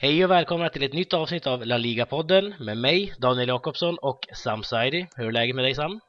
Hej 0.00 0.24
och 0.24 0.30
välkomna 0.30 0.68
till 0.68 0.82
ett 0.82 0.92
nytt 0.92 1.14
avsnitt 1.14 1.46
av 1.46 1.66
La 1.66 1.78
Liga-podden 1.78 2.54
med 2.60 2.78
mig, 2.78 3.14
Daniel 3.18 3.48
Jakobsson 3.48 3.98
och 3.98 4.18
Sam 4.34 4.62
Saidi. 4.62 5.06
Hur 5.16 5.26
är 5.26 5.32
läget 5.32 5.56
med 5.56 5.64
dig 5.64 5.74
Sam? 5.74 6.00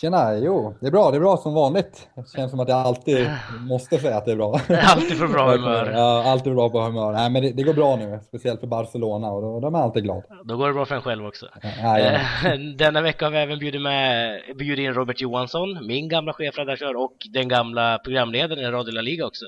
Tjena, 0.00 0.38
jo, 0.38 0.74
det 0.80 0.86
är 0.86 0.90
bra, 0.90 1.10
det 1.10 1.16
är 1.16 1.20
bra 1.20 1.36
som 1.36 1.54
vanligt. 1.54 2.08
Det 2.14 2.36
känns 2.36 2.50
som 2.50 2.60
att 2.60 2.68
jag 2.68 2.78
alltid 2.78 3.30
måste 3.60 3.98
säga 3.98 4.16
att 4.16 4.24
det 4.24 4.32
är 4.32 4.36
bra. 4.36 4.60
Alltid 4.82 5.18
för 5.18 5.28
bra 5.28 5.50
humör. 5.56 5.92
Ja, 5.94 6.30
alltid 6.30 6.54
bra 6.54 6.70
på 6.70 6.80
humör. 6.80 7.12
Nej, 7.12 7.30
men 7.30 7.42
det, 7.42 7.52
det, 7.52 7.62
går 7.62 7.74
bra 7.74 7.96
nu, 7.96 8.20
speciellt 8.28 8.60
för 8.60 8.66
Barcelona 8.66 9.30
och 9.30 9.42
då, 9.42 9.60
de 9.60 9.74
är 9.74 9.78
alltid 9.78 10.02
glada. 10.02 10.22
Då 10.44 10.56
går 10.56 10.68
det 10.68 10.74
bra 10.74 10.86
för 10.86 10.94
en 10.94 11.02
själv 11.02 11.26
också. 11.26 11.46
Ja, 11.62 11.98
ja. 11.98 12.18
Denna 12.78 13.00
vecka 13.00 13.24
har 13.24 13.30
vi 13.30 13.38
även 13.38 13.58
bjudit, 13.58 13.82
med, 13.82 14.40
bjudit 14.58 14.84
in 14.84 14.94
Robert 14.94 15.20
Johansson, 15.20 15.86
min 15.86 16.08
gamla 16.08 16.32
chefredaktör 16.32 16.96
och 16.96 17.16
den 17.32 17.48
gamla 17.48 17.98
programledaren 17.98 18.64
i 18.64 18.66
Radio 18.66 18.92
La 18.92 19.00
Liga 19.00 19.26
också. 19.26 19.44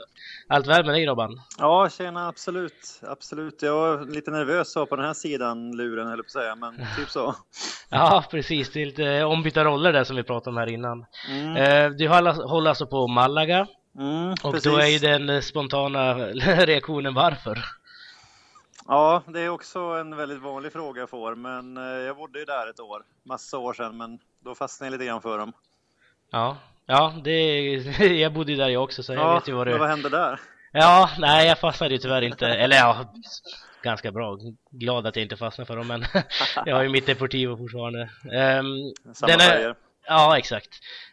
Allt 0.49 0.67
väl 0.67 0.85
med 0.85 0.95
dig 0.95 1.07
Robban? 1.07 1.41
Ja, 1.59 1.89
tjena, 1.99 2.29
absolut. 2.29 3.01
Absolut. 3.03 3.63
Jag 3.63 3.75
var 3.75 4.15
lite 4.15 4.31
nervös 4.31 4.73
så 4.73 4.87
på 4.87 4.97
den 4.97 5.05
här 5.05 5.15
sidan 5.15 5.77
luren, 5.77 6.07
eller 6.07 6.23
på 6.23 6.27
att 6.27 6.31
säga, 6.31 6.55
men 6.57 6.77
typ 6.97 7.09
så. 7.09 7.35
Ja, 7.91 8.25
precis. 8.31 8.73
Det 8.73 8.83
är 8.83 8.87
lite 8.87 9.25
ombytta 9.25 9.65
roller 9.65 9.93
där 9.93 10.05
som 10.05 10.17
vi 10.17 10.23
pratade 10.41 10.55
om 10.55 10.57
här 10.59 10.67
innan. 10.69 11.07
Mm. 11.31 11.57
Eh, 11.57 11.91
Du 11.91 12.09
håller 12.09 12.69
alltså 12.69 12.87
på 12.87 13.07
Malaga 13.09 13.67
Mm, 13.99 14.31
och 14.43 14.53
precis. 14.53 14.73
då 14.73 14.79
är 14.79 14.87
ju 14.87 14.99
den 14.99 15.43
spontana 15.43 16.15
reaktionen 16.67 17.15
varför? 17.15 17.59
Ja, 18.87 19.23
det 19.27 19.41
är 19.41 19.49
också 19.49 19.79
en 19.79 20.17
väldigt 20.17 20.43
vanlig 20.43 20.73
fråga 20.73 21.01
jag 21.01 21.11
får, 21.11 21.35
men 21.35 21.77
eh, 21.77 21.83
jag 21.83 22.17
bodde 22.17 22.39
ju 22.39 22.45
där 22.45 22.71
ett 22.71 22.81
år, 22.81 23.03
massa 23.27 23.59
år 23.59 23.73
sedan, 23.75 23.97
men 23.97 24.19
då 24.45 24.55
fastnade 24.55 24.87
jag 24.93 24.93
lite 25.01 25.09
grann 25.09 25.23
för 25.23 25.39
dem. 25.39 25.53
Ja, 26.31 26.57
ja 26.87 27.15
det, 27.25 27.61
jag 28.21 28.33
bodde 28.33 28.53
ju 28.53 28.59
där 28.59 28.69
jag 28.69 28.83
också 28.85 29.03
så 29.03 29.13
jag 29.15 29.23
Ja, 29.23 29.35
vet 29.35 29.49
ju 29.49 29.53
vad 29.53 29.67
det 29.67 29.79
vad 29.79 29.89
hände 29.89 30.09
där? 30.09 30.41
Ja, 30.73 31.11
nej 31.19 31.47
jag 31.49 31.59
fastnade 31.59 31.95
ju 31.95 31.99
tyvärr 31.99 32.23
inte, 32.23 32.47
eller 32.47 32.77
ja, 32.77 33.13
ganska 33.83 34.13
bra, 34.13 34.39
glad 34.71 35.07
att 35.07 35.17
jag 35.17 35.23
inte 35.23 35.37
fastnade 35.37 35.67
för 35.67 35.77
dem 35.77 35.87
men 35.87 36.05
jag 36.67 36.77
har 36.77 36.83
ju 36.83 36.89
mitt 36.89 37.07
Deportivo 37.07 37.57
fortfarande. 37.57 38.11
Um, 38.25 39.15
Samma 39.15 39.33
färger. 39.39 39.75
Ja, 40.09 40.39
exakt. 40.39 40.69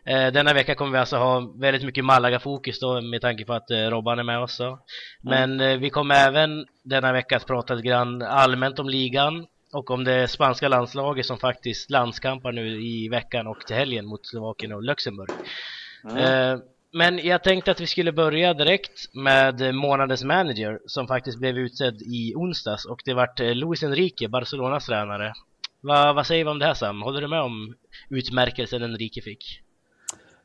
Eh, 0.06 0.28
denna 0.28 0.54
vecka 0.54 0.76
kommer 0.76 0.92
vi 0.92 0.98
alltså 0.98 1.18
ha 1.18 1.54
väldigt 1.56 1.84
mycket 1.84 2.06
Malaga-fokus 2.06 2.80
då 2.80 3.02
med 3.02 3.22
tanke 3.22 3.46
på 3.46 3.54
att 3.54 3.72
eh, 3.72 3.78
Robban 3.78 4.20
är 4.20 4.24
med 4.24 4.40
oss. 4.40 4.58
då. 4.58 4.80
Men 5.22 5.62
eh, 5.62 5.78
vi 5.78 5.90
kommer 5.90 6.16
även 6.16 6.66
denna 6.84 7.12
vecka 7.12 7.38
att 7.38 7.48
prata 7.48 7.74
lite 7.74 7.88
grann 7.88 8.22
allmänt 8.22 8.80
om 8.80 8.90
ligan 8.90 9.48
och 9.74 9.92
om 9.92 10.04
det 10.04 10.28
spanska 10.28 10.68
landslaget 10.68 11.26
som 11.26 11.38
faktiskt 11.38 11.90
landskampar 11.90 12.52
nu 12.52 12.82
i 12.82 13.10
veckan 13.10 13.48
och 13.48 13.60
till 13.60 13.76
helgen 13.76 14.06
mot 14.06 14.28
Slovakien 14.28 14.72
och 14.72 14.84
Luxemburg. 14.84 15.30
Mm. 16.10 16.62
Men 16.94 17.18
jag 17.18 17.44
tänkte 17.44 17.72
att 17.72 17.82
vi 17.82 17.88
skulle 17.88 18.12
börja 18.12 18.54
direkt 18.54 19.14
med 19.14 19.76
månadens 19.76 20.24
manager 20.24 20.80
som 20.86 21.08
faktiskt 21.08 21.38
blev 21.38 21.58
utsedd 21.58 22.02
i 22.02 22.34
onsdags 22.36 22.86
och 22.86 23.02
det 23.06 23.14
vart 23.14 23.40
Luis 23.40 23.84
Enrique, 23.84 24.28
Barcelonas 24.28 24.86
tränare. 24.86 25.34
Va, 25.88 26.14
vad 26.14 26.28
säger 26.28 26.44
vi 26.44 26.52
om 26.52 26.60
det 26.60 26.66
här 26.66 26.74
Sam? 26.74 27.02
Håller 27.02 27.22
du 27.22 27.28
med 27.28 27.42
om 27.42 27.76
utmärkelsen 28.10 28.84
Enrique 28.84 29.22
fick? 29.22 29.62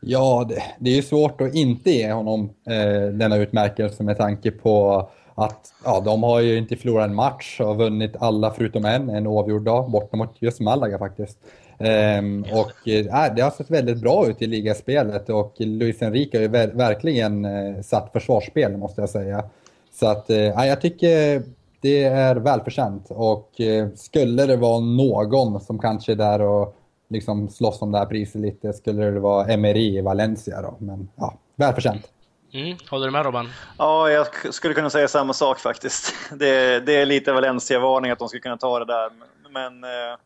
Ja, 0.00 0.46
det, 0.48 0.62
det 0.78 0.90
är 0.90 0.94
ju 0.94 1.02
svårt 1.02 1.40
att 1.40 1.54
inte 1.54 1.90
ge 1.90 2.12
honom 2.12 2.50
eh, 2.66 3.12
denna 3.12 3.36
utmärkelse 3.36 4.02
med 4.02 4.18
tanke 4.18 4.50
på 4.50 5.08
att 5.34 5.74
ja, 5.84 6.00
de 6.04 6.22
har 6.22 6.40
ju 6.40 6.58
inte 6.58 6.76
förlorat 6.76 7.08
en 7.08 7.14
match 7.14 7.60
och 7.60 7.76
vunnit 7.76 8.16
alla 8.20 8.50
förutom 8.50 8.84
en, 8.84 9.08
en 9.10 9.26
oavgjord 9.26 9.62
dag, 9.62 9.90
borta 9.90 10.16
mot 10.16 10.36
just 10.38 10.60
Malaga 10.60 10.98
faktiskt. 10.98 11.38
Ehm, 11.78 12.44
och 12.52 12.88
äh, 12.88 13.34
det 13.34 13.42
har 13.42 13.50
sett 13.50 13.70
väldigt 13.70 14.00
bra 14.00 14.26
ut 14.28 14.42
i 14.42 14.46
ligaspelet 14.46 15.28
och 15.28 15.54
Luis 15.58 16.02
Enrique 16.02 16.38
har 16.38 16.42
ju 16.42 16.48
ver 16.48 16.68
verkligen 16.68 17.44
eh, 17.44 17.82
satt 17.82 18.12
försvarsspel 18.12 18.76
måste 18.76 19.00
jag 19.00 19.10
säga. 19.10 19.44
Så 19.92 20.06
att, 20.06 20.30
eh, 20.30 20.66
jag 20.66 20.80
tycker 20.80 21.42
det 21.80 22.04
är 22.04 22.36
välförtjänt 22.36 23.06
och 23.10 23.60
eh, 23.60 23.88
skulle 23.94 24.46
det 24.46 24.56
vara 24.56 24.80
någon 24.80 25.60
som 25.60 25.78
kanske 25.78 26.12
är 26.12 26.16
där 26.16 26.40
och 26.40 26.76
liksom 27.08 27.48
slåss 27.48 27.82
om 27.82 27.92
det 27.92 27.98
här 27.98 28.06
priset 28.06 28.40
lite 28.40 28.72
skulle 28.72 29.10
det 29.10 29.20
vara 29.20 29.46
Emery 29.46 29.98
i 29.98 30.00
Valencia 30.00 30.62
då. 30.62 30.76
Men 30.78 31.08
ja, 31.16 31.34
välförtjänt. 31.56 32.08
Mm, 32.52 32.76
håller 32.90 33.06
du 33.06 33.12
med 33.12 33.24
Robban? 33.24 33.48
Ja, 33.78 34.10
jag 34.10 34.26
skulle 34.54 34.74
kunna 34.74 34.90
säga 34.90 35.08
samma 35.08 35.32
sak 35.32 35.58
faktiskt. 35.58 36.14
Det, 36.38 36.80
det 36.80 36.96
är 36.96 37.06
lite 37.06 37.32
Valencia-varning 37.32 38.10
att 38.10 38.18
de 38.18 38.28
skulle 38.28 38.40
kunna 38.40 38.56
ta 38.56 38.78
det 38.78 38.84
där, 38.84 39.10
men 39.50 39.84
eh, 39.84 40.18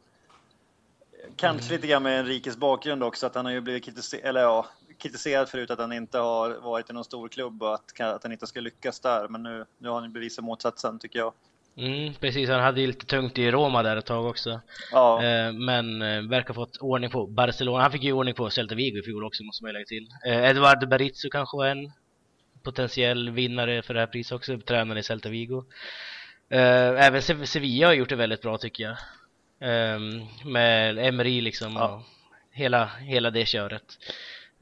kanske 1.36 1.72
lite 1.72 1.86
grann 1.86 2.02
med 2.02 2.20
Enriques 2.20 2.56
bakgrund 2.56 3.02
också, 3.02 3.26
att 3.26 3.34
han 3.34 3.44
har 3.44 3.52
ju 3.52 3.60
blivit 3.60 3.84
kritiserad, 3.84 4.24
eller 4.24 4.40
ja, 4.40 4.66
kritiserad 5.04 5.48
förut 5.48 5.70
att 5.70 5.78
han 5.78 5.92
inte 5.92 6.18
har 6.18 6.50
varit 6.60 6.90
i 6.90 6.92
någon 6.92 7.04
stor 7.04 7.28
klubb 7.28 7.62
och 7.62 7.74
att, 7.74 8.00
att 8.00 8.22
han 8.22 8.32
inte 8.32 8.46
ska 8.46 8.60
lyckas 8.60 9.00
där, 9.00 9.28
men 9.28 9.42
nu, 9.42 9.64
nu 9.78 9.88
har 9.88 10.00
han 10.00 10.12
bevisat 10.12 10.44
motsatsen 10.44 10.98
tycker 10.98 11.18
jag. 11.18 11.32
Mm, 11.76 12.14
precis, 12.14 12.48
han 12.48 12.60
hade 12.60 12.80
ju 12.80 12.86
lite 12.86 13.06
tungt 13.06 13.38
i 13.38 13.50
Roma 13.50 13.82
där 13.82 13.96
ett 13.96 14.06
tag 14.06 14.26
också. 14.26 14.60
Ja, 14.92 15.22
Eh, 15.24 15.52
men 15.52 16.02
eh, 16.02 16.22
verkar 16.22 16.54
fått 16.54 16.76
ordning 16.76 17.10
på 17.10 17.26
Barcelona. 17.26 17.82
Han 17.82 17.92
fick 17.92 18.02
ju 18.02 18.12
ordning 18.12 18.34
på 18.34 18.50
Celta 18.50 18.74
Vigo 18.74 18.98
i 18.98 19.02
fjol 19.02 19.24
också 19.24 19.44
måste 19.44 19.64
man 19.64 19.72
lägga 19.72 19.84
till. 19.86 20.08
Eh, 20.26 20.44
Eduardo 20.44 20.86
Berizzo 20.86 21.28
kanske 21.30 21.56
var 21.56 21.66
en 21.66 21.92
potentiell 22.62 23.30
vinnare 23.30 23.82
för 23.82 23.94
det 23.94 24.00
här 24.00 24.06
priset 24.06 24.32
också, 24.32 24.58
tränare 24.58 24.98
i 24.98 25.02
Celta 25.02 25.28
Vigo. 25.28 25.64
Även 26.50 27.22
Se- 27.22 27.46
Sevilla 27.46 27.86
har 27.86 27.94
gjort 27.94 28.08
det 28.08 28.16
väldigt 28.16 28.42
bra 28.42 28.58
tycker 28.58 28.84
jag. 28.84 28.96
Med 30.44 30.98
Emery 30.98 31.40
liksom 31.40 31.72
Ja. 31.76 31.94
och 31.94 32.02
hela, 32.50 32.86
hela 32.86 33.30
det 33.30 33.46
köret. 33.46 33.84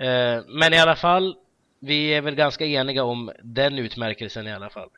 Eh, 0.02 0.42
men 0.48 0.74
i 0.74 0.78
alla 0.78 0.96
fall, 0.96 1.36
vi 1.80 2.14
är 2.14 2.20
väl 2.20 2.34
ganska 2.34 2.66
eniga 2.66 3.04
om 3.04 3.30
den 3.42 3.78
utmärkelsen 3.78 4.46
i 4.46 4.52
alla 4.52 4.70
fall. 4.70 4.88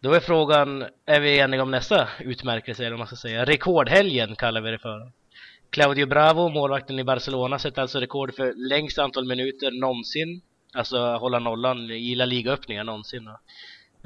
Då 0.00 0.12
är 0.12 0.20
frågan, 0.20 0.84
är 1.06 1.20
vi 1.20 1.38
eniga 1.38 1.62
om 1.62 1.70
nästa 1.70 2.08
utmärkelse 2.20 2.82
eller 2.82 2.90
vad 2.90 2.98
man 2.98 3.06
ska 3.06 3.16
säga? 3.16 3.44
Rekordhelgen 3.44 4.36
kallar 4.36 4.60
vi 4.60 4.70
det 4.70 4.78
för. 4.78 5.12
Claudio 5.70 6.06
Bravo, 6.06 6.48
målvakten 6.48 6.98
i 6.98 7.04
Barcelona, 7.04 7.58
sätter 7.58 7.82
alltså 7.82 8.00
rekord 8.00 8.34
för 8.34 8.68
längst 8.68 8.98
antal 8.98 9.24
minuter 9.24 9.70
någonsin. 9.70 10.40
Alltså 10.72 10.98
hålla 10.98 11.38
nollan 11.38 11.90
i 11.90 12.14
La 12.14 12.24
Liga-öppningar 12.24 12.84
någonsin. 12.84 13.24
Då. 13.24 13.38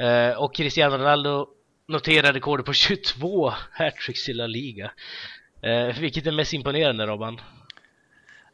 Eh, 0.05 0.43
och 0.43 0.55
Cristiano 0.55 0.97
Ronaldo 0.97 1.47
noterar 1.89 2.33
rekordet 2.33 2.67
på 2.67 2.73
22 2.73 3.53
hattricks 3.73 4.29
i 4.29 4.33
La 4.33 4.47
Liga. 4.47 4.93
Eh, 5.63 5.99
vilket 6.01 6.27
är 6.27 6.33
mest 6.33 6.53
imponerande 6.53 7.07
Robban? 7.07 7.41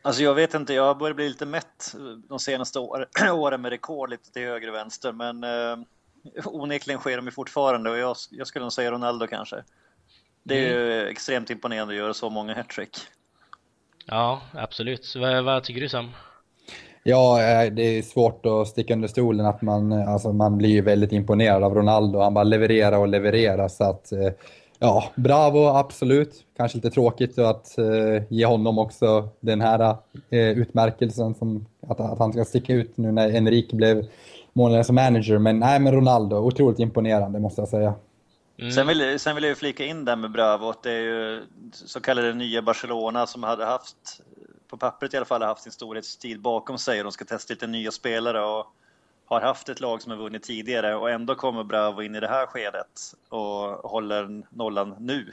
Alltså 0.02 0.22
jag 0.22 0.34
vet 0.34 0.54
inte, 0.54 0.74
jag 0.74 0.98
börjar 0.98 1.14
bli 1.14 1.28
lite 1.28 1.46
mätt 1.46 1.94
de 2.28 2.38
senaste 2.38 2.78
år, 2.78 3.06
åren 3.32 3.60
med 3.60 3.70
rekord 3.70 4.10
lite 4.10 4.32
till 4.32 4.42
höger 4.42 4.68
och 4.68 4.74
vänster, 4.74 5.12
men 5.12 5.44
eh, 5.44 5.78
onekligen 6.44 7.00
sker 7.00 7.16
de 7.16 7.24
ju 7.24 7.30
fortfarande 7.30 7.90
och 7.90 7.98
jag, 7.98 8.16
jag 8.30 8.46
skulle 8.46 8.64
nog 8.64 8.72
säga 8.72 8.90
Ronaldo 8.90 9.26
kanske. 9.26 9.56
Det 10.42 10.54
är 10.54 10.68
ju 10.68 11.08
extremt 11.08 11.50
imponerande 11.50 11.94
att 11.94 11.98
göra 11.98 12.14
så 12.14 12.30
många 12.30 12.54
hattrick. 12.54 12.98
Ja, 14.06 14.42
absolut. 14.52 15.04
Så 15.04 15.20
vad, 15.20 15.44
vad 15.44 15.64
tycker 15.64 15.80
du 15.80 15.88
Sam? 15.88 16.10
Ja, 17.02 17.42
eh, 17.42 17.72
det 17.72 17.82
är 17.82 18.02
svårt 18.02 18.46
att 18.46 18.68
sticka 18.68 18.94
under 18.94 19.08
stolen 19.08 19.46
att 19.46 19.62
man, 19.62 19.92
alltså 19.92 20.32
man 20.32 20.58
blir 20.58 20.68
ju 20.68 20.80
väldigt 20.80 21.12
imponerad 21.12 21.64
av 21.64 21.74
Ronaldo. 21.74 22.18
Han 22.20 22.34
bara 22.34 22.44
levererar 22.44 22.98
och 22.98 23.08
levererar 23.08 23.68
så 23.68 23.84
att 23.84 24.12
eh, 24.12 24.32
ja, 24.78 25.12
bravo 25.14 25.66
absolut. 25.66 26.44
Kanske 26.56 26.78
lite 26.78 26.90
tråkigt 26.90 27.38
att 27.38 27.78
eh, 27.78 28.22
ge 28.28 28.46
honom 28.46 28.78
också 28.78 29.28
den 29.40 29.60
här 29.60 29.96
eh, 30.30 30.48
utmärkelsen 30.48 31.34
som 31.34 31.66
att, 31.88 32.00
att 32.00 32.18
han 32.18 32.32
ska 32.32 32.44
sticka 32.44 32.72
ut 32.72 32.96
nu 32.96 33.12
när 33.12 33.36
Enrique 33.36 33.76
blev 33.76 34.06
månadens 34.52 34.90
manager. 34.90 35.38
Men 35.38 35.58
nej, 35.58 35.80
men 35.80 35.94
Ronaldo, 35.94 36.36
otroligt 36.36 36.78
imponerande 36.78 37.40
måste 37.40 37.60
jag 37.60 37.68
säga. 37.68 37.94
Mm. 38.58 38.72
Sen, 38.72 38.86
vill, 38.86 39.20
sen 39.20 39.34
vill 39.34 39.44
jag 39.44 39.48
ju 39.48 39.54
flika 39.54 39.84
in 39.84 40.04
där 40.04 40.16
med 40.16 40.30
Bravo 40.30 40.68
att 40.68 40.82
det 40.82 40.92
är 40.92 41.00
ju 41.00 41.42
så 41.72 42.00
kallade 42.00 42.34
nya 42.34 42.62
Barcelona 42.62 43.26
som 43.26 43.42
hade 43.42 43.64
haft, 43.64 43.96
på 44.68 44.76
pappret 44.76 45.14
i 45.14 45.16
alla 45.16 45.26
fall, 45.26 45.42
haft 45.42 45.62
sin 45.62 45.72
storhetstid 45.72 46.40
bakom 46.40 46.78
sig 46.78 47.00
och 47.00 47.04
de 47.04 47.12
ska 47.12 47.24
testa 47.24 47.52
lite 47.52 47.66
nya 47.66 47.90
spelare 47.90 48.44
och 48.44 48.66
har 49.28 49.40
haft 49.40 49.68
ett 49.68 49.80
lag 49.80 50.02
som 50.02 50.10
har 50.12 50.18
vunnit 50.18 50.42
tidigare 50.42 50.94
och 50.94 51.10
ändå 51.10 51.34
kommer 51.34 51.64
Bravo 51.64 52.02
in 52.02 52.14
i 52.14 52.20
det 52.20 52.28
här 52.28 52.46
skedet 52.46 52.86
och 53.28 53.90
håller 53.90 54.42
nollan 54.50 54.94
nu. 55.00 55.32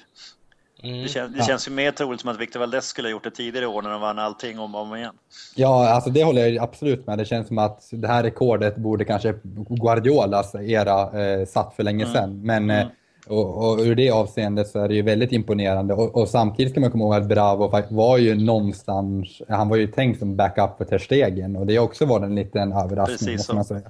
Mm. 0.83 1.01
Det, 1.03 1.07
kän, 1.09 1.31
det 1.31 1.37
Ja. 1.39 1.45
känns 1.45 1.67
ju 1.67 1.71
mer 1.71 1.91
troligt 1.91 2.21
som 2.21 2.29
att 2.29 2.39
Victor 2.39 2.59
Valdez 2.59 2.85
skulle 2.85 3.07
ha 3.07 3.11
gjort 3.11 3.23
det 3.23 3.31
tidigare 3.31 3.67
år 3.67 3.81
när 3.81 3.89
de 3.89 4.01
vann 4.01 4.19
allting 4.19 4.59
om 4.59 4.75
och 4.75 4.81
om 4.81 4.95
igen. 4.95 5.15
Ja, 5.55 5.89
alltså 5.89 6.09
det 6.09 6.23
håller 6.23 6.47
jag 6.47 6.63
absolut 6.63 7.07
med. 7.07 7.17
Det 7.17 7.25
känns 7.25 7.47
som 7.47 7.57
att 7.57 7.89
det 7.91 8.07
här 8.07 8.23
rekordet 8.23 8.75
borde 8.75 9.05
kanske 9.05 9.33
Guardiolas 9.69 10.55
era 10.55 11.21
eh, 11.23 11.45
satt 11.45 11.75
för 11.75 11.83
länge 11.83 12.03
Mm. 12.03 12.15
sedan. 12.15 12.41
Men 12.45 12.63
Mm. 12.69 12.87
Och, 13.27 13.69
och 13.71 13.79
ur 13.79 13.95
det 13.95 14.09
avseendet 14.09 14.67
så 14.67 14.79
är 14.79 14.87
det 14.87 14.95
ju 14.95 15.01
väldigt 15.01 15.31
imponerande. 15.31 15.93
Och, 15.93 16.15
och 16.15 16.29
samtidigt 16.29 16.71
ska 16.71 16.79
man 16.79 16.91
komma 16.91 17.03
ihåg 17.03 17.13
att 17.13 17.27
Bravo 17.27 17.81
var 17.89 18.17
ju 18.17 18.35
någonstans, 18.35 19.41
han 19.49 19.69
var 19.69 19.77
ju 19.77 19.87
tänkt 19.87 20.19
som 20.19 20.35
backup 20.35 20.77
för 20.77 20.85
Ter 20.85 20.97
Stegen 20.97 21.55
och 21.55 21.65
det 21.65 21.75
har 21.75 21.83
också 21.83 22.05
varit 22.05 22.23
en 22.23 22.35
liten 22.35 22.71
överraskning 22.71 23.37
Precis 23.37 23.45
så. 23.45 23.81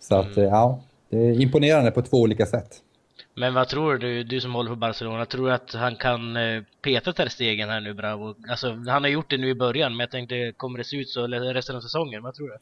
Så 0.00 0.16
att 0.16 0.36
eh, 0.36 0.44
ja, 0.44 0.80
det 1.10 1.18
är 1.18 1.40
imponerande 1.40 1.90
på 1.90 2.02
två 2.02 2.16
olika 2.16 2.46
sätt. 2.46 2.80
Men 3.34 3.54
vad 3.54 3.68
tror 3.68 3.98
du, 3.98 4.24
du 4.24 4.40
som 4.40 4.54
håller 4.54 4.70
på 4.70 4.76
Barcelona, 4.76 5.26
tror 5.26 5.46
du 5.46 5.52
att 5.52 5.74
han 5.74 5.96
kan 5.96 6.36
eh, 6.36 6.62
peta 6.82 7.12
Ter 7.12 7.28
Stegen 7.28 7.68
här 7.68 7.80
nu 7.80 7.94
Bravo? 7.94 8.34
Alltså 8.48 8.70
han 8.70 9.02
har 9.02 9.08
gjort 9.08 9.30
det 9.30 9.36
nu 9.36 9.48
i 9.48 9.54
början, 9.54 9.92
men 9.92 10.00
jag 10.00 10.10
tänkte, 10.10 10.52
kommer 10.56 10.78
det 10.78 10.84
se 10.84 10.96
ut 10.96 11.08
så 11.08 11.26
resten 11.26 11.76
av 11.76 11.80
säsongen? 11.80 12.22
Vad 12.22 12.34
tror 12.34 12.48
du? 12.48 12.56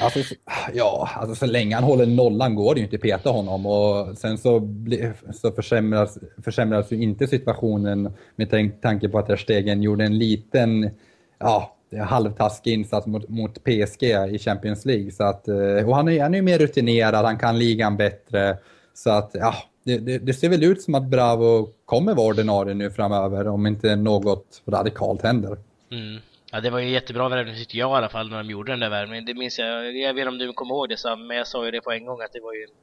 Alltså, 0.00 0.34
ja, 0.74 1.10
alltså 1.14 1.34
så 1.34 1.46
länge 1.46 1.74
han 1.74 1.84
håller 1.84 2.06
nollan 2.06 2.54
går 2.54 2.74
det 2.74 2.78
ju 2.78 2.84
inte 2.84 2.96
att 2.96 3.02
peta 3.02 3.30
honom 3.30 3.66
och 3.66 4.18
sen 4.18 4.38
så, 4.38 4.60
bli, 4.60 5.12
så 5.34 5.52
försämras, 5.52 6.18
försämras 6.44 6.92
ju 6.92 7.02
inte 7.02 7.26
situationen 7.26 8.12
med 8.36 8.80
tanke 8.82 9.08
på 9.08 9.18
att 9.18 9.26
Ter 9.26 9.36
Stegen 9.36 9.82
gjorde 9.82 10.04
en 10.04 10.18
liten, 10.18 10.90
ja, 11.38 11.76
halvtaskig 12.06 12.72
insats 12.72 13.06
mot, 13.06 13.28
mot 13.28 13.64
PSG 13.64 14.02
i 14.30 14.38
Champions 14.38 14.84
League. 14.84 15.10
Så 15.10 15.24
att, 15.24 15.48
eh, 15.48 15.88
och 15.88 15.96
han 15.96 16.08
är, 16.08 16.22
han 16.22 16.34
är 16.34 16.42
mer 16.42 16.58
rutinerad, 16.58 17.24
han 17.24 17.38
kan 17.38 17.58
ligan 17.58 17.96
bättre. 17.96 18.58
Så 18.94 19.10
att, 19.10 19.30
ja, 19.34 19.54
det, 19.84 19.98
det, 19.98 20.18
det, 20.18 20.34
ser 20.34 20.48
väl 20.48 20.64
ut 20.64 20.82
som 20.82 20.94
att 20.94 21.06
Bravo 21.06 21.68
kommer 21.84 22.14
vara 22.14 22.26
ordinarie 22.26 22.74
nu 22.74 22.90
framöver 22.90 23.48
om 23.48 23.66
inte 23.66 23.96
något 23.96 24.62
radikalt 24.66 25.22
händer. 25.22 25.56
Mm. 25.90 26.20
Ja, 26.54 26.60
det 26.60 26.70
var 26.70 26.78
ju 26.78 26.88
jättebra 26.88 27.28
värvning 27.28 27.54
tyckte 27.56 27.78
jag 27.78 27.90
i 27.90 27.94
alla 27.94 28.08
fall 28.08 28.30
när 28.30 28.36
de 28.36 28.50
gjorde 28.50 28.72
den 28.72 28.80
där 28.80 28.90
värvningen. 28.90 29.24
Det 29.24 29.34
minns 29.34 29.58
jag, 29.58 29.96
jag 29.96 30.14
vet 30.14 30.20
inte 30.20 30.28
om 30.28 30.38
du 30.38 30.52
kommer 30.52 30.74
ihåg 30.74 30.88
det 30.88 30.96
Sam, 30.96 31.26
men 31.26 31.36
jag 31.36 31.46
sa 31.46 31.64
ju 31.64 31.70
det 31.70 31.80
på 31.80 31.92
en 31.92 32.06
gång 32.06 32.20
att 32.20 32.32
det 32.32 32.40
var 32.40 32.54
ju 32.54 32.62
en 32.62 32.74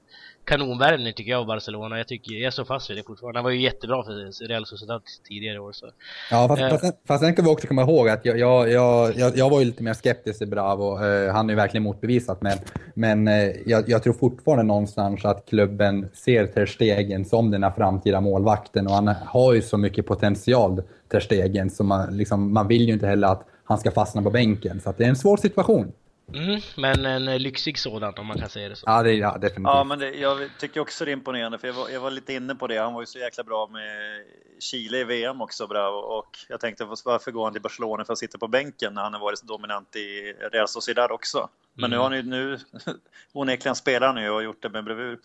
kanonvärvning 0.45 1.13
tycker 1.13 1.31
jag 1.31 1.39
av 1.39 1.45
Barcelona. 1.45 1.97
Jag, 1.97 2.07
tycker, 2.07 2.33
jag 2.33 2.53
står 2.53 2.65
fast 2.65 2.89
vid 2.89 2.97
det 2.97 3.03
fortfarande. 3.03 3.39
Han 3.39 3.43
var 3.43 3.51
ju 3.51 3.61
jättebra 3.61 4.03
för 4.03 4.47
Real 4.47 4.65
Sociedad 4.65 5.01
tidigare 5.29 5.59
år. 5.59 5.71
Så. 5.71 5.85
Ja, 6.31 6.47
fast, 6.47 6.61
eh. 6.61 6.69
fast, 6.69 7.07
fast 7.07 7.23
sen 7.23 7.35
kan 7.35 7.45
vi 7.45 7.51
också 7.51 7.67
komma 7.67 7.81
ihåg 7.81 8.09
att 8.09 8.25
jag, 8.25 8.39
jag, 8.39 8.71
jag, 8.71 9.37
jag 9.37 9.49
var 9.49 9.59
ju 9.59 9.65
lite 9.65 9.83
mer 9.83 9.93
skeptisk 9.93 10.39
till 10.39 10.47
Bravo. 10.47 11.05
Uh, 11.05 11.31
han 11.31 11.49
är 11.49 11.53
ju 11.53 11.55
verkligen 11.55 11.83
motbevisat, 11.83 12.41
men, 12.41 12.57
men 12.93 13.27
uh, 13.27 13.51
jag, 13.65 13.89
jag, 13.89 14.03
tror 14.03 14.13
fortfarande 14.13 14.63
någonstans 14.63 15.25
att 15.25 15.45
klubben 15.49 16.09
ser 16.13 16.47
Ter 16.47 16.65
Stegen 16.65 17.25
som 17.25 17.51
den 17.51 17.63
här 17.63 17.71
framtida 17.71 18.21
målvakten 18.21 18.87
och 18.87 18.93
han 18.93 19.07
har 19.07 19.53
ju 19.53 19.61
så 19.61 19.77
mycket 19.77 20.05
potential, 20.05 20.83
Ter 21.11 21.19
Stegen, 21.19 21.69
så 21.69 21.83
man, 21.83 22.17
liksom, 22.17 22.53
man 22.53 22.67
vill 22.67 22.87
ju 22.87 22.93
inte 22.93 23.07
heller 23.07 23.27
att 23.27 23.47
han 23.63 23.77
ska 23.77 23.91
fastna 23.91 24.21
på 24.21 24.29
bänken. 24.29 24.81
Så 24.81 24.93
det 24.97 25.03
är 25.03 25.09
en 25.09 25.15
svår 25.15 25.37
situation. 25.37 25.93
Mm, 26.33 26.61
men 26.77 27.05
en 27.05 27.41
lyxig 27.41 27.79
sådan 27.79 28.13
om 28.17 28.25
man 28.25 28.39
kan 28.39 28.49
säga 28.49 28.69
det 28.69 28.75
så. 28.75 28.83
Ja, 28.87 29.03
det, 29.03 29.13
ja 29.13 29.37
definitivt. 29.37 29.63
Ja, 29.63 29.83
men 29.83 29.99
det, 29.99 30.11
jag 30.11 30.49
tycker 30.59 30.79
också 30.79 31.05
det 31.05 31.11
är 31.11 31.13
imponerande 31.13 31.57
för 31.57 31.67
jag 31.67 31.73
var, 31.73 31.89
jag 31.89 31.99
var, 31.99 32.11
lite 32.11 32.33
inne 32.33 32.55
på 32.55 32.67
det. 32.67 32.77
Han 32.77 32.93
var 32.93 33.01
ju 33.01 33.05
så 33.05 33.19
jäkla 33.19 33.43
bra 33.43 33.67
med 33.67 34.23
Chile 34.59 34.97
i 34.97 35.03
VM 35.03 35.41
också, 35.41 35.67
bra. 35.67 35.89
Och 35.89 36.37
jag 36.49 36.59
tänkte 36.59 36.85
varför 37.05 37.31
går 37.31 37.43
han 37.43 37.53
till 37.53 37.61
Barcelona 37.61 38.05
för 38.05 38.13
att 38.13 38.19
sitta 38.19 38.37
på 38.37 38.47
bänken 38.47 38.93
när 38.93 39.01
han 39.01 39.13
har 39.13 39.19
varit 39.19 39.39
så 39.39 39.45
dominant 39.45 39.95
i 39.95 40.33
Real 40.51 40.67
Sociedad 40.67 41.11
också. 41.11 41.49
Men 41.73 41.83
mm. 41.83 41.91
nu 41.91 41.97
har 41.97 42.03
han 42.03 42.17
ju 42.17 42.23
nu 42.23 42.59
onekligen 43.33 43.75
spelar 43.75 44.07
han 44.07 44.23
ju 44.23 44.29
och 44.29 44.43
gjort 44.43 44.61
det 44.61 44.69
med 44.69 44.83
bravur. 44.83 45.19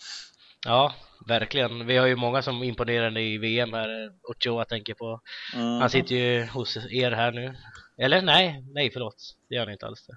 Ja, 0.65 0.95
verkligen. 1.27 1.87
Vi 1.87 1.97
har 1.97 2.07
ju 2.07 2.17
många 2.17 2.43
som 2.43 2.63
imponerade 2.63 3.21
i 3.21 3.39
VM 3.39 3.73
här. 3.73 4.13
Ochoa 4.23 4.65
tänker 4.65 4.95
på. 4.95 5.21
Mm. 5.55 5.81
Han 5.81 5.91
sitter 5.91 6.15
ju 6.15 6.47
hos 6.47 6.77
er 6.77 7.11
här 7.11 7.33
nu. 7.33 7.55
Eller 7.99 8.23
nej, 8.23 8.65
nej 8.73 8.91
förlåt. 8.91 9.37
Det 9.49 9.55
gör 9.55 9.63
han 9.63 9.73
inte 9.73 9.87
alls 9.87 10.07
det. 10.07 10.17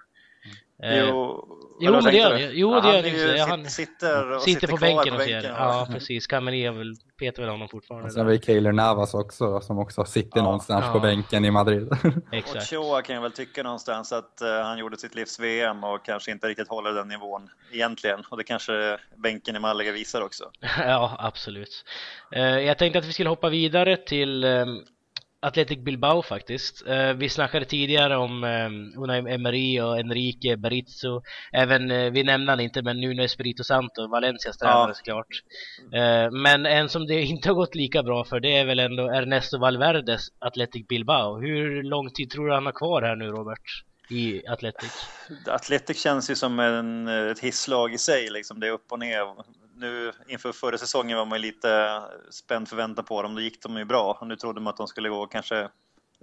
Eh, 0.84 1.00
jo, 1.00 1.46
jo 1.80 1.92
men 1.92 2.04
det 2.04 2.18
gör 2.18 2.32
han. 2.32 2.50
Jo, 2.52 2.82
det 2.82 3.10
gör 3.10 3.38
han. 3.40 3.50
Han 3.50 3.66
sitter, 3.66 4.36
och 4.36 4.42
sitter, 4.42 4.68
på 4.68 4.78
bänken 4.78 5.14
och 5.14 5.22
ser. 5.22 5.44
Ja, 5.44 5.88
precis. 5.92 6.34
Väl, 6.34 6.96
petar 7.20 7.44
väl 7.44 7.52
honom 7.52 7.70
fortfarande. 7.70 8.08
Och 8.08 8.14
sen 8.14 8.26
har 8.26 8.32
vi 8.32 8.40
Keiler 8.40 8.72
Navas 8.72 9.14
också, 9.14 9.62
som 9.62 9.80
också 9.80 10.06
sitter 10.06 10.38
ja, 10.38 10.44
någonstans 10.44 10.86
ja. 10.86 10.94
på 10.94 11.00
bänken 11.00 11.46
i 11.46 11.52
Madrid. 11.52 11.90
Exakt. 12.32 12.56
Och 12.56 12.64
Choa 12.64 13.02
kan 13.02 13.16
jag 13.16 13.22
väl 13.22 13.32
tycka 13.32 13.64
någonstans 13.64 14.12
att 14.12 14.42
uh, 14.44 14.50
han 14.50 14.78
gjorde 14.78 14.98
sitt 14.98 15.16
livs 15.16 15.40
VM 15.40 15.84
och 15.84 16.06
kanske 16.06 16.32
inte 16.32 16.48
riktigt 16.48 16.68
håller 16.68 16.94
den 16.94 17.08
nivån 17.08 17.50
egentligen. 17.72 18.24
Och 18.30 18.38
det 18.38 18.44
kanske 18.44 18.98
bänken 19.16 19.56
i 19.56 19.60
Malaga 19.60 19.92
visar 19.92 20.22
också. 20.22 20.52
ja, 20.78 21.16
absolut. 21.20 21.86
Uh, 22.36 22.42
jag 22.42 22.78
tänkte 22.78 23.00
att 23.00 23.06
vi 23.06 23.14
skulle 23.14 23.30
hoppa 23.30 23.50
vidare 23.50 23.98
till 23.98 24.44
um, 24.44 24.86
Athletic 25.42 25.80
Bilbao 25.80 26.22
faktiskt. 26.22 26.88
Uh, 26.88 27.14
vi 27.14 27.30
snackade 27.30 27.66
tidigare 27.66 28.18
om 28.18 28.44
um, 28.44 29.04
Unai 29.04 29.34
Emery 29.34 29.82
och 29.82 30.00
Enrique 30.00 30.58
Berizzo. 30.58 31.22
Även, 31.52 31.92
uh, 31.92 32.12
vi 32.12 32.24
nämnde 32.24 32.52
han 32.52 32.60
inte, 32.60 32.82
men 32.82 33.02
Nuno 33.02 33.24
Espirito 33.24 33.64
Santo, 33.64 34.08
Valencias 34.08 34.58
tränare 34.58 34.90
ja. 34.90 34.94
såklart. 34.94 35.44
Uh, 35.96 36.32
men 36.32 36.66
en 36.66 36.90
som 36.90 37.08
det 37.08 37.22
inte 37.22 37.50
har 37.50 37.56
gått 37.56 37.76
lika 37.76 38.04
bra 38.04 38.24
för, 38.24 38.40
det 38.40 38.58
är 38.58 38.66
väl 38.66 38.80
ändå 38.80 39.08
Ernesto 39.08 39.58
Valverdes 39.58 40.28
Athletic 40.40 40.88
Bilbao. 40.88 41.40
Hur 41.40 41.84
lång 41.84 42.10
tid 42.10 42.30
tror 42.30 42.48
du 42.48 42.54
han 42.54 42.66
har 42.66 42.74
kvar 42.74 43.02
här 43.02 43.16
nu, 43.16 43.26
Robert? 43.26 43.84
I 44.10 44.48
Athletic? 44.48 44.92
Athletic 45.48 46.04
känns 46.04 46.30
ju 46.30 46.36
som 46.36 46.60
en, 46.60 47.08
ett 47.08 47.40
hisslag 47.40 47.94
i 47.94 47.98
sig, 47.98 48.30
liksom. 48.30 48.60
det 48.60 48.68
är 48.68 48.72
upp 48.72 48.92
och 48.92 49.00
ner 49.00 49.24
nu 49.80 50.12
inför 50.28 50.52
förra 50.52 50.78
säsongen 50.78 51.18
var 51.18 51.26
man 51.26 51.42
lite 51.42 52.02
spänd 52.30 52.68
förväntan 52.68 53.06
på 53.06 53.22
dem. 53.22 53.36
Då 53.36 53.42
gick 53.42 53.64
de 53.64 53.78
ju 53.78 53.86
bra. 53.86 54.20
Nu 54.26 54.36
trodde 54.36 54.62
man 54.62 54.72
att 54.72 54.78
de 54.78 54.88
skulle 54.88 55.10
gå 55.10 55.28
kanske 55.28 55.70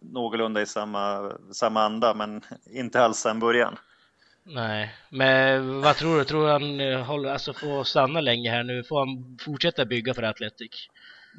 någorlunda 0.02 0.62
i 0.62 0.66
samma, 0.66 1.32
samma 1.52 1.82
anda, 1.82 2.14
men 2.14 2.42
inte 2.70 3.00
alls 3.00 3.18
sedan 3.18 3.40
början. 3.40 3.78
Nej, 4.42 4.94
men 5.10 5.80
vad 5.80 5.96
tror 5.96 6.18
du? 6.18 6.24
Tror 6.24 6.48
han 6.48 6.80
eh, 6.80 7.00
håller, 7.00 7.32
alltså 7.32 7.52
får 7.52 7.84
stanna 7.84 8.20
länge 8.20 8.50
här 8.50 8.62
nu? 8.62 8.84
Får 8.84 8.98
han 8.98 9.38
fortsätta 9.44 9.84
bygga 9.84 10.14
för 10.14 10.22
Atletic? 10.22 10.88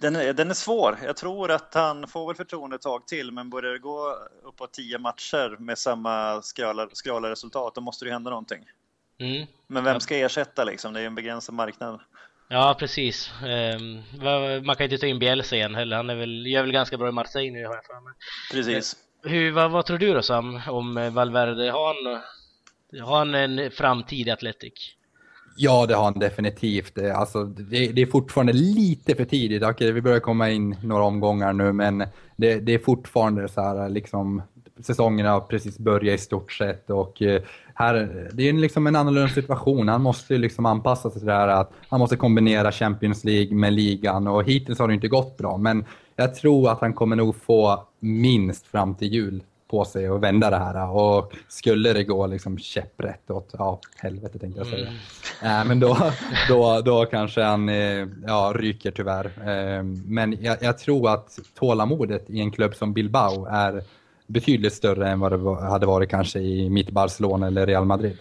Den 0.02 0.16
är, 0.16 0.34
den 0.34 0.50
är 0.50 0.54
svår. 0.54 0.98
Jag 1.04 1.18
tror 1.18 1.52
att 1.52 1.74
han 1.74 2.08
får 2.08 2.28
väl 2.28 2.36
förtroende 2.36 2.76
ett 2.76 2.82
tag 2.82 3.08
till, 3.08 3.32
men 3.32 3.50
börjar 3.50 3.74
det 3.74 3.80
gå 3.80 4.18
uppåt 4.44 4.74
tio 4.74 4.98
matcher 5.00 5.58
med 5.60 5.78
samma 5.78 6.42
skrala, 6.42 6.90
skrala 6.94 7.30
resultat, 7.30 7.76
då 7.76 7.82
måste 7.82 8.06
det 8.06 8.12
hända 8.12 8.30
någonting. 8.30 8.64
Mm. 9.20 9.48
Men 9.68 9.84
vem 9.84 10.00
ska 10.00 10.18
ersätta 10.18 10.64
liksom? 10.64 10.94
Det 10.94 11.00
är 11.00 11.02
ju 11.02 11.08
en 11.08 11.16
begränsad 11.16 11.56
marknad. 11.56 12.00
Ja, 12.50 12.76
precis. 12.80 13.32
Um, 13.44 14.04
man 14.66 14.76
kan 14.76 14.84
inte 14.84 14.98
ta 14.98 15.06
in 15.06 15.20
Bielsa 15.20 15.56
igen 15.56 15.76
heller. 15.76 15.98
Han 15.98 16.10
är 16.10 16.16
väl, 16.16 16.48
gör 16.48 16.62
väl 16.62 16.72
ganska 16.72 16.98
bra 16.98 17.10
i 17.10 17.12
Marseille 17.12 17.52
nu 17.52 17.66
har 17.66 17.76
jag 17.76 17.86
för 17.86 18.04
mig. 18.04 18.14
Precis. 18.52 18.96
Eh, 19.26 19.32
hur, 19.32 19.52
vad, 19.52 19.72
vad, 19.72 19.86
tror 19.86 19.98
du 19.98 20.14
då 20.14 20.22
Sam 20.22 20.62
om 20.68 20.98
eh, 20.98 21.14
Valverde? 21.14 21.72
Har 21.72 21.88
han, 21.94 22.22
har 23.08 23.18
han 23.18 23.36
en 23.36 23.72
framtid 23.72 24.28
i 24.28 24.32
Atletic? 24.32 24.74
Ja, 25.60 25.86
det 25.86 25.96
har 25.96 26.04
han 26.04 26.20
definitivt. 26.20 26.98
Alltså, 26.98 27.44
det, 27.44 27.88
det, 27.88 28.02
är 28.02 28.06
fortfarande 28.06 28.54
lite 28.54 29.16
för 29.16 29.26
tidigt. 29.26 29.64
Okej, 29.64 29.92
vi 29.92 30.02
börjar 30.02 30.20
komma 30.20 30.50
in 30.50 30.76
några 30.84 31.04
omgångar 31.04 31.54
nu, 31.54 31.74
men 31.74 31.98
det, 32.36 32.60
det 32.60 32.74
är 32.74 32.80
fortfarande 32.80 33.48
så 33.48 33.62
här 33.62 33.90
liksom 33.90 34.42
säsongen 34.80 35.26
har 35.26 35.40
precis 35.40 35.80
börjat 35.80 36.20
i 36.20 36.24
stort 36.24 36.52
sett 36.52 36.90
och 36.90 37.22
eh, 37.22 37.42
här, 37.80 38.30
det 38.34 38.50
är 38.50 38.54
liksom 38.54 38.88
en 38.88 38.96
annorlunda 38.96 39.30
situation. 39.30 39.88
Han 39.88 40.02
måste 40.02 40.38
liksom 40.38 40.66
anpassa 40.66 41.10
sig 41.10 41.20
till 41.20 41.28
det 41.28 41.34
här 41.34 41.48
att 41.48 41.72
han 41.90 42.00
måste 42.00 42.16
kombinera 42.16 42.72
Champions 42.72 43.24
League 43.24 43.56
med 43.56 43.74
ligan 43.74 44.28
och 44.28 44.44
hittills 44.44 44.80
har 44.80 44.88
det 44.88 44.94
inte 44.94 45.08
gått 45.08 45.38
bra. 45.38 45.58
Men 45.58 45.86
jag 46.16 46.36
tror 46.36 46.72
att 46.72 46.82
han 46.82 46.94
kommer 46.94 47.16
nog 47.16 47.36
få 47.36 47.84
minst 48.00 48.68
fram 48.68 48.96
till 48.96 49.14
jul 49.14 49.44
på 49.68 49.86
sig 49.86 50.08
att 50.08 50.22
vända 50.22 50.50
det 50.50 50.58
här. 50.58 50.90
Och 50.90 51.34
skulle 51.48 51.94
det 51.94 52.04
gå 52.04 52.28
liksom 52.28 52.58
käpprätt 52.58 53.32
åt, 53.32 53.56
ja, 53.58 53.80
helvete 53.98 54.40
tänkte 54.40 54.60
jag 54.60 54.68
säga. 54.68 54.88
Mm. 55.42 55.62
Äh, 55.62 55.68
men 55.68 55.80
då, 55.80 55.98
då, 56.50 56.82
då 56.86 57.06
kanske 57.06 57.44
han 57.44 57.70
eh, 57.70 58.08
ja, 58.28 58.54
ryker 58.56 58.92
tyvärr. 58.92 59.26
Äh, 59.26 59.84
men 60.06 60.38
jag, 60.42 60.58
jag 60.62 60.78
tror 60.78 61.10
att 61.10 61.40
tålamodet 61.60 62.30
i 62.30 62.40
en 62.40 62.52
klubb 62.52 62.76
som 62.76 62.94
Bilbao 62.94 63.46
är 63.46 63.84
betydligt 64.28 64.74
större 64.74 65.10
än 65.10 65.20
vad 65.20 65.32
det 65.32 65.70
hade 65.70 65.86
varit 65.86 66.10
kanske 66.10 66.40
i 66.40 66.70
mitt 66.70 66.92
Barcelona 66.92 67.48
eller 67.48 67.68
Real 67.68 67.86
Madrid. 67.86 68.18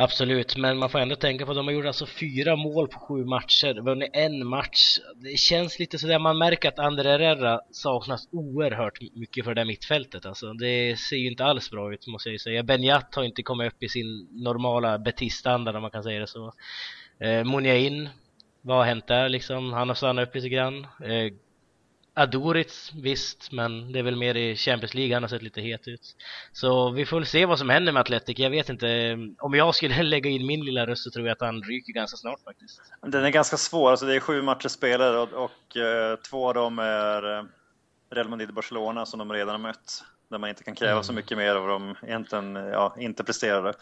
Absolut, 0.00 0.56
men 0.56 0.78
man 0.78 0.90
får 0.90 0.98
ändå 0.98 1.16
tänka 1.16 1.44
på 1.44 1.50
att 1.50 1.56
de 1.56 1.66
har 1.66 1.72
gjort 1.72 1.86
alltså 1.86 2.06
fyra 2.06 2.56
mål 2.56 2.88
på 2.88 2.98
sju 2.98 3.24
matcher, 3.24 3.80
vunnit 3.80 4.10
en 4.12 4.46
match. 4.46 4.98
Det 5.16 5.38
känns 5.38 5.78
lite 5.78 5.98
sådär, 5.98 6.18
man 6.18 6.38
märker 6.38 6.68
att 6.68 6.78
André 6.78 7.10
Herrera 7.10 7.60
saknas 7.70 8.28
oerhört 8.32 9.00
mycket 9.14 9.44
för 9.44 9.54
det 9.54 9.64
mittfältet. 9.64 10.26
Alltså, 10.26 10.52
det 10.52 10.98
ser 10.98 11.16
ju 11.16 11.30
inte 11.30 11.44
alls 11.44 11.70
bra 11.70 11.92
ut 11.92 12.06
måste 12.06 12.28
jag 12.28 12.32
ju 12.32 12.38
säga. 12.38 12.62
Benjat 12.62 13.14
har 13.14 13.24
inte 13.24 13.42
kommit 13.42 13.72
upp 13.72 13.82
i 13.82 13.88
sin 13.88 14.28
normala 14.30 14.98
Betis-standard 14.98 15.76
om 15.76 15.82
man 15.82 15.90
kan 15.90 16.02
säga 16.02 16.20
det 16.20 16.26
så. 16.26 16.52
Eh, 17.20 17.44
Munjain, 17.44 18.08
vad 18.60 18.76
har 18.76 18.84
hänt 18.84 19.06
där 19.06 19.28
liksom? 19.28 19.72
Han 19.72 19.88
har 19.88 19.94
stannat 19.94 20.28
upp 20.28 20.34
lite 20.34 20.48
grann. 20.48 20.84
Eh, 20.84 21.32
Adoric 22.18 22.92
visst, 22.94 23.52
men 23.52 23.92
det 23.92 23.98
är 23.98 24.02
väl 24.02 24.16
mer 24.16 24.34
i 24.34 24.56
Champions 24.56 24.94
League 24.94 25.14
han 25.14 25.22
har 25.22 25.28
sett 25.28 25.42
lite 25.42 25.60
het 25.60 25.88
ut. 25.88 26.16
Så 26.52 26.90
vi 26.90 27.06
får 27.06 27.16
väl 27.16 27.26
se 27.26 27.46
vad 27.46 27.58
som 27.58 27.70
händer 27.70 27.92
med 27.92 28.00
Atletic. 28.00 28.38
Jag 28.38 28.50
vet 28.50 28.68
inte, 28.68 29.18
om 29.38 29.54
jag 29.54 29.74
skulle 29.74 30.02
lägga 30.02 30.30
in 30.30 30.46
min 30.46 30.64
lilla 30.64 30.86
röst 30.86 31.02
så 31.02 31.10
tror 31.10 31.26
jag 31.26 31.32
att 31.32 31.40
han 31.40 31.62
ryker 31.62 31.92
ganska 31.92 32.16
snart 32.16 32.40
faktiskt. 32.44 32.82
Den 33.02 33.24
är 33.24 33.30
ganska 33.30 33.56
svår, 33.56 33.90
alltså 33.90 34.06
det 34.06 34.14
är 34.14 34.20
sju 34.20 34.42
matcher 34.42 34.68
spelade 34.68 35.18
och, 35.18 35.32
och 35.32 35.76
eh, 35.76 36.16
två 36.16 36.48
av 36.48 36.54
dem 36.54 36.78
är 36.78 37.38
eh, 37.38 37.44
Real 38.10 38.28
Madrid 38.28 38.48
och 38.48 38.54
Barcelona 38.54 39.06
som 39.06 39.18
de 39.18 39.32
redan 39.32 39.54
har 39.54 39.68
mött. 39.68 40.04
Där 40.30 40.38
man 40.38 40.50
inte 40.50 40.64
kan 40.64 40.74
kräva 40.74 40.92
mm. 40.92 41.04
så 41.04 41.12
mycket 41.12 41.38
mer 41.38 41.54
av 41.54 41.68
dem 41.68 41.96
egentligen, 42.02 42.54
ja, 42.54 42.94
inte 42.98 43.24
presterade. 43.24 43.72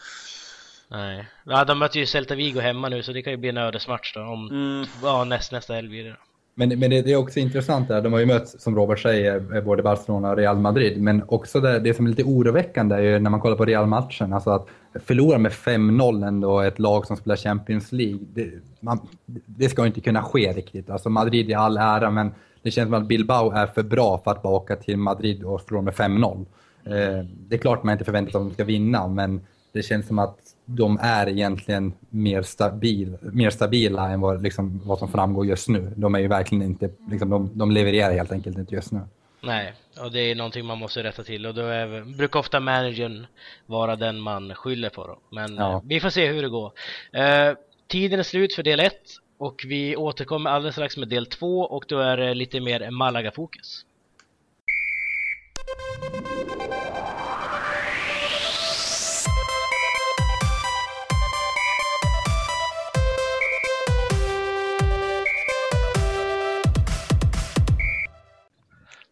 Nej, 0.87 1.27
ja, 1.43 1.65
de 1.65 1.79
möter 1.79 1.99
ju 1.99 2.05
Celta 2.05 2.35
Vigo 2.35 2.59
hemma 2.59 2.89
nu 2.89 3.03
så 3.03 3.11
det 3.11 3.21
kan 3.21 3.31
ju 3.31 3.37
bli 3.37 3.49
en 3.49 3.57
ödesmatch 3.57 4.13
då 4.13 4.21
om, 4.21 4.49
mm. 4.49 4.87
ja, 5.03 5.23
näst, 5.23 5.51
nästa 5.51 5.73
helg 5.73 5.87
blir 5.87 6.03
det. 6.03 6.17
Men, 6.59 6.69
men 6.69 6.89
det, 6.89 7.01
det, 7.01 7.11
är 7.11 7.15
också 7.15 7.39
intressant 7.39 7.87
där, 7.87 8.01
de 8.01 8.13
har 8.13 8.19
ju 8.19 8.25
mötts 8.25 8.61
som 8.63 8.75
Robert 8.75 8.99
säger, 8.99 9.55
eh, 9.55 9.63
både 9.63 9.83
Barcelona 9.83 10.29
och 10.31 10.37
Real 10.37 10.57
Madrid, 10.57 11.01
men 11.01 11.23
också 11.27 11.59
det, 11.59 11.79
det 11.79 11.93
som 11.93 12.05
är 12.05 12.09
lite 12.09 12.23
oroväckande 12.23 12.95
är 12.95 13.01
ju 13.01 13.19
när 13.19 13.29
man 13.29 13.39
kollar 13.39 13.55
på 13.55 13.65
Real-matchen, 13.65 14.33
alltså 14.33 14.49
att 14.49 14.67
förlora 15.05 15.37
med 15.37 15.51
5-0 15.51 16.27
ändå 16.27 16.59
ett 16.59 16.79
lag 16.79 17.07
som 17.07 17.17
spelar 17.17 17.35
Champions 17.35 17.91
League, 17.91 18.19
det, 18.33 18.49
man, 18.79 18.99
det 19.45 19.69
ska 19.69 19.85
inte 19.85 20.01
kunna 20.01 20.23
ske 20.23 20.53
riktigt. 20.53 20.89
Alltså 20.89 21.09
Madrid 21.09 21.49
i 21.49 21.53
all 21.53 21.77
ära, 21.77 22.11
men 22.11 22.31
det 22.61 22.71
känns 22.71 22.87
som 22.87 22.93
att 22.93 23.07
Bilbao 23.07 23.51
är 23.51 23.67
för 23.67 23.83
bra 23.83 24.21
för 24.23 24.31
att 24.31 24.41
bara 24.41 24.53
åka 24.53 24.75
till 24.75 24.97
Madrid 24.97 25.43
och 25.43 25.61
förlora 25.61 25.81
med 25.81 25.93
5-0. 25.93 26.45
Eh, 26.85 27.25
det 27.47 27.55
är 27.55 27.59
klart 27.59 27.83
man 27.83 27.93
inte 27.93 28.05
förväntar 28.05 28.31
sig 28.31 28.41
att 28.41 28.47
de 28.47 28.53
ska 28.53 28.63
vinna, 28.63 29.07
men 29.07 29.41
det 29.73 29.83
känns 29.83 30.07
som 30.07 30.19
att 30.19 30.37
de 30.69 30.99
är 31.01 31.29
egentligen 31.29 31.93
mer, 32.09 32.41
stabil, 32.41 33.17
mer 33.21 33.49
stabila 33.49 34.09
än 34.09 34.21
vad, 34.21 34.41
liksom, 34.41 34.81
vad 34.83 34.99
som 34.99 35.11
framgår 35.11 35.45
just 35.45 35.67
nu. 35.67 35.93
De 35.95 36.15
är 36.15 36.19
ju 36.19 36.27
verkligen 36.27 36.63
inte, 36.63 36.89
liksom, 37.09 37.29
de, 37.29 37.51
de 37.53 37.71
levererar 37.71 38.13
helt 38.13 38.31
enkelt 38.31 38.57
inte 38.57 38.75
just 38.75 38.91
nu. 38.91 38.99
Nej, 39.41 39.73
och 40.01 40.11
det 40.11 40.19
är 40.19 40.35
någonting 40.35 40.65
man 40.65 40.77
måste 40.77 41.03
rätta 41.03 41.23
till 41.23 41.45
och 41.45 41.53
då 41.53 41.61
är, 41.61 42.17
brukar 42.17 42.39
ofta 42.39 42.59
managern 42.59 43.25
vara 43.65 43.95
den 43.95 44.19
man 44.19 44.55
skyller 44.55 44.89
på. 44.89 45.07
Då. 45.07 45.19
Men 45.35 45.55
ja. 45.55 45.73
Eh, 45.73 45.81
vi 45.83 45.99
får 45.99 46.09
se 46.09 46.27
hur 46.27 46.41
det 46.41 46.49
går. 46.49 46.71
Eh, 47.11 47.53
tiden 47.87 48.19
är 48.19 48.23
slut 48.23 48.53
för 48.53 48.63
del 48.63 48.79
1 48.79 48.93
och 49.37 49.65
vi 49.67 49.95
återkommer 49.95 50.49
alldeles 50.49 50.75
strax 50.75 50.97
med 50.97 51.07
del 51.07 51.25
2 51.25 51.61
och 51.61 51.85
då 51.87 51.99
är 51.99 52.17
det 52.17 52.33
lite 52.33 52.59
mer 52.59 52.91
Malaga-fokus. 52.91 53.85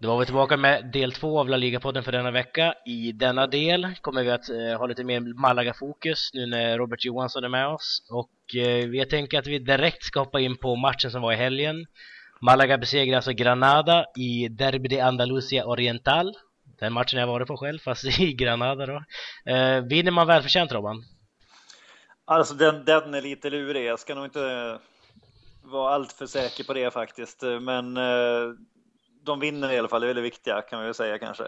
Då 0.05 0.11
var 0.11 0.19
vi 0.19 0.25
tillbaka 0.25 0.57
med 0.57 0.91
del 0.91 1.11
två 1.11 1.39
av 1.39 1.49
La 1.49 1.57
Liga-podden 1.57 2.03
för 2.03 2.11
denna 2.11 2.31
vecka. 2.31 2.73
I 2.85 3.11
denna 3.11 3.47
del 3.47 3.95
kommer 4.01 4.23
vi 4.23 4.31
att 4.31 4.49
eh, 4.49 4.77
ha 4.79 4.85
lite 4.87 5.03
mer 5.03 5.19
Malaga-fokus 5.19 6.29
nu 6.33 6.45
när 6.45 6.77
Robert 6.77 7.05
Johansson 7.05 7.43
är 7.43 7.49
med 7.49 7.67
oss. 7.67 8.07
Och 8.09 8.55
eh, 8.55 8.85
jag 8.85 9.09
tänker 9.09 9.39
att 9.39 9.47
vi 9.47 9.59
direkt 9.59 10.03
ska 10.03 10.19
hoppa 10.19 10.39
in 10.39 10.57
på 10.57 10.75
matchen 10.75 11.11
som 11.11 11.21
var 11.21 11.33
i 11.33 11.35
helgen. 11.35 11.85
Malaga 12.41 12.77
besegrade 12.77 13.17
alltså 13.17 13.31
Granada 13.31 14.05
i 14.17 14.47
Derby 14.47 14.89
de 14.89 15.01
Andalusia 15.01 15.65
Oriental. 15.65 16.33
Den 16.79 16.93
matchen 16.93 17.19
jag 17.19 17.27
varit 17.27 17.47
på 17.47 17.57
själv, 17.57 17.79
fast 17.79 18.05
i 18.19 18.33
Granada 18.33 18.85
då. 18.85 19.03
Eh, 19.51 19.81
vinner 19.81 20.11
man 20.11 20.27
välförtjänt 20.27 20.71
Robban? 20.71 21.03
Alltså 22.25 22.53
den, 22.53 22.85
den 22.85 23.13
är 23.13 23.21
lite 23.21 23.49
lurig. 23.49 23.85
Jag 23.85 23.99
ska 23.99 24.15
nog 24.15 24.25
inte 24.25 24.79
vara 25.63 25.93
alltför 25.93 26.25
säker 26.25 26.63
på 26.63 26.73
det 26.73 26.93
faktiskt. 26.93 27.43
Men 27.61 27.97
eh, 27.97 28.53
de 29.25 29.39
vinner 29.39 29.71
i 29.71 29.79
alla 29.79 29.87
fall, 29.87 30.01
det 30.01 30.09
är 30.09 30.13
det 30.13 30.21
viktiga 30.21 30.61
kan 30.61 30.79
man 30.79 30.85
väl 30.85 30.93
säga 30.93 31.19
kanske. 31.19 31.43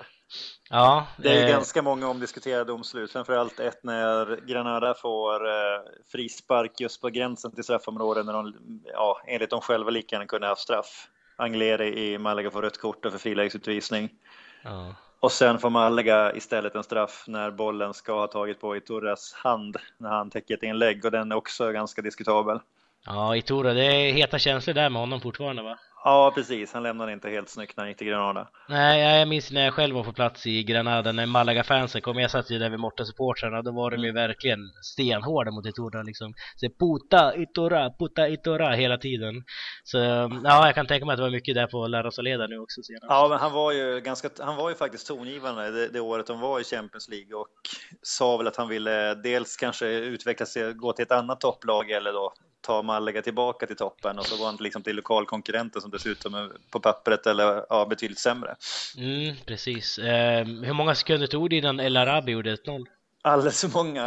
Ja, 0.69 1.07
det 1.17 1.29
är 1.29 1.43
eh... 1.43 1.49
ganska 1.49 1.81
många 1.81 2.07
omdiskuterade 2.07 2.63
domslut, 2.63 3.11
framförallt 3.11 3.59
ett 3.59 3.83
när 3.83 4.47
Granada 4.47 4.93
får 4.93 5.47
eh, 5.47 5.81
frispark 6.11 6.79
just 6.79 7.01
på 7.01 7.09
gränsen 7.09 7.51
till 7.51 7.63
straffområdet 7.63 8.25
när 8.25 8.33
de, 8.33 8.53
ja, 8.93 9.21
enligt 9.27 9.49
dem 9.49 9.61
själva 9.61 9.89
lika 9.89 10.15
gärna 10.15 10.25
kunde 10.25 10.47
ha 10.47 10.55
straff. 10.55 11.07
Angleri 11.35 12.13
i 12.13 12.17
Malaga 12.17 12.51
får 12.51 12.61
rött 12.61 12.77
kort 12.77 13.05
och 13.05 13.11
för 13.11 13.19
frilägesutvisning. 13.19 14.09
Ja. 14.63 14.95
Och 15.19 15.31
sen 15.31 15.59
får 15.59 15.69
Malaga 15.69 16.33
istället 16.35 16.75
en 16.75 16.83
straff 16.83 17.25
när 17.27 17.51
bollen 17.51 17.93
ska 17.93 18.13
ha 18.13 18.27
tagit 18.27 18.61
på 18.61 18.77
Iturras 18.77 19.33
hand 19.33 19.77
när 19.97 20.09
han 20.09 20.29
täcker 20.29 20.53
ett 20.53 20.63
inlägg 20.63 21.05
och 21.05 21.11
den 21.11 21.31
är 21.31 21.35
också 21.35 21.71
ganska 21.71 22.01
diskutabel. 22.01 22.59
Ja, 23.05 23.35
Itura, 23.35 23.73
det 23.73 23.85
är 23.85 24.13
heta 24.13 24.39
känslor 24.39 24.73
där 24.73 24.89
med 24.89 25.01
honom 25.01 25.21
fortfarande 25.21 25.63
va? 25.63 25.79
Ja, 26.03 26.31
precis. 26.35 26.73
Han 26.73 26.83
lämnade 26.83 27.13
inte 27.13 27.29
helt 27.29 27.49
snyggt 27.49 27.77
när 27.77 27.83
han 27.83 27.89
gick 27.89 27.97
till 27.97 28.07
Granada. 28.07 28.47
Nej, 28.69 29.19
jag 29.19 29.27
minns 29.27 29.51
när 29.51 29.65
jag 29.65 29.73
själv 29.73 29.95
var 29.95 30.03
på 30.03 30.13
plats 30.13 30.45
i 30.45 30.63
Granada 30.63 31.11
när 31.11 31.25
Malaga-fansen 31.25 32.01
kom. 32.01 32.19
Jag 32.19 32.31
satt 32.31 32.49
ju 32.49 32.59
där 32.59 32.69
vid 32.69 32.79
Morta-supportrarna. 32.79 33.61
Då 33.61 33.71
var 33.71 33.91
de 33.91 33.97
ju 33.97 34.11
verkligen 34.11 34.59
stenhårda 34.81 35.51
mot 35.51 35.65
Itora 35.65 36.03
liksom. 36.03 36.33
Så 36.55 36.67
puta, 36.79 37.35
Itora, 37.35 37.91
puta, 37.99 38.27
Itora 38.27 38.69
hela 38.75 38.97
tiden. 38.97 39.43
Så 39.83 39.97
ja, 40.43 40.65
jag 40.65 40.75
kan 40.75 40.87
tänka 40.87 41.05
mig 41.05 41.13
att 41.13 41.17
det 41.17 41.23
var 41.23 41.29
mycket 41.29 41.55
där 41.55 41.67
på 41.67 41.87
Larra 41.87 42.11
Soleda 42.11 42.47
nu 42.47 42.59
också 42.59 42.83
senast. 42.83 43.05
Ja, 43.09 43.27
men 43.29 43.39
han 43.39 43.53
var 43.53 43.71
ju 43.71 44.01
ganska, 44.01 44.29
han 44.39 44.55
var 44.55 44.69
ju 44.69 44.75
faktiskt 44.75 45.07
tongivande 45.07 45.71
det, 45.71 45.87
det 45.87 45.99
året 45.99 46.27
de 46.27 46.39
var 46.39 46.59
i 46.59 46.63
Champions 46.63 47.09
League 47.09 47.35
och 47.35 47.47
sa 48.01 48.37
väl 48.37 48.47
att 48.47 48.55
han 48.55 48.67
ville 48.67 49.15
dels 49.15 49.57
kanske 49.57 49.87
utveckla 49.87 50.45
sig, 50.45 50.73
gå 50.73 50.93
till 50.93 51.03
ett 51.03 51.11
annat 51.11 51.41
topplag 51.41 51.91
eller 51.91 52.13
då 52.13 52.33
ta 52.67 52.81
Malaga 52.81 53.21
tillbaka 53.21 53.67
till 53.67 53.75
toppen 53.75 54.19
och 54.19 54.25
så 54.25 54.37
går 54.37 54.45
han 54.45 54.57
liksom 54.59 54.83
till 54.83 54.95
lokalkonkurrenten 54.95 55.81
som 55.81 55.91
dessutom 55.91 56.33
är 56.33 56.49
på 56.71 56.79
pappret 56.79 57.27
eller 57.27 57.65
ja, 57.69 57.85
betydligt 57.85 58.19
sämre. 58.19 58.55
Mm, 58.97 59.35
precis. 59.45 59.97
Eh, 59.97 60.45
hur 60.45 60.73
många 60.73 60.95
sekunder 60.95 61.27
tog 61.27 61.49
det 61.49 61.55
innan 61.55 61.79
El 61.79 61.97
Arabi 61.97 62.31
gjorde 62.31 62.55
1-0? 62.55 62.85
Alldeles 63.21 63.61
för 63.61 63.67
många, 63.67 64.03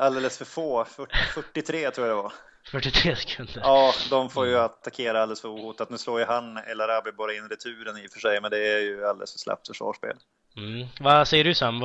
alldeles 0.00 0.38
för 0.38 0.44
få. 0.44 0.86
43 1.34 1.90
tror 1.90 2.06
jag 2.06 2.16
det 2.16 2.22
var. 2.22 2.32
43 2.70 3.16
sekunder. 3.16 3.60
Ja, 3.64 3.92
de 4.10 4.30
får 4.30 4.46
ju 4.46 4.58
attackera 4.58 5.22
alldeles 5.22 5.40
för 5.40 5.48
ohotat. 5.48 5.90
Nu 5.90 5.98
slår 5.98 6.20
ju 6.20 6.26
han 6.26 6.58
El 6.58 6.80
Arabi 6.80 7.12
bara 7.12 7.34
in 7.34 7.48
returen 7.48 7.96
i 7.96 8.06
och 8.06 8.10
för 8.10 8.20
sig, 8.20 8.40
men 8.40 8.50
det 8.50 8.74
är 8.74 8.80
ju 8.80 9.06
alldeles 9.06 9.32
för 9.32 9.38
slappt 9.38 9.66
försvarsspel. 9.66 10.16
Mm. 10.56 10.88
Vad 11.00 11.28
säger 11.28 11.44
du 11.44 11.54
Sam? 11.54 11.80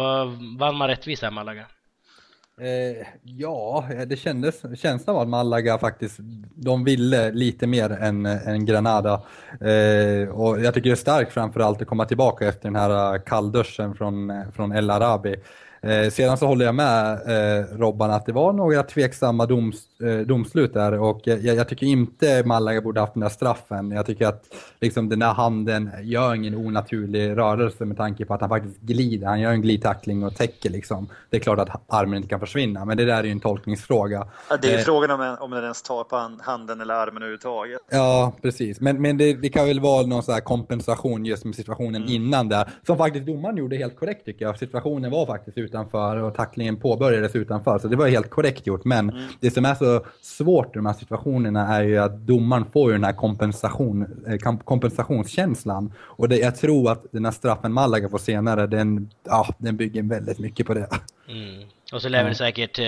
Vann 0.60 0.76
man 0.76 0.88
rättvist 0.88 1.22
här 1.22 1.32
Malaga? 1.32 1.66
Eh, 2.62 3.08
ja, 3.24 3.88
eh, 3.92 4.02
det 4.08 4.16
kändes, 4.16 4.62
känslan 4.76 5.16
var 5.16 5.22
att 5.24 5.30
Malaga 5.30 5.78
faktiskt, 5.78 6.20
de 6.56 6.84
ville 6.84 7.32
lite 7.32 7.68
mer 7.68 7.90
än, 7.90 8.26
än 8.26 8.66
Granada. 8.66 9.14
Eh, 9.62 10.30
och 10.30 10.62
jag 10.62 10.74
tycker 10.74 10.90
det 10.90 10.94
är 10.94 10.96
starkt 10.96 11.34
framförallt 11.34 11.82
att 11.82 11.88
komma 11.88 12.06
tillbaka 12.06 12.48
efter 12.48 12.64
den 12.64 12.76
här 12.76 13.18
kallduschen 13.26 13.96
från, 13.96 14.30
eh, 14.30 14.52
från 14.56 14.72
El 14.72 14.90
Arabi. 14.90 15.36
Eh, 15.86 16.10
sedan 16.10 16.38
så 16.38 16.48
håller 16.48 16.66
jag 16.66 16.76
med 16.76 17.12
eh, 17.14 17.66
Robban 17.78 18.12
att 18.12 18.26
det 18.26 18.32
var 18.32 18.54
några 18.54 18.84
tveksamma 18.84 19.46
doms, 19.46 20.00
eh, 20.00 20.18
domslut 20.18 20.74
där 20.74 21.00
och 21.00 21.22
jag, 21.24 21.44
jag, 21.44 21.70
tycker 21.70 21.86
inte 21.86 22.44
Malaga 22.46 22.82
borde 22.82 23.00
haft 23.00 23.14
den 23.14 23.22
där 23.22 23.30
straffen. 23.30 23.92
Jag 23.92 24.06
tycker 24.06 24.28
att 24.28 24.44
liksom, 24.82 25.10
den 25.10 25.20
där 25.20 25.34
handen 25.34 25.92
gör 26.02 26.36
ingen 26.36 26.56
onaturlig 26.56 27.38
rörelse 27.38 27.86
med 27.86 27.98
tanke 27.98 28.26
på 28.26 28.34
att 28.34 28.42
han 28.42 28.50
faktiskt 28.50 28.80
glider. 28.80 29.28
Han 29.28 29.40
gör 29.40 29.52
en 29.52 29.62
glidtackling 29.62 30.24
och 30.24 30.36
täcker 30.36 30.70
liksom. 30.70 31.10
Det 31.30 31.38
är 31.38 31.42
klart 31.42 31.60
att 31.60 31.70
armen 31.88 32.18
inte 32.18 32.30
kan 32.30 32.40
försvinna, 32.40 32.86
men 32.86 32.98
det 32.98 33.06
där 33.06 33.20
är 33.20 33.24
ju 33.24 33.32
en 33.32 33.40
tolkningsfråga. 33.40 34.28
Ja, 34.50 34.58
det 34.58 34.68
är 34.68 34.72
ju 34.72 34.78
eh, 34.78 34.84
frågan 34.84 35.12
om, 35.12 35.38
om 35.40 35.52
den 35.52 35.64
ens 35.64 35.82
tar 35.82 36.04
på 36.04 36.38
handen 36.40 36.82
eller 36.82 36.94
armen 36.94 37.18
överhuvudtaget. 37.18 37.82
Ja, 37.90 38.34
precis. 38.42 38.82
Men, 38.82 39.02
men 39.02 39.18
det, 39.18 39.34
det 39.34 39.50
kan 39.50 39.66
väl 39.66 39.80
vara 39.80 40.06
någon 40.06 40.24
sån 40.24 40.42
kompensation 40.42 41.26
just 41.26 41.46
med 41.46 41.56
situationen 41.56 41.96
mm. 41.96 42.14
innan 42.14 42.50
där, 42.50 42.70
som 42.88 42.98
faktiskt 42.98 43.26
domaren 43.26 43.58
gjorde 43.58 43.76
helt 43.76 44.00
korrekt 44.00 44.26
tycker 44.26 44.46
jag. 44.46 44.60
Situationen 44.60 45.12
var 45.12 45.26
faktiskt 45.26 45.58
utan 45.58 45.75
utanför 45.76 46.18
och 46.18 46.36
tacklingen 46.36 46.78
påbörjades 46.78 47.36
utanför. 47.36 47.80
Så 47.80 47.88
det 47.88 47.96
var 47.96 48.08
helt 48.08 48.30
korrekt 48.30 48.68
gjort. 48.68 48.86
Men 48.86 49.10
mm. 49.10 49.24
det 49.40 49.52
som 49.52 49.66
är 49.66 49.76
så 49.76 50.06
svårt 50.22 50.76
i 50.76 50.80
de 50.80 50.86
här 50.86 50.94
situationerna 50.94 51.76
är 51.76 51.84
ju 51.84 51.98
att 51.98 52.18
domaren 52.18 52.66
får 52.74 52.92
ju 52.92 52.98
den 52.98 53.04
här 53.04 53.14
kompensation, 53.14 54.24
eh, 54.28 54.54
kompensationskänslan. 54.64 55.94
Och 55.98 56.30
det, 56.30 56.38
jag 56.38 56.56
tror 56.56 56.92
att 56.92 57.06
den 57.12 57.26
här 57.26 57.32
straffen 57.32 57.74
Malaga 57.74 58.10
får 58.10 58.18
senare, 58.18 58.68
den, 58.68 59.10
ja, 59.24 59.48
den 59.58 59.78
bygger 59.78 60.04
väldigt 60.04 60.40
mycket 60.40 60.68
på 60.68 60.74
det. 60.74 60.90
Mm. 61.30 61.70
Och 61.94 62.02
så 62.02 62.10
lär 62.10 62.24
väl 62.24 62.36
säkert, 62.36 62.80
eh, 62.80 62.84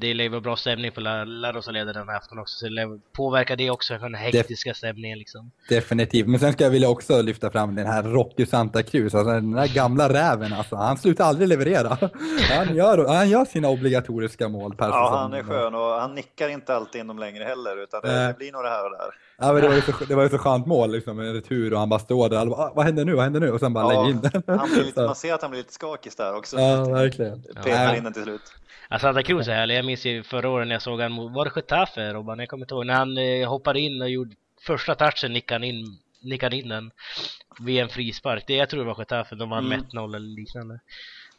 det 0.00 0.14
lär 0.14 0.28
vara 0.28 0.40
bra 0.40 0.56
stämning 0.56 0.92
på 0.92 1.00
La 1.00 1.52
Rosaleda 1.52 1.92
den 1.92 2.08
här 2.08 2.16
afton 2.16 2.38
också, 2.38 2.58
så 2.58 2.68
det 2.68 3.00
påverkar 3.12 3.56
det 3.56 3.70
också 3.70 3.98
den 3.98 4.14
hektiska 4.14 4.70
Def 4.70 4.76
stämningen 4.76 5.18
liksom. 5.18 5.50
Definitivt, 5.68 6.26
men 6.26 6.40
sen 6.40 6.52
ska 6.52 6.64
jag 6.64 6.70
vilja 6.70 6.88
också 6.88 7.22
lyfta 7.22 7.50
fram 7.50 7.74
den 7.74 7.86
här 7.86 8.02
Rocky 8.02 8.46
Santa 8.46 8.82
Cruz, 8.82 9.14
alltså 9.14 9.32
den 9.32 9.52
där 9.52 9.74
gamla 9.74 10.08
räven 10.08 10.52
alltså, 10.52 10.76
han 10.76 10.96
slutar 10.96 11.24
aldrig 11.24 11.48
leverera. 11.48 11.98
Han 12.50 12.76
gör, 12.76 13.08
han 13.08 13.28
gör 13.30 13.44
sina 13.44 13.68
obligatoriska 13.68 14.48
mål 14.48 14.74
per 14.74 14.88
Ja, 14.88 14.92
säsong. 14.92 15.18
han 15.18 15.32
är 15.34 15.42
skön 15.42 15.74
och 15.74 16.00
han 16.00 16.14
nickar 16.14 16.48
inte 16.48 16.74
alltid 16.74 17.00
in 17.00 17.06
dem 17.06 17.18
längre 17.18 17.44
heller, 17.44 17.82
utan 17.82 18.00
det, 18.02 18.22
äh. 18.22 18.28
det 18.28 18.38
blir 18.38 18.52
några 18.52 18.68
här 18.68 18.84
och 18.84 18.90
där. 18.90 19.14
Ja, 19.38 19.52
men 19.52 19.62
det, 19.62 19.68
var 19.68 19.74
ju 19.74 19.80
så, 19.80 19.92
det 20.08 20.14
var 20.14 20.22
ju 20.22 20.28
så 20.28 20.38
skönt 20.38 20.66
mål, 20.66 20.92
liksom, 20.92 21.18
en 21.20 21.34
retur 21.34 21.72
och 21.72 21.78
han 21.78 21.88
bara 21.88 22.00
står 22.00 22.28
där. 22.28 22.46
Bara, 22.46 22.60
ah, 22.60 22.72
vad 22.76 22.84
händer 22.84 23.04
nu? 23.04 23.14
Vad 23.14 23.24
händer 23.24 23.40
nu? 23.40 23.50
Och 23.50 23.60
sen 23.60 23.72
bara 23.72 23.94
ja, 23.94 24.02
lägger 24.02 24.10
in 24.10 24.20
den. 24.20 24.58
Han 24.58 24.70
blir 24.70 24.84
lite, 24.84 25.00
man 25.06 25.14
ser 25.14 25.34
att 25.34 25.42
han 25.42 25.50
blir 25.50 25.60
lite 25.60 25.72
skakig 25.72 26.12
där 26.16 26.36
också. 26.36 26.60
Ja, 26.60 26.84
verkligen. 26.84 27.42
Petar 27.42 27.70
ja. 27.70 27.96
in 27.96 28.04
den 28.04 28.12
till 28.12 28.22
slut. 28.22 28.52
Ja, 28.90 28.98
Santa 28.98 29.22
Cruz 29.22 29.48
är 29.48 29.54
härlig. 29.54 29.78
Jag 29.78 29.84
minns 29.84 30.04
ju 30.06 30.22
förra 30.22 30.48
året 30.48 30.68
när 30.68 30.74
jag 30.74 30.82
såg 30.82 31.00
han 31.00 31.32
var 31.32 31.44
det 31.44 31.50
Getafe, 31.56 32.12
Robban? 32.12 32.38
Jag 32.38 32.48
kommer 32.48 32.64
inte 32.64 32.74
ihåg. 32.74 32.86
När 32.86 32.94
han 32.94 33.18
eh, 33.18 33.48
hoppade 33.48 33.80
in 33.80 34.02
och 34.02 34.10
gjorde 34.10 34.34
första 34.60 34.94
touchen 34.94 35.32
nickade 35.32 35.54
han 35.54 35.64
in, 35.64 35.98
nickade 36.20 36.56
in 36.56 36.68
den 36.68 36.90
vid 37.60 37.82
en 37.82 37.88
frispark. 37.88 38.44
Det, 38.46 38.54
jag 38.54 38.68
tror 38.68 38.80
det 38.80 38.86
var 38.86 38.98
Getafe, 38.98 39.34
de 39.34 39.50
vann 39.50 39.66
mm. 39.66 39.80
med 39.80 40.02
1-0 40.02 40.16
eller 40.16 40.36
liknande. 40.36 40.74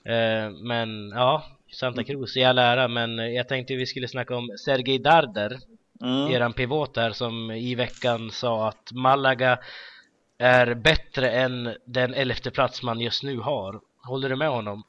Eh, 0.06 0.52
men 0.52 1.10
ja, 1.10 1.46
Santa 1.72 2.04
Cruz 2.04 2.38
i 2.38 2.44
all 2.44 2.58
ära, 2.58 2.88
men 2.88 3.34
jag 3.34 3.48
tänkte 3.48 3.76
vi 3.76 3.86
skulle 3.86 4.08
snacka 4.08 4.36
om 4.36 4.50
Sergej 4.66 5.00
Darder 5.00 5.60
mm. 6.02 6.32
eran 6.32 6.54
pivot 6.54 6.94
där 6.94 7.12
som 7.12 7.52
i 7.52 7.76
veckan 7.76 8.32
sa 8.32 8.68
att 8.68 8.92
Malaga 8.92 9.60
är 10.38 10.74
bättre 10.74 11.32
än 11.32 11.76
den 11.86 12.14
elfte 12.14 12.52
plats 12.52 12.84
man 12.84 13.00
just 13.00 13.24
nu 13.24 13.40
har. 13.40 13.80
Håller 14.04 14.30
du 14.30 14.36
med 14.36 14.50
honom? 14.50 14.84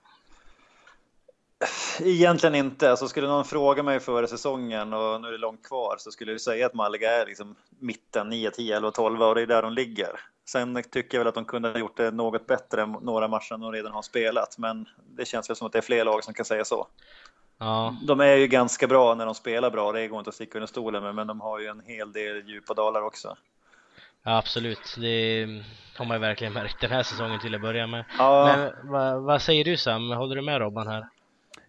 Egentligen 2.01 2.55
inte. 2.55 2.91
Alltså 2.91 3.09
skulle 3.09 3.27
någon 3.27 3.45
fråga 3.45 3.83
mig 3.83 4.01
före 4.01 4.27
säsongen 4.27 4.93
och 4.93 5.21
nu 5.21 5.29
är 5.29 5.33
det 5.33 5.39
långt 5.39 5.69
kvar 5.69 5.97
så 5.99 6.11
skulle 6.11 6.33
jag 6.33 6.41
säga 6.41 6.67
att 6.67 6.75
Malaga 6.75 7.11
är 7.11 7.27
liksom 7.27 7.55
mitten, 7.79 8.29
9, 8.29 8.51
10, 8.51 8.77
11, 8.77 8.91
12 8.91 9.23
och 9.23 9.35
det 9.35 9.43
är 9.43 9.47
där 9.47 9.63
de 9.63 9.73
ligger. 9.73 10.21
Sen 10.49 10.83
tycker 10.91 11.19
jag 11.19 11.21
väl 11.21 11.29
att 11.29 11.35
de 11.35 11.45
kunde 11.45 11.69
ha 11.69 11.79
gjort 11.79 11.97
det 11.97 12.11
något 12.11 12.47
bättre 12.47 12.83
än 12.83 12.93
några 12.93 13.29
matcher 13.29 13.59
de 13.59 13.73
redan 13.73 13.93
har 13.93 14.03
spelat, 14.03 14.59
men 14.59 14.89
det 15.17 15.25
känns 15.25 15.51
väl 15.51 15.57
som 15.57 15.67
att 15.67 15.73
det 15.73 15.79
är 15.79 15.83
fler 15.83 16.05
lag 16.05 16.25
som 16.25 16.35
kan 16.35 16.45
säga 16.45 16.65
så. 16.65 16.87
Ja. 17.59 17.97
De 18.03 18.21
är 18.21 18.37
ju 18.37 18.47
ganska 18.47 18.87
bra 18.87 19.15
när 19.15 19.27
de 19.27 19.35
spelar 19.35 19.71
bra, 19.71 19.93
det 19.93 20.09
går 20.09 20.19
inte 20.19 20.29
att 20.29 20.35
sticka 20.35 20.59
under 20.59 20.67
stolen 20.67 21.03
med, 21.03 21.15
men 21.15 21.27
de 21.27 21.41
har 21.41 21.61
ju 21.61 21.67
en 21.67 21.83
hel 21.87 22.13
del 22.13 22.49
djupa 22.49 22.75
dalar 22.75 23.03
också. 23.03 23.37
Ja, 24.25 24.39
absolut. 24.39 24.97
Det 24.99 25.47
har 25.97 26.05
man 26.05 26.17
ju 26.17 26.21
verkligen 26.21 26.53
märkt 26.53 26.81
den 26.81 26.91
här 26.91 27.03
säsongen 27.03 27.41
till 27.41 27.55
att 27.55 27.61
börja 27.61 27.87
med. 27.87 28.05
Ja. 28.19 28.55
Men 28.57 28.91
vad, 28.93 29.23
vad 29.23 29.43
säger 29.43 29.65
du 29.65 29.77
Sam? 29.77 30.11
Håller 30.11 30.37
du 30.37 30.43
med 30.43 30.59
Robban 30.59 30.87
här? 30.87 31.07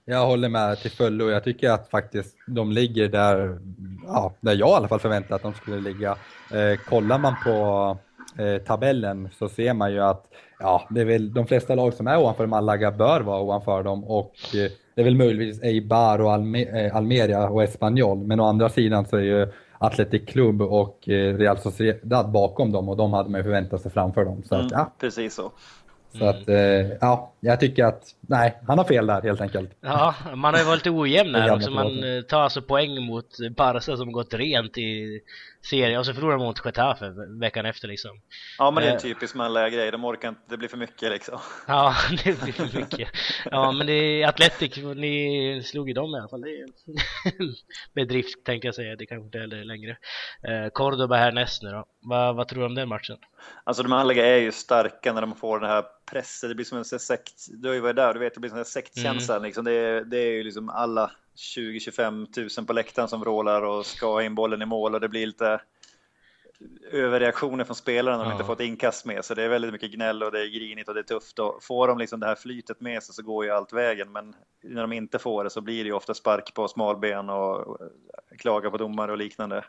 Jag 0.06 0.26
håller 0.26 0.50
med 0.50 0.78
till 0.78 0.92
fullo. 0.92 1.30
Jag 1.30 1.44
tycker 1.44 1.70
att 1.70 1.90
faktiskt 1.90 2.38
de 2.48 2.72
ligger 2.72 3.08
där, 3.08 3.60
ja, 4.06 4.34
där 4.40 4.56
jag 4.56 4.70
i 4.70 4.74
alla 4.74 4.88
fall 4.88 5.00
förväntade 5.00 5.36
att 5.36 5.42
de 5.42 5.54
skulle 5.54 5.80
ligga. 5.80 6.12
Eh, 6.52 6.80
kollar 6.86 7.18
man 7.18 7.36
på 7.44 7.98
eh, 8.40 8.62
tabellen 8.62 9.30
så 9.40 9.50
ser 9.50 9.74
man 9.74 9.92
ju 9.92 10.00
att 10.02 10.26
ja, 10.60 10.88
det 10.90 11.02
är 11.02 11.06
väl 11.06 11.34
de 11.34 11.48
flesta 11.48 11.76
lag 11.76 11.94
som 11.94 12.08
är 12.08 12.18
ovanför 12.20 12.46
Malaga 12.46 12.92
bör 12.92 13.22
vara 13.22 13.42
ovanför 13.42 13.84
dem 13.84 14.04
och 14.04 14.34
eh, 14.56 14.72
det 14.96 15.02
är 15.02 15.04
väl 15.06 15.16
möjligtvis 15.16 15.64
Eibar 15.64 16.22
och 16.22 16.34
Alme 16.34 16.64
eh, 16.86 16.96
Almeria 16.96 17.50
och 17.50 17.64
Espanyol. 17.64 18.18
Men 18.18 18.40
å 18.40 18.46
andra 18.46 18.70
sidan 18.70 19.06
så 19.06 19.18
är 19.18 19.22
ju 19.22 19.48
Athletic 19.80 20.26
Club 20.28 20.62
och 20.62 21.00
Real 21.06 21.58
Sociedad 21.58 22.32
bakom 22.32 22.72
dem 22.72 22.90
och 22.90 22.98
de 22.98 23.14
hade 23.14 23.30
man 23.30 23.40
ju 23.40 23.44
förväntat 23.44 23.82
sig 23.82 23.92
framför 23.92 24.26
dem. 24.26 24.44
Så 24.44 24.56
Mm, 24.56 24.66
att, 24.66 24.72
ja, 24.72 24.94
Precis 25.00 25.36
så. 25.36 25.52
så 26.20 26.26
att, 26.26 26.50
eh, 26.50 26.58
ja, 27.02 27.34
jag 27.40 27.60
tycker 27.60 27.86
att, 27.86 28.04
nej, 28.22 28.58
han 28.68 28.78
har 28.78 28.86
fel 28.86 29.08
där 29.08 29.22
helt 29.22 29.42
enkelt. 29.42 29.72
Ja, 29.82 30.16
man 30.36 30.54
har 30.54 30.62
ju 30.62 30.68
varit 30.68 30.88
ojämn 30.88 31.36
här 31.36 31.56
också. 31.56 31.72
Man 31.72 31.90
tar 32.30 32.42
alltså 32.42 32.62
poäng 32.62 33.02
mot 33.06 33.28
Barca 33.58 33.98
som 33.98 34.12
gått 34.12 34.34
rent 34.34 34.78
i 34.78 35.20
serien 35.62 36.00
och 36.00 36.06
så 36.06 36.14
förlorar 36.14 36.38
man 36.38 36.48
mot 36.48 36.66
Getafe 36.66 37.14
veckan 37.40 37.66
efter 37.66 37.88
liksom. 37.88 38.22
Ja, 38.58 38.72
men 38.72 38.84
det 38.84 38.90
är 38.90 38.92
en 38.92 38.98
Eh. 38.98 39.02
typisk 39.02 39.36
manliga 39.36 39.70
grej. 39.70 39.92
De 39.92 40.06
orkar 40.06 40.30
inte, 40.30 40.42
det 40.50 40.58
blir 40.58 40.70
för 40.70 40.78
mycket 40.78 41.12
liksom. 41.12 41.40
Ja, 41.68 41.96
det 42.24 42.42
blir 42.44 42.54
för 42.54 42.78
mycket. 42.80 43.10
Ja, 43.52 43.72
men 43.72 43.88
det 43.88 43.94
är 43.94 44.28
Atletic, 44.28 44.78
ni 44.96 45.62
slog 45.66 45.88
ju 45.88 45.94
dem 45.94 46.16
i 46.16 46.20
alla 46.20 46.28
fall. 46.30 46.42
Det 46.42 46.50
är 46.50 46.64
en 46.64 47.54
bedrift 47.96 48.44
tänkte 48.46 48.68
jag 48.68 48.76
säga, 48.76 48.96
det 48.96 49.06
kanske 49.06 49.26
inte 49.26 49.38
är 49.38 49.64
längre. 49.66 49.92
Eh, 50.44 50.70
Cordoba 50.74 51.16
härnäst 51.16 51.64
nu 51.64 51.70
då. 51.72 51.86
Vad, 52.02 52.36
vad 52.36 52.48
tror 52.48 52.60
du 52.60 52.66
om 52.66 52.76
den 52.76 52.90
matchen? 52.90 53.18
Alltså 53.64 53.84
de 53.84 53.90
manliga 53.90 54.26
är 54.26 54.38
ju 54.38 54.52
starka 54.52 55.14
när 55.14 55.22
de 55.22 55.36
får 55.36 55.60
den 55.60 55.70
här 55.70 55.86
pressen. 56.12 56.50
Det 56.50 56.56
blir 56.56 56.66
som 56.66 56.78
en 56.78 56.86
sekt. 56.86 57.34
Du 57.50 57.68
har 57.68 57.76
ju 57.76 57.82
varit 57.82 57.96
där, 57.96 58.14
du 58.14 58.20
vet 58.20 58.34
det 58.34 58.40
blir 58.40 58.50
som 58.50 58.60
en 58.60 58.66
sektkänsla. 58.66 59.40
Liksom. 59.40 59.66
Det, 59.66 59.72
är, 59.74 60.02
det 60.02 60.18
är 60.18 60.32
ju 60.32 60.44
liksom 60.44 60.70
alla 60.70 61.12
20-25 61.38 62.32
tusen 62.32 62.66
på 62.66 62.74
läktaren 62.74 63.08
som 63.08 63.20
vrålar 63.22 63.62
och 63.62 63.86
ska 63.86 64.24
in 64.24 64.36
bollen 64.36 64.62
i 64.62 64.66
mål 64.66 64.94
och 64.96 65.02
det 65.02 65.10
blir 65.10 65.28
lite 65.28 65.62
överreaktioner 66.92 67.64
från 67.64 67.76
spelarna 67.76 68.18
när 68.18 68.24
de 68.24 68.30
Ja. 68.30 68.36
inte 68.36 68.46
får 68.46 68.54
ett 68.54 68.60
inkast 68.60 69.06
med 69.06 69.26
sig. 69.26 69.36
Det 69.36 69.44
är 69.44 69.50
väldigt 69.50 69.72
mycket 69.72 69.92
gnäll 69.92 70.24
och 70.24 70.32
det 70.32 70.42
är 70.42 70.48
grinigt 70.48 70.88
och 70.90 70.94
det 70.94 71.02
är 71.02 71.04
tufft. 71.04 71.40
Och 71.40 71.64
får 71.64 71.88
de 71.88 71.98
liksom 71.98 72.20
det 72.20 72.26
här 72.26 72.36
flytet 72.36 72.82
med 72.82 73.04
sig 73.04 73.16
så 73.16 73.24
går 73.24 73.46
ju 73.46 73.52
allt 73.52 73.74
vägen. 73.74 74.12
Men 74.12 74.36
när 74.64 74.82
de 74.82 74.94
inte 74.94 75.20
får 75.20 75.44
det 75.44 75.50
så 75.50 75.62
blir 75.62 75.84
det 75.84 75.88
ju 75.88 75.94
ofta 75.94 76.14
spark 76.14 76.54
på 76.54 76.68
smalben 76.68 77.30
och 77.30 77.78
klaga 78.38 78.70
på 78.72 78.78
domare 78.78 79.12
och 79.12 79.18
liknande. 79.18 79.66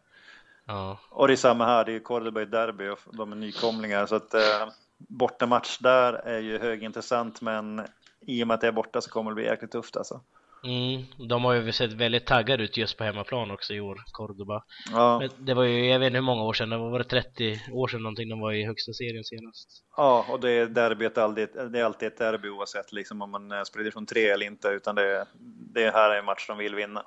Ja, 0.64 0.98
Och 1.10 1.26
det 1.28 1.34
är 1.34 1.36
samma 1.36 1.66
här, 1.66 1.84
det 1.84 1.90
är 1.90 1.94
ju 1.94 2.00
Cordoba 2.00 2.40
i 2.40 2.44
derby 2.44 2.88
och 2.88 2.98
de 3.12 3.32
är 3.32 3.36
nykomlingar. 3.36 4.06
Så 4.06 4.14
att 4.14 4.34
eh, 4.34 4.68
bortamatch 4.98 5.78
där 5.78 6.12
är 6.12 6.38
ju 6.38 6.58
högintressant 6.58 7.40
men 7.40 7.82
i 8.20 8.42
och 8.42 8.46
med 8.48 8.54
att 8.54 8.60
det 8.60 8.66
är 8.68 8.72
borta 8.72 9.00
så 9.00 9.10
kommer 9.10 9.30
det 9.30 9.34
bli 9.34 9.44
jäkligt 9.44 9.72
tufft 9.72 9.96
alltså. 9.96 10.20
Mm, 10.64 11.28
de 11.28 11.44
har 11.44 11.54
ju 11.54 11.72
sett 11.72 11.92
väldigt 11.92 12.26
taggade 12.26 12.64
ut 12.64 12.76
just 12.76 12.96
på 12.96 13.04
hemmaplan 13.04 13.50
också 13.50 13.74
i 13.74 13.80
år, 13.80 13.98
Cordoba. 14.12 14.64
Ja, 14.92 15.18
Men 15.18 15.30
Det 15.46 15.54
var 15.54 15.64
ju, 15.64 15.86
jag 15.86 15.98
vet 15.98 16.06
inte 16.06 16.16
hur 16.16 16.22
många 16.22 16.42
år 16.42 16.52
sedan, 16.52 16.70
det 16.70 16.76
var, 16.76 16.90
var 16.90 16.98
det 16.98 17.04
30 17.04 17.60
år 17.72 17.88
sedan 17.88 18.02
någonting 18.02 18.28
de 18.28 18.40
var 18.40 18.52
i 18.52 18.64
högsta 18.64 18.92
serien 18.92 19.24
senast? 19.24 19.84
ja 19.96 20.26
och 20.28 20.40
det 20.40 20.50
är 20.50 20.66
derbyt 20.66 21.18
alltid, 21.18 21.48
det 21.72 21.80
är 21.80 21.84
alltid 21.84 22.08
ett 22.08 22.18
derby 22.18 22.48
oavsett 22.48 22.92
liksom 22.92 23.22
om 23.22 23.30
man 23.30 23.52
eh, 23.52 23.62
sprider 23.62 23.90
från 23.90 24.06
tre 24.06 24.28
eller 24.28 24.46
inte 24.46 24.68
utan 24.68 24.94
det, 24.94 25.26
det 25.74 25.90
här 25.90 26.10
är 26.10 26.18
en 26.18 26.24
match 26.24 26.46
de 26.48 26.58
vill 26.58 26.74
vinna. 26.74 27.02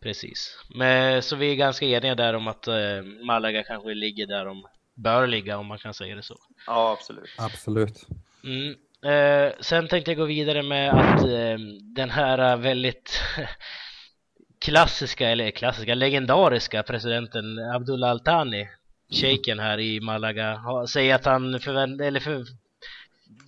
Precis. 0.00 0.64
Men, 0.74 1.22
så 1.22 1.36
vi 1.36 1.52
är 1.52 1.56
ganska 1.56 1.86
eniga 1.86 2.14
där 2.14 2.34
om 2.34 2.48
att 2.48 2.68
eh, 2.68 2.74
Malaga 3.26 3.62
kanske 3.62 3.94
ligger 3.94 4.26
där 4.26 4.44
de 4.44 4.64
bör 4.94 5.26
ligga 5.26 5.58
om 5.58 5.66
man 5.66 5.78
kan 5.78 5.94
säga 5.94 6.16
det 6.16 6.22
så. 6.22 6.36
Ja, 6.66 6.96
absolut. 6.98 7.30
Absolut. 7.38 8.06
Mm. 8.44 8.74
Eh, 9.06 9.52
sen 9.60 9.88
tänkte 9.88 10.10
jag 10.10 10.18
gå 10.18 10.24
vidare 10.24 10.62
med 10.62 10.90
att 10.90 11.22
eh, 11.22 11.58
den 11.94 12.10
här 12.10 12.56
väldigt 12.56 13.20
klassiska, 14.64 15.28
eller 15.28 15.50
klassiska, 15.50 15.94
legendariska 15.94 16.82
presidenten 16.82 17.58
Abdullah 17.74 18.10
Al-Thani, 18.10 18.68
shejken 19.20 19.58
här 19.58 19.80
i 19.80 20.00
Malaga, 20.00 20.56
har, 20.56 20.86
säger 20.86 21.14
att 21.14 21.24
han 21.24 21.60
förvänt, 21.60 22.00
eller 22.00 22.20
för, 22.20 22.44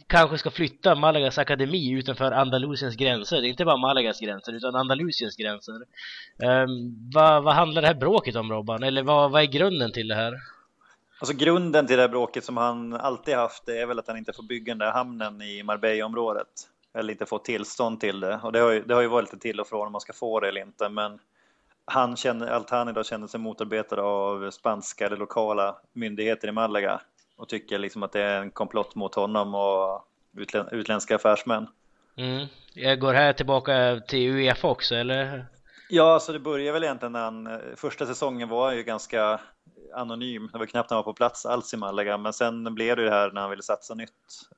kanske 0.07 0.39
ska 0.39 0.51
flytta 0.51 0.95
Malagas 0.95 1.39
akademi 1.39 1.91
utanför 1.91 2.33
Andalusiens 2.33 2.97
gränser. 2.97 3.41
Det 3.41 3.47
är 3.47 3.51
inte 3.51 3.65
bara 3.65 3.77
Malagas 3.77 4.21
gränser 4.21 4.53
utan 4.53 4.77
Andalusiens 4.77 5.37
gränser. 5.37 5.75
Eh, 6.43 6.67
vad, 7.15 7.43
vad 7.43 7.55
handlar 7.55 7.83
det 7.83 7.89
här 7.89 7.95
bråket 7.95 8.37
om 8.37 8.53
Robban? 8.53 8.83
Eller 8.83 9.03
vad, 9.03 9.31
vad 9.31 9.43
är 9.43 9.47
grunden 9.47 9.93
till 9.93 10.09
det 10.09 10.15
här? 10.15 10.35
Alltså 11.23 11.37
grunden 11.37 11.87
till 11.87 11.97
det 11.97 12.03
här 12.03 12.09
bråket 12.09 12.45
som 12.45 12.57
han 12.57 12.93
alltid 12.93 13.35
haft 13.35 13.69
är 13.69 13.87
väl 13.87 13.99
att 13.99 14.09
han 14.09 14.17
inte 14.17 14.33
får 14.33 14.43
bygga 14.43 14.71
den 14.71 14.79
där 14.79 14.91
hamnen 14.91 15.43
i 15.43 15.63
Marbella-området. 15.63 16.47
Eller 16.95 17.13
inte 17.13 17.27
får 17.27 17.39
tillstånd 17.39 18.01
till 18.01 18.21
det. 18.21 18.41
Och 18.43 18.53
det 18.53 18.59
har 18.59 18.71
ju, 18.71 18.83
det 18.83 18.95
har 18.95 19.01
ju 19.01 19.09
varit 19.09 19.33
lite 19.33 19.43
till 19.43 19.61
och 19.61 19.67
från 19.67 19.87
om 19.87 19.93
man 19.93 20.01
ska 20.01 20.13
få 20.13 20.41
det 20.41 20.49
eller 20.49 20.61
inte. 20.61 20.89
Men 20.89 21.19
han 21.85 22.17
känner, 22.17 22.47
Altani 22.47 22.93
då 22.93 23.05
känner 23.05 23.27
sig 23.27 23.41
motarbetad 23.41 24.01
av 24.01 24.51
spanska 24.51 25.07
eller 25.07 25.17
lokala 25.17 25.77
myndigheter 25.93 26.49
i 26.49 26.53
Malaga. 26.53 27.01
Och 27.37 27.49
tycker 27.49 27.79
liksom 27.79 28.03
att 28.03 28.13
det 28.13 28.23
är 28.23 28.41
en 28.41 28.51
komplott 28.51 28.95
mot 28.95 29.15
honom 29.15 29.55
och 29.55 30.05
utlän, 30.37 30.69
utländska 30.73 31.17
affärsmän. 31.17 31.67
Mm. 32.17 32.47
Jag 32.75 33.01
går 33.01 33.15
här 33.15 33.33
tillbaka 33.33 34.01
till 34.09 34.31
Uefa 34.31 34.69
också 34.69 34.95
eller? 34.95 35.47
Ja, 35.89 36.21
så 36.21 36.33
det 36.33 36.39
började 36.39 36.73
väl 36.73 36.85
egentligen 36.85 37.13
när 37.13 37.25
han, 37.25 37.61
första 37.77 38.07
säsongen 38.07 38.49
var 38.49 38.73
ju 38.73 38.83
ganska 38.83 39.41
anonym. 39.95 40.51
Det 40.53 40.59
var 40.59 40.67
knappt 40.67 40.91
han 40.91 40.97
var 40.97 41.03
på 41.03 41.15
plats 41.15 41.47
alls 41.47 41.75
i 41.75 41.77
Malaga, 41.77 42.19
men 42.19 42.33
sen 42.33 42.75
blev 42.75 42.97
det 42.97 43.03
ju 43.03 43.09
det 43.09 43.15
här 43.15 43.31
när 43.31 43.41
han 43.41 43.51
ville 43.51 43.63
satsa 43.63 43.95
nytt 43.95 44.11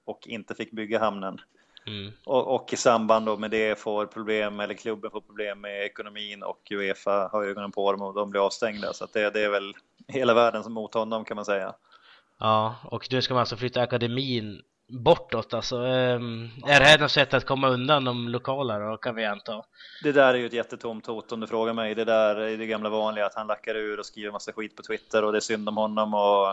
och 0.04 0.26
inte 0.26 0.54
fick 0.54 0.70
bygga 0.70 0.98
hamnen. 0.98 1.40
Mm. 1.86 2.12
Och, 2.24 2.54
och 2.54 2.72
i 2.72 2.76
samband 2.76 3.40
med 3.40 3.50
det 3.50 3.78
får 3.78 4.06
problem, 4.06 4.60
eller 4.60 4.74
klubben 4.74 5.10
får 5.10 5.20
problem 5.20 5.60
med 5.60 5.84
ekonomin 5.84 6.42
och 6.42 6.70
Uefa 6.70 7.28
har 7.32 7.44
ögonen 7.44 7.72
på 7.72 7.92
dem 7.92 8.02
och 8.02 8.14
de 8.14 8.30
blir 8.30 8.46
avstängda. 8.46 8.92
Så 8.92 9.06
det, 9.12 9.30
det 9.30 9.44
är 9.44 9.48
väl 9.48 9.74
hela 10.08 10.34
världen 10.34 10.62
som 10.62 10.72
mot 10.72 10.94
honom 10.94 11.24
kan 11.24 11.34
man 11.34 11.44
säga. 11.44 11.74
Ja, 12.38 12.76
och 12.84 13.08
nu 13.10 13.22
ska 13.22 13.34
man 13.34 13.40
alltså 13.40 13.56
flytta 13.56 13.80
akademin 13.80 14.62
bortåt 14.88 15.54
alltså. 15.54 15.76
Um, 15.76 16.50
är 16.66 16.80
det 16.80 16.86
här 16.86 16.98
något 16.98 17.10
sätt 17.10 17.34
att 17.34 17.44
komma 17.46 17.68
undan 17.68 18.04
de 18.04 18.28
lokala 18.28 18.78
då, 18.78 18.96
kan 18.96 19.14
vi 19.14 19.24
anta? 19.24 19.62
Det 20.02 20.12
där 20.12 20.34
är 20.34 20.38
ju 20.38 20.46
ett 20.46 20.52
jättetomt 20.52 21.06
hot 21.06 21.32
om 21.32 21.40
du 21.40 21.46
frågar 21.46 21.72
mig. 21.72 21.94
Det 21.94 22.04
där 22.04 22.36
är 22.36 22.56
det 22.56 22.66
gamla 22.66 22.88
vanliga 22.88 23.26
att 23.26 23.34
han 23.34 23.46
lackar 23.46 23.74
ur 23.74 23.98
och 23.98 24.06
skriver 24.06 24.32
massa 24.32 24.52
skit 24.52 24.76
på 24.76 24.82
Twitter 24.82 25.24
och 25.24 25.32
det 25.32 25.38
är 25.38 25.40
synd 25.40 25.68
om 25.68 25.76
honom 25.76 26.14
och 26.14 26.48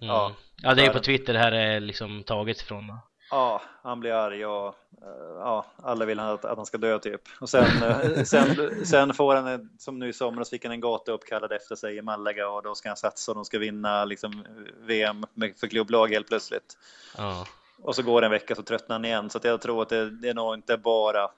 Mm. 0.00 0.08
ja, 0.10 0.32
ja, 0.56 0.74
det 0.74 0.82
är 0.82 0.86
på 0.86 0.92
världen- 0.92 1.02
Twitter 1.02 1.32
det 1.32 1.38
här 1.38 1.52
är 1.52 1.80
liksom 1.80 2.22
taget 2.22 2.60
ifrån. 2.60 2.86
Då. 2.86 2.98
Ja, 3.30 3.62
han 3.82 4.00
blir 4.00 4.12
arg 4.12 4.46
och 4.46 4.66
eh, 4.66 5.38
ja, 5.38 5.66
alla 5.82 6.04
vill 6.04 6.20
att, 6.20 6.44
att 6.44 6.56
han 6.56 6.66
ska 6.66 6.78
dö 6.78 6.98
typ. 6.98 7.20
Och 7.40 7.48
sen, 7.48 7.82
eh, 7.82 8.22
sen, 8.24 8.70
sen 8.86 9.14
får 9.14 9.34
han, 9.34 9.70
som 9.78 9.98
nu 9.98 10.08
i 10.08 10.12
somras, 10.12 10.50
fick 10.50 10.64
han 10.64 10.72
en 10.72 10.80
gata 10.80 11.12
uppkallad 11.12 11.52
efter 11.52 11.76
sig 11.76 11.96
i 11.96 12.02
Malaga 12.02 12.48
och 12.48 12.62
då 12.62 12.74
ska 12.74 12.88
han 12.88 12.96
satsa 12.96 13.32
och 13.32 13.34
de 13.36 13.44
ska 13.44 13.58
vinna 13.58 14.04
liksom, 14.04 14.44
VM 14.80 15.26
med- 15.34 15.54
för 15.60 15.66
klubblag 15.66 16.08
helt 16.08 16.28
plötsligt. 16.28 16.78
Ja. 17.16 17.46
Och 17.82 17.94
så 17.94 18.02
går 18.02 18.20
det 18.20 18.26
en 18.26 18.30
vecka 18.30 18.54
så 18.54 18.62
tröttnar 18.62 18.94
han 18.94 19.04
igen. 19.04 19.30
Så 19.30 19.40
jag 19.42 19.60
tror 19.60 19.82
att 19.82 19.88
det, 19.88 20.10
det 20.10 20.28
är 20.28 20.34
nog 20.34 20.54
inte 20.54 20.76
bara 20.76 21.30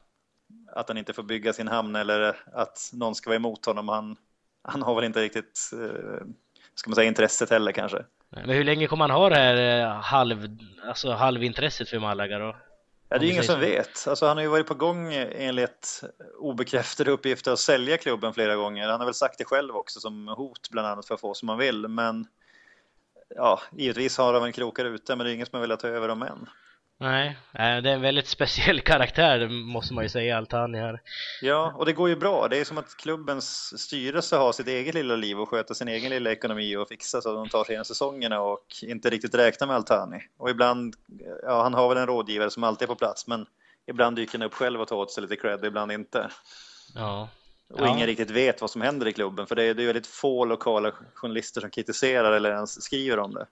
att 0.72 0.88
han 0.88 0.98
inte 0.98 1.12
får 1.12 1.22
bygga 1.22 1.52
sin 1.52 1.68
hamn 1.68 1.96
eller 1.96 2.36
att 2.52 2.90
någon 2.92 3.14
ska 3.14 3.30
vara 3.30 3.36
emot 3.36 3.66
honom. 3.66 3.88
Han, 3.88 4.16
han 4.62 4.82
har 4.82 4.94
väl 4.94 5.04
inte 5.04 5.22
riktigt, 5.22 5.70
eh, 5.72 6.26
ska 6.74 6.90
man 6.90 6.94
säga, 6.94 7.08
intresset 7.08 7.50
heller 7.50 7.72
kanske. 7.72 8.04
Men 8.30 8.50
hur 8.50 8.64
länge 8.64 8.86
kommer 8.86 9.08
han 9.08 9.20
ha 9.20 9.28
det 9.28 9.36
här 9.36 9.80
eh, 9.80 10.00
halv, 10.00 10.58
alltså 10.88 11.10
halvintresset 11.10 11.88
för 11.88 11.98
Malaga 11.98 12.38
då? 12.38 12.56
Ja, 13.08 13.18
det 13.18 13.26
är 13.26 13.30
ingen 13.30 13.44
som 13.44 13.60
vet. 13.60 14.06
Alltså, 14.08 14.26
han 14.26 14.36
har 14.36 14.44
ju 14.44 14.50
varit 14.50 14.66
på 14.66 14.74
gång 14.74 15.14
enligt 15.14 16.02
obekräftade 16.38 17.10
uppgifter 17.10 17.52
att 17.52 17.58
sälja 17.58 17.96
klubben 17.96 18.34
flera 18.34 18.56
gånger. 18.56 18.88
Han 18.88 19.00
har 19.00 19.06
väl 19.06 19.14
sagt 19.14 19.38
det 19.38 19.44
själv 19.44 19.76
också 19.76 20.00
som 20.00 20.28
hot 20.28 20.70
bland 20.70 20.88
annat 20.88 21.06
för 21.06 21.14
att 21.14 21.20
få 21.20 21.34
som 21.34 21.48
han 21.48 21.58
vill. 21.58 21.88
Men 21.88 22.26
ja, 23.36 23.60
givetvis 23.72 24.18
har 24.18 24.32
han 24.32 24.42
väl 24.42 24.52
krokar 24.52 24.84
ute, 24.84 25.16
men 25.16 25.24
det 25.24 25.32
är 25.32 25.34
ingen 25.34 25.46
som 25.46 25.56
har 25.56 25.60
velat 25.60 25.80
ta 25.80 25.88
över 25.88 26.08
dem 26.08 26.22
än. 26.22 26.48
Nej, 27.00 27.28
eh, 27.52 27.82
det 27.82 27.90
är 27.90 27.94
en 27.94 28.00
väldigt 28.00 28.28
speciell 28.36 28.80
karaktär 28.80 29.48
måste 29.48 29.94
man 29.94 30.04
ju 30.04 30.08
säga, 30.08 30.36
Altani 30.36 30.78
här. 30.78 31.00
Ja, 31.42 31.74
och 31.76 31.86
det 31.86 31.92
går 31.92 32.08
ju 32.08 32.16
bra. 32.16 32.48
Det 32.48 32.58
är 32.58 32.64
som 32.64 32.78
att 32.78 32.96
klubbens 32.96 33.80
styrelse 33.80 34.36
har 34.36 34.52
sitt 34.52 34.68
eget 34.68 34.94
lilla 34.94 35.16
liv 35.16 35.40
och 35.40 35.48
sköter 35.48 35.74
sin 35.74 35.88
egen 35.88 36.10
lilla 36.10 36.32
ekonomi 36.32 36.76
och 36.76 36.88
fixar 36.88 37.20
så 37.20 37.28
att 37.28 37.34
de 37.34 37.48
tar 37.48 37.64
sig 37.64 37.72
igenom 37.72 37.84
säsongerna 37.84 38.40
och 38.40 38.66
inte 38.82 39.10
riktigt 39.10 39.34
räknar 39.34 39.66
med 39.66 39.76
Altani. 39.76 40.18
Och 40.38 40.50
ibland, 40.50 40.94
ja, 41.42 41.62
han 41.62 41.74
har 41.74 41.88
väl 41.88 41.98
en 41.98 42.06
rådgivare 42.06 42.50
som 42.50 42.64
alltid 42.64 42.82
är 42.82 42.94
på 42.94 42.98
plats, 42.98 43.26
men 43.26 43.46
ibland 43.86 44.16
dyker 44.16 44.38
han 44.38 44.46
upp 44.46 44.54
själv 44.54 44.80
och 44.80 44.88
tar 44.88 44.96
åt 44.96 45.12
sig 45.12 45.22
lite 45.22 45.36
cred, 45.36 45.64
ibland 45.64 45.92
inte. 45.92 46.30
Ja. 46.94 47.28
Och 47.70 47.86
ingen 47.86 48.06
riktigt 48.06 48.30
vet 48.30 48.60
vad 48.60 48.70
som 48.70 48.82
händer 48.82 49.08
i 49.08 49.12
klubben, 49.12 49.46
för 49.46 49.54
det 49.56 49.62
är, 49.64 49.74
det 49.74 49.82
är 49.82 49.86
väldigt 49.86 50.06
få 50.06 50.44
lokala 50.44 50.92
journalister 51.14 51.60
som 51.60 51.70
kritiserar 51.70 52.32
eller 52.32 52.50
ens 52.50 52.82
skriver 52.82 53.18
om 53.18 53.34
det. 53.34 53.46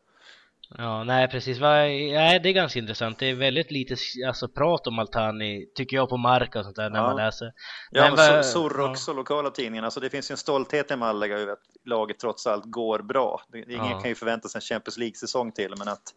Ja, 0.78 1.04
nej 1.04 1.28
precis. 1.28 1.61
Nej, 1.61 2.40
det 2.42 2.48
är 2.48 2.52
ganska 2.52 2.78
intressant. 2.78 3.18
Det 3.18 3.26
är 3.26 3.35
väldigt 3.35 3.70
lite 3.70 3.96
alltså, 4.26 4.48
prat 4.48 4.87
om 4.87 4.98
Altani, 4.98 5.66
tycker 5.74 5.96
jag, 5.96 6.09
på 6.09 6.16
mark 6.16 6.57
och 6.57 6.64
sånt 6.64 6.76
där 6.76 6.90
när 6.90 6.98
Ja. 6.98 7.02
man 7.07 7.16
läser. 7.16 7.52
Ja, 7.90 8.02
Men 8.02 8.14
men 8.14 8.44
ja. 8.76 8.90
också, 8.90 9.12
lokala 9.12 9.50
tidningarna. 9.50 9.87
Alltså 9.87 10.00
det 10.00 10.11
finns 10.11 10.31
ju 10.31 10.33
en 10.33 10.37
stolthet 10.37 10.90
i 10.90 10.96
Malaga 10.96 11.38
över 11.38 11.52
att 11.52 11.62
laget 11.85 12.18
trots 12.18 12.46
allt 12.46 12.64
går 12.64 12.98
bra. 12.98 13.42
Ingen 13.54 13.70
Ja. 13.70 14.00
kan 14.00 14.09
ju 14.09 14.14
förvänta 14.14 14.48
sig 14.48 14.59
en 14.59 14.62
Champions 14.62 14.98
League-säsong 14.98 15.52
till, 15.52 15.74
men 15.78 15.88
att 15.88 16.14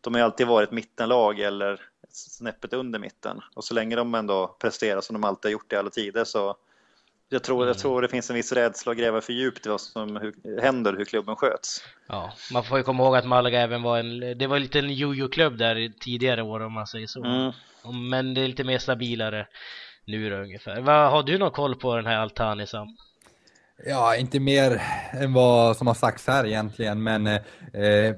de 0.00 0.14
har 0.14 0.20
alltid 0.20 0.46
varit 0.46 0.70
mittenlag 0.70 1.40
eller 1.40 1.80
snäppet 2.10 2.72
under 2.72 2.98
mitten. 2.98 3.40
Och 3.54 3.64
så 3.64 3.74
länge 3.74 3.96
de 3.96 4.14
ändå 4.14 4.56
presterar 4.60 5.00
som 5.00 5.14
de 5.14 5.24
alltid 5.24 5.48
har 5.48 5.52
gjort 5.52 5.72
i 5.72 5.76
alla 5.76 5.90
tider 5.90 6.24
så 6.24 6.56
jag 7.32 7.42
tror, 7.42 7.58
jag 7.66 7.66
Mm. 7.70 7.80
tror 7.80 8.02
det 8.02 8.08
finns 8.08 8.30
en 8.30 8.36
viss 8.36 8.52
rädsla 8.52 8.92
att 8.92 8.98
gräva 8.98 9.20
för 9.20 9.32
djupt 9.32 9.66
i 9.66 9.68
vad 9.68 9.80
som 9.80 10.16
hur, 10.16 10.60
händer, 10.60 10.92
hur 10.96 11.04
klubben 11.04 11.36
sköts. 11.36 11.84
Ja, 12.08 12.32
man 12.52 12.64
får 12.64 12.78
ju 12.78 12.84
komma 12.84 13.02
ihåg 13.04 13.16
att 13.16 13.26
Malaga 13.26 13.60
även 13.60 13.82
var 13.82 13.98
en, 13.98 14.38
det 14.38 14.46
var 14.46 14.58
lite 14.58 14.78
en 14.78 14.94
jojo-klubb 14.94 15.58
där 15.58 15.92
tidigare 16.00 16.42
år 16.42 16.60
om 16.60 16.72
man 16.72 16.86
säger 16.86 17.06
så. 17.06 17.24
Mm. 17.24 17.52
Men 18.10 18.34
det 18.34 18.40
är 18.40 18.48
lite 18.48 18.64
mer 18.64 18.78
stabilare 18.78 19.46
nu 20.04 20.30
då 20.30 20.36
ungefär. 20.36 20.80
Vad, 20.80 21.10
har 21.10 21.22
du 21.22 21.38
någon 21.38 21.50
koll 21.50 21.74
på 21.76 21.96
den 21.96 22.06
här 22.06 22.16
Altani 22.16 22.66
Sam? 22.66 22.96
Ja, 23.86 24.16
inte 24.16 24.40
mer 24.40 24.82
än 25.12 25.32
vad 25.32 25.76
som 25.76 25.86
har 25.86 25.94
sagts 25.94 26.26
här 26.26 26.46
egentligen, 26.46 27.02
men 27.02 27.26
eh, 27.26 27.40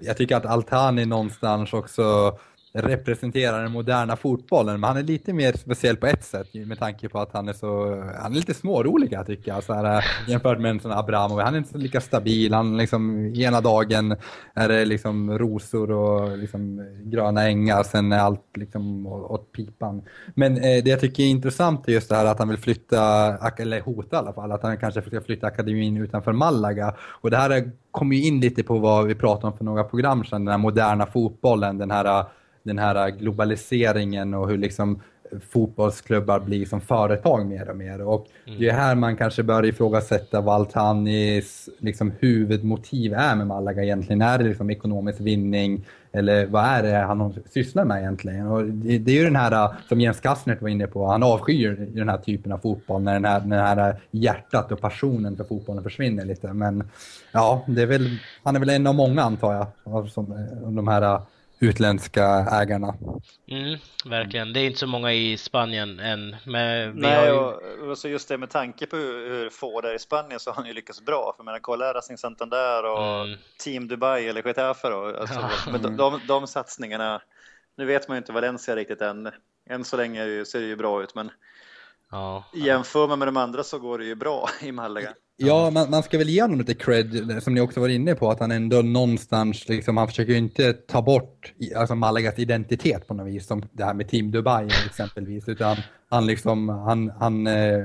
jag 0.00 0.16
tycker 0.16 0.36
att 0.36 0.46
Altani 0.46 1.04
någonstans 1.06 1.72
också 1.72 2.38
representerar 2.74 3.62
den 3.62 3.72
moderna 3.72 4.16
fotbollen, 4.16 4.80
men 4.80 4.88
han 4.88 4.96
är 4.96 5.02
lite 5.02 5.32
mer 5.32 5.52
speciell 5.52 5.96
på 5.96 6.06
ett 6.06 6.24
sätt 6.24 6.54
med 6.54 6.78
tanke 6.78 7.08
på 7.08 7.18
att 7.18 7.32
han 7.32 7.48
är 7.48 7.52
så, 7.52 8.00
han 8.20 8.32
är 8.32 8.36
lite 8.36 8.54
smårolig 8.54 9.12
jag 9.12 9.26
tycker 9.26 9.52
jag, 9.52 9.64
så 9.64 9.72
här, 9.72 10.04
jämfört 10.28 10.60
med 10.60 10.70
en 10.70 10.80
sån 10.80 10.92
Abramovic. 10.92 11.44
Han 11.44 11.54
är 11.54 11.58
inte 11.58 11.72
så 11.72 11.78
lika 11.78 12.00
stabil, 12.00 12.54
han 12.54 12.76
liksom, 12.76 13.34
ena 13.34 13.60
dagen 13.60 14.16
är 14.54 14.68
det 14.68 14.84
liksom 14.84 15.38
rosor 15.38 15.90
och 15.90 16.38
liksom 16.38 16.86
gröna 17.04 17.48
ängar, 17.48 17.82
sen 17.82 18.12
är 18.12 18.18
allt 18.18 18.56
liksom 18.56 19.06
åt 19.06 19.52
pipan. 19.52 20.02
Men 20.34 20.56
eh, 20.56 20.84
det 20.84 20.86
jag 20.86 21.00
tycker 21.00 21.22
är 21.22 21.28
intressant 21.28 21.88
är 21.88 21.92
just 21.92 22.08
det 22.08 22.16
här 22.16 22.26
att 22.26 22.38
han 22.38 22.48
vill 22.48 22.58
flytta, 22.58 22.98
eller 23.58 23.80
hota 23.80 24.16
i 24.16 24.18
alla 24.18 24.32
fall, 24.32 24.52
att 24.52 24.62
han 24.62 24.78
kanske 24.78 25.02
ska 25.02 25.20
flytta 25.20 25.46
akademin 25.46 25.96
utanför 25.96 26.32
Malaga. 26.32 26.94
Och 27.00 27.30
det 27.30 27.36
här 27.36 27.70
kommer 27.90 28.16
ju 28.16 28.22
in 28.22 28.40
lite 28.40 28.62
på 28.62 28.78
vad 28.78 29.06
vi 29.06 29.14
pratade 29.14 29.46
om 29.46 29.58
för 29.58 29.64
några 29.64 29.84
program 29.84 30.24
sedan, 30.24 30.44
den 30.44 30.52
här 30.52 30.58
moderna 30.58 31.06
fotbollen, 31.06 31.78
den 31.78 31.90
här, 31.90 32.24
den 32.62 32.78
här 32.78 33.10
globaliseringen 33.10 34.34
och 34.34 34.48
hur 34.48 34.58
liksom 34.58 35.00
fotbollsklubbar 35.40 36.40
blir 36.40 36.66
som 36.66 36.80
företag 36.80 37.46
mer 37.46 37.70
och 37.70 37.76
mer. 37.76 38.02
Och 38.02 38.26
det 38.58 38.68
är 38.68 38.72
här 38.72 38.94
man 38.94 39.16
kanske 39.16 39.42
bör 39.42 39.64
ifrågasätta 39.64 40.40
vad 40.40 40.54
Altanis 40.54 41.68
liksom, 41.78 42.12
huvudmotiv 42.20 43.14
är 43.14 43.36
med 43.36 43.46
Malaga 43.46 43.82
egentligen. 43.82 44.22
Är 44.22 44.38
det 44.38 44.44
liksom 44.44 44.70
ekonomisk 44.70 45.20
vinning 45.20 45.84
eller 46.12 46.46
vad 46.46 46.64
är 46.64 46.82
det 46.82 46.96
han 46.96 47.34
sysslar 47.50 47.84
med 47.84 47.98
egentligen? 47.98 48.46
Och 48.46 48.64
det, 48.64 48.98
det 48.98 49.12
är 49.12 49.16
ju 49.16 49.24
den 49.24 49.36
här, 49.36 49.68
som 49.88 50.00
Jens 50.00 50.20
Kastner 50.20 50.58
var 50.60 50.68
inne 50.68 50.86
på, 50.86 51.06
han 51.06 51.22
avskyr 51.22 51.88
den 51.94 52.08
här 52.08 52.18
typen 52.18 52.52
av 52.52 52.58
fotboll 52.58 53.02
när 53.02 53.12
den 53.14 53.24
här, 53.24 53.40
det 53.40 53.56
här 53.56 53.96
hjärtat 54.10 54.72
och 54.72 54.80
passionen 54.80 55.36
för 55.36 55.44
fotbollen 55.44 55.82
försvinner 55.82 56.24
lite. 56.24 56.52
Men 56.52 56.88
ja, 57.32 57.64
det 57.66 57.82
är 57.82 57.86
väl, 57.86 58.18
han 58.42 58.56
är 58.56 58.60
väl 58.60 58.70
en 58.70 58.86
av 58.86 58.94
många 58.94 59.22
antar 59.22 59.52
jag, 59.52 59.66
av 59.84 60.06
som, 60.06 60.32
av 60.64 60.72
de 60.72 60.88
här 60.88 61.20
utländska 61.62 62.24
ägarna. 62.52 62.94
Mm, 63.48 63.78
verkligen. 64.04 64.52
Det 64.52 64.60
är 64.60 64.64
inte 64.66 64.78
så 64.78 64.86
många 64.86 65.12
i 65.12 65.36
Spanien 65.36 65.98
än. 66.00 66.36
Men 66.44 66.94
vi 66.94 67.00
Nej, 67.00 67.16
har 67.16 67.26
ju... 67.26 67.32
och, 67.32 67.88
och 67.90 67.98
så 67.98 68.08
just 68.08 68.28
det 68.28 68.38
med 68.38 68.50
tanke 68.50 68.86
på 68.86 68.96
hur, 68.96 69.30
hur 69.30 69.50
få 69.50 69.80
det 69.80 69.90
är 69.90 69.94
i 69.94 69.98
Spanien 69.98 70.40
så 70.40 70.50
har 70.50 70.54
han 70.56 70.66
ju 70.66 70.72
lyckats 70.72 71.00
bra. 71.00 71.34
För 71.36 71.44
menar, 71.44 71.58
kolla 71.58 71.94
Racing 71.94 72.18
Santander 72.18 72.84
och 72.84 73.02
Mm. 73.26 73.38
Team 73.64 73.88
Dubai 73.88 74.28
eller 74.28 74.42
Getafe 74.42 74.88
då. 74.90 75.16
Alltså, 75.20 75.40
Ja. 75.40 75.72
Men 75.72 75.82
de, 75.82 75.96
de, 75.96 76.20
de 76.28 76.46
satsningarna, 76.46 77.22
nu 77.76 77.84
vet 77.84 78.08
man 78.08 78.16
ju 78.16 78.18
inte 78.18 78.32
Valencia 78.32 78.76
riktigt 78.76 79.02
än. 79.02 79.30
Än 79.70 79.84
så 79.84 79.96
länge 79.96 80.44
ser 80.44 80.60
det 80.60 80.66
ju 80.66 80.76
bra 80.76 81.02
ut, 81.02 81.14
men 81.14 81.30
Ja. 82.10 82.44
jämför 82.54 83.08
man 83.08 83.18
med 83.18 83.28
de 83.28 83.36
andra 83.36 83.62
så 83.64 83.78
går 83.78 83.98
det 83.98 84.04
ju 84.04 84.14
bra 84.14 84.48
i 84.62 84.72
Malaga. 84.72 85.14
Ja, 85.36 85.70
man, 85.70 85.90
man 85.90 86.02
ska 86.02 86.18
väl 86.18 86.28
ge 86.28 86.42
honom 86.42 86.58
lite 86.58 86.74
cred, 86.74 87.42
som 87.42 87.54
ni 87.54 87.60
också 87.60 87.80
var 87.80 87.88
inne 87.88 88.14
på, 88.14 88.30
att 88.30 88.40
han 88.40 88.50
ändå 88.50 88.82
någonstans, 88.82 89.68
liksom, 89.68 89.96
han 89.96 90.08
försöker 90.08 90.32
ju 90.32 90.38
inte 90.38 90.72
ta 90.72 91.02
bort 91.02 91.52
alltså 91.76 91.94
Malagas 91.94 92.38
identitet 92.38 93.06
på 93.08 93.14
något 93.14 93.26
vis, 93.26 93.46
som 93.46 93.62
det 93.72 93.84
här 93.84 93.94
med 93.94 94.08
Team 94.08 94.30
Dubai 94.30 94.68
exempelvis, 94.86 95.48
utan 95.48 95.76
han, 96.08 96.26
liksom, 96.26 96.68
han, 96.68 97.10
han, 97.20 97.46
eh, 97.46 97.84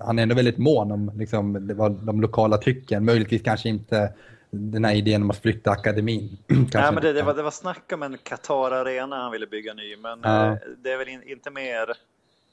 han 0.00 0.18
är 0.18 0.22
ändå 0.22 0.34
väldigt 0.34 0.58
mån 0.58 0.92
om 0.92 1.12
liksom, 1.18 1.66
det 1.66 1.74
var 1.74 1.90
de 1.90 2.20
lokala 2.20 2.58
trycken, 2.58 3.04
möjligtvis 3.04 3.42
kanske 3.42 3.68
inte 3.68 4.12
den 4.50 4.84
här 4.84 4.94
idén 4.94 5.22
om 5.22 5.30
att 5.30 5.42
flytta 5.42 5.70
akademin. 5.70 6.38
Nej, 6.48 6.92
men 6.92 7.02
det, 7.02 7.12
det, 7.12 7.22
var, 7.22 7.34
det 7.34 7.42
var 7.42 7.50
snack 7.50 7.92
om 7.92 8.02
en 8.02 8.18
Qatar 8.22 8.70
Arena 8.72 9.16
han 9.16 9.32
ville 9.32 9.46
bygga 9.46 9.74
ny, 9.74 9.96
men 9.96 10.20
Ja. 10.22 10.46
eh, 10.46 10.56
det 10.84 10.92
är 10.92 10.98
väl 10.98 11.08
in, 11.08 11.22
inte 11.26 11.50
mer, 11.50 11.86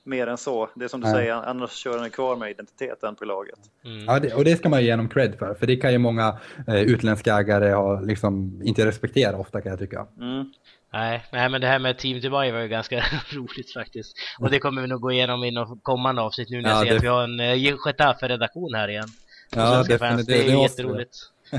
mer 0.06 0.28
än 0.28 0.38
så. 0.38 0.70
Det 0.76 0.84
är 0.86 0.90
som 0.90 1.02
du 1.02 1.08
Nej. 1.08 1.16
säger, 1.16 1.34
annars 1.34 1.72
kör 1.72 2.00
han 2.00 2.10
kvar 2.10 2.36
med 2.36 2.52
identiteten 2.52 3.16
på 3.16 3.26
laget. 3.26 3.60
Mm. 3.86 4.06
Ja, 4.06 4.20
det, 4.20 4.34
och 4.34 4.44
det 4.46 4.56
ska 4.56 4.70
man 4.70 4.80
ju 4.80 4.86
ge 4.86 4.92
honom 4.94 5.10
cred 5.10 5.36
för, 5.40 5.54
för 5.54 5.68
det 5.68 5.76
kan 5.76 5.92
ju 5.92 5.98
många 5.98 6.40
eh, 6.68 6.82
utländska 6.82 7.36
ägare 7.36 7.72
ha, 7.74 8.00
liksom, 8.00 8.62
inte 8.64 8.86
respektera 8.86 9.38
ofta 9.38 9.62
kan 9.62 9.70
jag 9.70 9.80
tycka. 9.80 10.08
Mm. 10.22 10.54
Nej, 10.94 11.24
nej, 11.32 11.50
men 11.50 11.62
det 11.62 11.68
här 11.68 11.80
med 11.80 11.98
Team 11.98 12.20
Dubai 12.22 12.52
var 12.52 12.60
ju 12.60 12.68
ganska 12.68 13.04
roligt 13.34 13.74
faktiskt. 13.74 14.18
Och 14.40 14.50
det 14.52 14.60
kommer 14.60 14.82
vi 14.82 14.88
nog 14.88 15.02
gå 15.02 15.12
igenom 15.12 15.44
i 15.44 15.52
något 15.52 15.84
kommande 15.84 16.22
avsnitt 16.22 16.50
nu 16.50 16.62
när 16.62 16.70
jag 16.70 16.78
Ja, 16.78 16.82
ser 16.84 16.90
det- 16.90 16.96
att 16.98 17.04
vi 17.04 17.08
har 17.08 17.24
en 17.24 17.40
uh, 17.40 17.78
Getafe-redaktion 17.88 18.74
här 18.74 18.88
igen. 18.88 19.08
Ja, 19.56 19.74
Svenska 19.74 19.98
fans. 20.00 20.26
definitivt. 20.26 20.28
Det 20.28 20.44
är 20.44 20.52
Det 20.52 20.58
vi. 20.58 20.62
jätteroligt. 20.64 21.16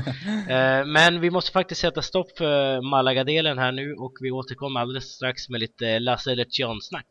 Eh, 0.49 0.85
men 0.85 1.19
vi 1.21 1.29
måste 1.29 1.51
faktiskt 1.51 1.81
sätta 1.81 2.01
stopp 2.01 2.37
för 2.37 2.81
Malaga-delen 2.81 3.57
här 3.57 3.71
nu 3.71 3.93
och 3.93 4.13
vi 4.21 4.31
återkommer 4.31 4.79
alldeles 4.79 5.03
strax 5.03 5.49
med 5.49 5.59
lite 5.59 5.99
Lasse 5.99 6.35
Leccion-snack. 6.35 7.05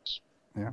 Ja. 0.54 0.72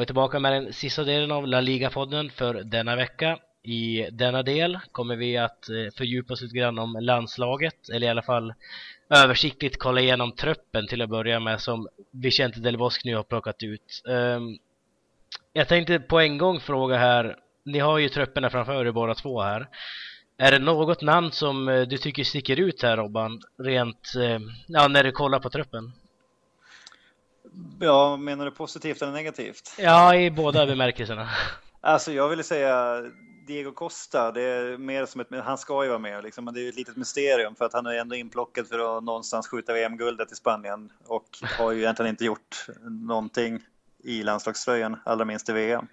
Vi 0.00 0.06
tillbaka 0.06 0.38
med 0.40 0.52
den 0.52 0.72
sista 0.72 1.04
delen 1.04 1.32
av 1.32 1.46
La 1.46 1.60
Liga-podden 1.60 2.30
för 2.30 2.54
denna 2.54 2.96
vecka. 2.96 3.38
I 3.62 4.06
denna 4.12 4.42
del 4.42 4.78
kommer 4.92 5.16
vi 5.16 5.36
att 5.36 5.68
eh, 5.68 5.94
fördjupa 5.96 6.32
oss 6.32 6.42
lite 6.42 6.56
grann 6.56 6.78
om 6.78 6.96
landslaget, 7.00 7.88
eller 7.88 8.06
i 8.06 8.10
alla 8.10 8.22
fall 8.22 8.54
översiktligt 9.10 9.78
kolla 9.78 10.00
igenom 10.00 10.32
truppen 10.32 10.86
till 10.86 11.02
att 11.02 11.08
börja 11.08 11.40
med 11.40 11.60
som 11.60 11.88
Vicente 12.10 12.60
Del 12.60 12.78
Bosque 12.78 13.10
nu 13.10 13.16
har 13.16 13.22
plockat 13.22 13.62
ut. 13.62 14.02
Ehm, 14.08 14.58
jag 15.52 15.68
tänkte 15.68 16.00
på 16.00 16.20
en 16.20 16.38
gång 16.38 16.60
fråga 16.60 16.96
här, 16.96 17.36
ni 17.64 17.78
har 17.78 17.98
ju 17.98 18.08
trupperna 18.08 18.50
framför 18.50 18.86
er 18.86 18.92
båda 18.92 19.14
två 19.14 19.42
här. 19.42 19.68
Är 20.38 20.50
det 20.52 20.58
något 20.58 21.02
namn 21.02 21.32
som 21.32 21.68
eh, 21.68 21.82
du 21.82 21.98
tycker 21.98 22.24
sticker 22.24 22.60
ut 22.60 22.82
här 22.82 22.96
Robban, 22.96 23.40
rent, 23.58 24.14
eh, 24.16 24.38
ja 24.66 24.88
när 24.88 25.04
du 25.04 25.12
kollar 25.12 25.40
på 25.40 25.50
truppen? 25.50 25.92
Ja, 27.80 28.16
menar 28.16 28.44
du 28.44 28.50
positivt 28.50 29.02
eller 29.02 29.12
negativt? 29.12 29.74
Ja, 29.78 30.14
i 30.14 30.30
båda 30.30 30.66
bemärkelserna. 30.66 31.28
Alltså 31.80 32.12
jag 32.12 32.28
ville 32.28 32.42
säga 32.42 33.02
Diego 33.46 33.72
Costa, 33.72 34.32
det 34.32 34.42
är 34.42 34.78
mer 34.78 35.06
som 35.06 35.20
ett, 35.20 35.26
han 35.44 35.58
ska 35.58 35.82
ju 35.82 35.88
vara 35.88 35.98
med 35.98 36.24
liksom, 36.24 36.44
men 36.44 36.54
det 36.54 36.60
är 36.60 36.68
ett 36.68 36.76
litet 36.76 36.96
mysterium 36.96 37.54
för 37.54 37.64
att 37.64 37.72
han 37.72 37.86
är 37.86 37.94
ändå 37.94 38.16
inplockad 38.16 38.66
för 38.66 38.98
att 38.98 39.04
någonstans 39.04 39.48
skjuta 39.48 39.72
VM-guldet 39.72 40.32
i 40.32 40.34
Spanien 40.34 40.92
och 41.06 41.26
har 41.58 41.72
ju 41.72 41.78
egentligen 41.78 42.10
inte 42.10 42.24
gjort 42.24 42.66
någonting 42.82 43.60
i 44.04 44.22
landslagströjan, 44.22 45.00
allra 45.04 45.24
minst 45.24 45.48
i 45.48 45.52
VM. 45.52 45.86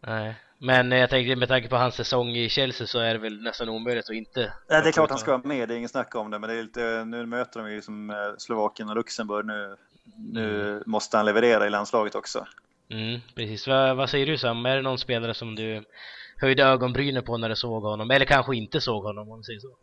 Nej, 0.00 0.36
men 0.58 0.90
jag 0.90 1.10
tänkte 1.10 1.36
med 1.36 1.48
tanke 1.48 1.68
på 1.68 1.76
hans 1.76 1.94
säsong 1.94 2.28
i 2.28 2.48
Chelsea 2.48 2.86
så 2.86 2.98
är 2.98 3.12
det 3.12 3.18
väl 3.18 3.42
nästan 3.42 3.68
omöjligt 3.68 4.04
att 4.04 4.14
inte... 4.14 4.52
Nej, 4.68 4.82
det 4.82 4.88
är 4.88 4.92
klart 4.92 5.10
han 5.10 5.18
ska 5.18 5.30
vara 5.30 5.48
med, 5.48 5.68
det 5.68 5.74
är 5.74 5.78
ingen 5.78 5.88
snack 5.88 6.14
om 6.14 6.30
det, 6.30 6.38
men 6.38 6.50
det 6.50 6.56
är 6.56 6.62
lite, 6.62 7.04
nu 7.04 7.26
möter 7.26 7.60
de 7.60 7.72
ju 7.72 7.82
som 7.82 8.10
eh, 8.10 8.16
Slovakien 8.38 8.88
och 8.88 8.96
Luxemburg, 8.96 9.46
nu, 9.46 9.76
nu 10.16 10.82
måste 10.86 11.16
han 11.16 11.26
leverera 11.26 11.66
i 11.66 11.70
landslaget 11.70 12.14
också. 12.14 12.46
Mm, 12.90 13.20
precis. 13.34 13.66
Vad, 13.66 13.96
vad 13.96 14.10
säger 14.10 14.26
du 14.26 14.38
Sam? 14.38 14.66
Är 14.66 14.76
det 14.76 14.82
någon 14.82 14.98
spelare 14.98 15.34
som 15.34 15.54
du 15.54 15.84
höjde 16.40 16.64
ögonbrynen 16.64 17.22
på 17.24 17.36
när 17.36 17.48
du 17.48 17.56
såg 17.56 17.82
honom? 17.82 18.10
Eller 18.10 18.26
kanske 18.26 18.56
inte 18.56 18.80
såg 18.80 19.04
honom 19.04 19.30
om 19.30 19.38
vi 19.38 19.44
säger 19.44 19.60
så? 19.60 19.76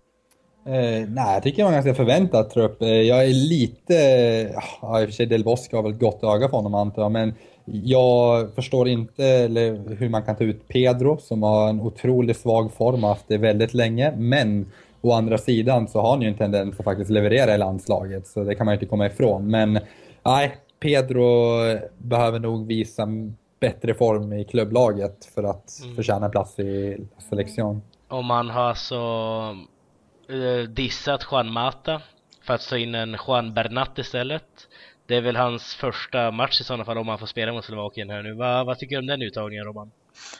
Eh, 0.66 1.10
nej, 1.10 1.34
jag 1.34 1.44
tycker 1.44 1.58
det 1.58 1.64
var 1.64 1.70
en 1.70 1.84
ganska 1.84 2.04
förväntad 2.04 2.50
trupp. 2.50 2.82
Eh, 2.82 2.90
jag 2.90 3.24
är 3.24 3.50
lite, 3.50 3.94
ja 4.82 5.02
i 5.02 5.04
och 5.04 5.08
för 5.08 5.14
sig 5.14 5.26
Del 5.26 5.44
Bosque 5.44 5.78
har 5.78 5.84
väl 5.84 5.92
ett 5.92 6.00
gott 6.00 6.24
öga 6.24 6.50
för 6.50 6.58
honom 6.58 6.76
antar 6.76 7.02
jag, 7.02 7.12
men 7.12 7.34
jag 7.66 8.56
förstår 8.56 8.88
inte 8.88 9.26
eller, 9.26 9.96
hur 9.96 10.10
man 10.10 10.24
kan 10.24 10.36
ta 10.36 10.44
ut 10.44 10.68
Pedro 10.68 11.18
som 11.18 11.44
har 11.44 11.70
en 11.70 11.82
otroligt 11.82 12.38
svag 12.38 12.74
form 12.74 13.04
och 13.04 13.10
haft 13.10 13.28
det 13.28 13.38
väldigt 13.38 13.74
länge, 13.74 14.14
men 14.18 14.72
å 15.02 15.12
andra 15.12 15.38
sidan 15.38 15.88
så 15.88 16.02
har 16.02 16.10
han 16.10 16.22
ju 16.22 16.28
en 16.28 16.38
tendens 16.38 16.80
att 16.80 16.86
faktiskt 16.86 17.10
leverera 17.10 17.56
i 17.56 17.58
landslaget, 17.58 18.28
så 18.28 18.44
det 18.44 18.56
kan 18.56 18.66
man 18.66 18.74
ju 18.74 18.76
inte 18.76 18.86
komma 18.86 19.06
ifrån. 19.06 19.52
Men 19.52 19.80
nej, 20.26 20.58
Pedro 20.80 21.58
behöver 21.98 22.40
nog 22.40 22.68
visa 22.68 23.08
bättre 23.60 23.94
form 23.94 24.34
i 24.34 24.46
klubblaget 24.46 25.26
för 25.26 25.44
att 25.44 25.80
Mm. 25.84 25.96
förtjäna 25.96 26.30
plats 26.30 26.60
i 26.60 26.98
selektion. 27.30 27.82
Och 28.08 28.24
man 28.24 28.50
har 28.50 28.64
alltså 28.64 28.96
eh, 30.30 30.70
dissat 30.70 31.28
Juan 31.32 31.52
Mata 31.52 32.02
för 32.42 32.54
att 32.54 32.68
ta 32.70 32.78
in 32.78 32.96
en 32.96 33.18
Juan 33.28 33.54
Bernat 33.54 33.98
istället. 33.98 34.48
Det 35.06 35.16
är 35.16 35.22
väl 35.22 35.36
hans 35.36 35.76
första 35.76 36.32
match 36.32 36.62
i 36.62 36.64
sådana 36.64 36.86
fall 36.86 36.98
om 36.98 37.08
han 37.08 37.20
får 37.20 37.26
spela 37.26 37.54
mot 37.54 37.66
Slovakien 37.66 38.10
här 38.10 38.24
nu. 38.24 38.34
Vad, 38.34 38.66
vad 38.66 38.80
tycker 38.80 38.96
du 38.96 39.00
om 39.00 39.08
den 39.08 39.22
uttagningen 39.22 39.66
Robban? 39.66 39.92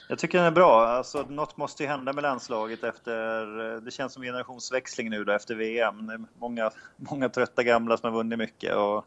Jag 0.10 0.20
tycker 0.20 0.38
den 0.38 0.48
är 0.48 0.52
bra. 0.52 0.88
Alltså, 0.88 1.26
något 1.30 1.58
måste 1.58 1.84
ju 1.84 1.90
hända 1.90 2.14
med 2.14 2.22
landslaget 2.22 2.84
efter... 2.84 3.82
Det 3.82 3.92
känns 3.92 4.14
som 4.14 4.24
generationsväxling 4.24 5.10
nu 5.10 5.24
då 5.24 5.32
efter 5.34 5.56
VM. 5.56 6.08
Det 6.08 6.14
är 6.14 6.22
många, 6.40 6.72
många 6.98 7.30
trötta 7.30 7.64
gamla 7.64 7.98
som 7.98 8.10
har 8.12 8.18
vunnit 8.18 8.40
mycket. 8.40 8.76
Och 8.76 9.06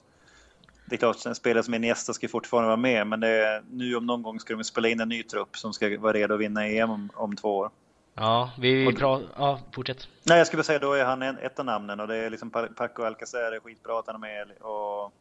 det 0.87 0.95
är 0.95 0.99
klart, 0.99 1.27
en 1.27 1.35
spelare 1.35 1.63
som 1.63 1.75
Iniesta 1.75 2.13
ska 2.13 2.29
fortfarande 2.29 2.67
vara 2.67 2.77
med, 2.77 3.07
men 3.07 3.23
är, 3.23 3.63
nu 3.71 3.97
om 3.97 4.07
någon 4.07 4.23
gång 4.23 4.41
ska 4.41 4.55
de 4.57 4.65
spela 4.65 4.89
in 4.89 5.01
en 5.01 5.09
ny 5.09 5.23
trupp 5.23 5.57
som 5.57 5.73
ska 5.73 5.99
vara 5.99 6.13
redo 6.13 6.35
att 6.35 6.41
vinna 6.41 6.67
EM 6.67 6.91
om, 6.91 7.11
om 7.15 7.37
två 7.37 7.57
år. 7.57 7.71
Ja, 8.15 8.51
vi 8.59 8.93
pratar... 8.97 9.27
Ja, 9.37 9.61
fortsätt. 9.73 10.09
Nej, 10.23 10.39
jag 10.39 10.47
skulle 10.47 10.63
säga 10.63 10.79
då 10.79 10.93
är 10.93 11.05
han 11.05 11.23
en, 11.23 11.39
ett 11.39 11.59
av 11.59 11.65
namnen 11.65 12.01
och 12.01 12.09
det 12.09 12.17
är 12.17 12.31
liksom 12.31 12.51
Pa- 12.51 12.69
Paco 12.77 13.03
Alcacer 13.03 13.53
är 13.53 13.61
skitbra 13.61 13.99
att 13.99 14.07
han 14.07 14.15
är 14.15 14.19
med 14.21 14.51
och 14.61 15.13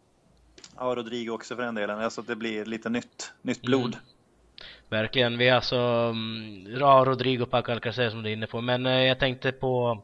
ja, 0.78 0.95
Rodrigo 0.95 1.30
också 1.32 1.56
för 1.56 1.63
den 1.63 1.75
delen. 1.75 1.99
Alltså 1.99 2.21
att 2.21 2.28
det 2.28 2.36
blir 2.36 2.65
lite 2.65 2.89
nytt, 2.89 3.32
nytt 3.41 3.62
blod. 3.62 3.93
Mm. 3.93 3.99
Verkligen. 4.89 5.38
Vi 5.38 5.47
är 5.47 5.54
alltså... 5.56 5.78
mm, 5.78 6.67
Ja, 6.80 7.04
Rodrigo 7.08 7.45
Paco 7.45 7.71
Alcacer 7.71 8.10
som 8.10 8.23
du 8.23 8.30
är 8.30 8.34
inne 8.34 8.47
på. 8.47 8.62
Men 8.62 8.86
eh, 8.86 9.04
jag 9.04 9.19
tänkte 9.19 9.51
på 9.51 10.01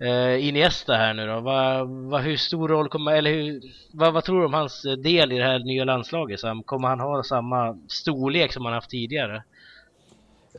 eh, 0.00 0.48
Iniesta 0.48 0.92
här 0.94 1.14
nu 1.14 1.26
då. 1.26 1.40
Vad, 1.40 1.88
vad, 1.88 2.20
hur 2.22 2.36
stor 2.36 2.68
roll 2.68 2.88
kommer... 2.88 3.12
Eller 3.12 3.30
hur, 3.30 3.60
vad, 3.92 4.12
vad 4.12 4.24
tror 4.24 4.40
du 4.40 4.46
om 4.46 4.54
hans 4.54 4.84
eh, 4.84 4.92
del 4.92 5.32
i 5.32 5.38
det 5.38 5.44
här 5.44 5.58
nya 5.58 5.84
landslaget? 5.84 6.40
Sam? 6.40 6.62
Kommer 6.62 6.88
han 6.88 7.00
ha 7.00 7.22
samma 7.22 7.78
storlek 7.88 8.52
som 8.52 8.64
han 8.64 8.74
haft 8.74 8.90
tidigare? 8.90 9.42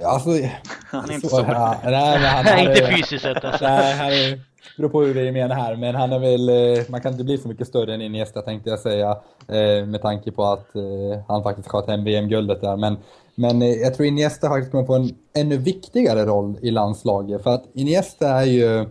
Alltså, 0.06 0.30
Han 0.91 1.10
är 1.10 1.13
inte 1.13 1.27
så- 1.30 1.45
ja, 1.47 1.75
nej, 1.84 2.17
han, 2.17 2.60
inte 2.69 2.88
fysiskt 2.88 3.23
sett 3.23 3.45
alltså. 3.45 3.65
Nej, 3.65 3.93
han 3.97 4.08
är, 4.08 4.39
beror 4.77 4.89
på 4.89 5.01
hur 5.01 5.13
vi 5.13 5.32
menar 5.32 5.56
här, 5.56 5.75
men 5.75 5.95
han 5.95 6.12
är 6.12 6.19
väl, 6.19 6.49
eh, 6.77 6.84
man 6.89 7.01
kan 7.01 7.12
inte 7.12 7.23
bli 7.23 7.38
så 7.38 7.47
mycket 7.47 7.67
större 7.67 7.93
än 7.93 8.01
Iniesta 8.01 8.41
tänkte 8.41 8.69
jag 8.69 8.80
säga, 8.80 9.10
eh, 9.47 9.86
med 9.86 10.01
tanke 10.01 10.32
på 10.32 10.43
att 10.43 10.67
han 11.27 11.43
faktiskt 11.43 11.67
sköt 11.67 11.88
hem 11.88 12.04
VM-guldet 12.04 12.62
där. 12.62 12.77
Men, 12.77 12.97
men 13.36 13.62
jag 13.62 13.95
tror 13.95 14.08
Iniesta 14.08 14.49
faktiskt 14.49 14.71
kommer 14.71 14.86
få 14.86 14.95
en 14.95 15.10
ännu 15.38 15.58
viktigare 15.58 16.25
roll 16.25 16.58
i 16.62 16.71
landslaget, 16.71 17.43
för 17.43 17.49
att 17.49 17.63
Iniesta 17.73 18.27
är 18.30 18.45
ju, 18.45 18.86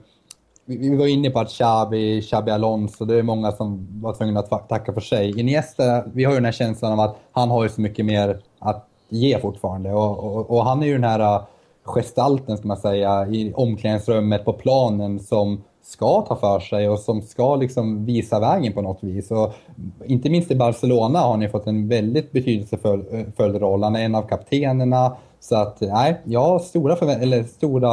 vi 0.64 0.76
vi 0.90 0.96
var 0.96 1.06
inne 1.06 1.30
på 1.30 1.38
att 1.38 1.50
Xavi, 1.50 2.22
Xabi 2.22 2.50
Alonso, 2.50 3.04
det 3.04 3.18
är 3.18 3.22
många 3.22 3.52
som 3.52 3.88
var 4.02 4.14
tvungna 4.14 4.40
att 4.40 4.68
tacka 4.68 4.92
för 4.92 5.00
sig. 5.00 5.40
Iniesta, 5.40 6.04
vi 6.12 6.24
har 6.24 6.32
ju 6.32 6.36
den 6.36 6.44
här 6.44 6.52
känslan 6.52 6.92
av 6.92 7.00
att 7.00 7.16
han 7.32 7.50
har 7.50 7.62
ju 7.62 7.68
så 7.68 7.80
mycket 7.80 8.06
mer 8.06 8.40
att 8.58 8.86
ge 9.08 9.38
fortfarande 9.38 9.92
och, 9.92 10.18
och, 10.18 10.50
och 10.50 10.64
han 10.64 10.82
är 10.82 10.86
ju 10.86 10.92
den 10.92 11.04
här 11.04 11.20
äh, 11.20 11.42
gestalten, 11.84 12.56
ska 12.56 12.68
man 12.68 12.76
säga, 12.76 13.26
i 13.26 13.52
omklädningsrummet, 13.54 14.44
på 14.44 14.52
planen 14.52 15.20
som 15.20 15.62
ska 15.82 16.20
ta 16.20 16.36
för 16.36 16.60
sig 16.60 16.88
och 16.88 16.98
som 16.98 17.22
ska 17.22 17.56
liksom 17.56 18.04
visa 18.04 18.40
vägen 18.40 18.72
på 18.72 18.82
något 18.82 18.98
vis. 19.02 19.30
Och 19.30 19.54
inte 20.04 20.30
minst 20.30 20.50
i 20.50 20.56
Barcelona 20.56 21.18
har 21.18 21.30
han 21.30 21.42
ju 21.42 21.48
fått 21.48 21.66
en 21.66 21.88
väldigt 21.88 22.32
betydelsefull 22.32 23.04
äh, 23.38 23.44
roll. 23.44 23.82
Han 23.82 23.96
är 23.96 24.04
en 24.04 24.14
av 24.14 24.22
kaptenerna. 24.22 25.16
Så 25.42 25.56
att, 25.56 25.80
nej, 25.80 26.20
jag 26.24 26.40
har 26.40 26.58
stora 26.58 26.94
förvä- 26.94 27.22
eller 27.22 27.42
stora, 27.42 27.86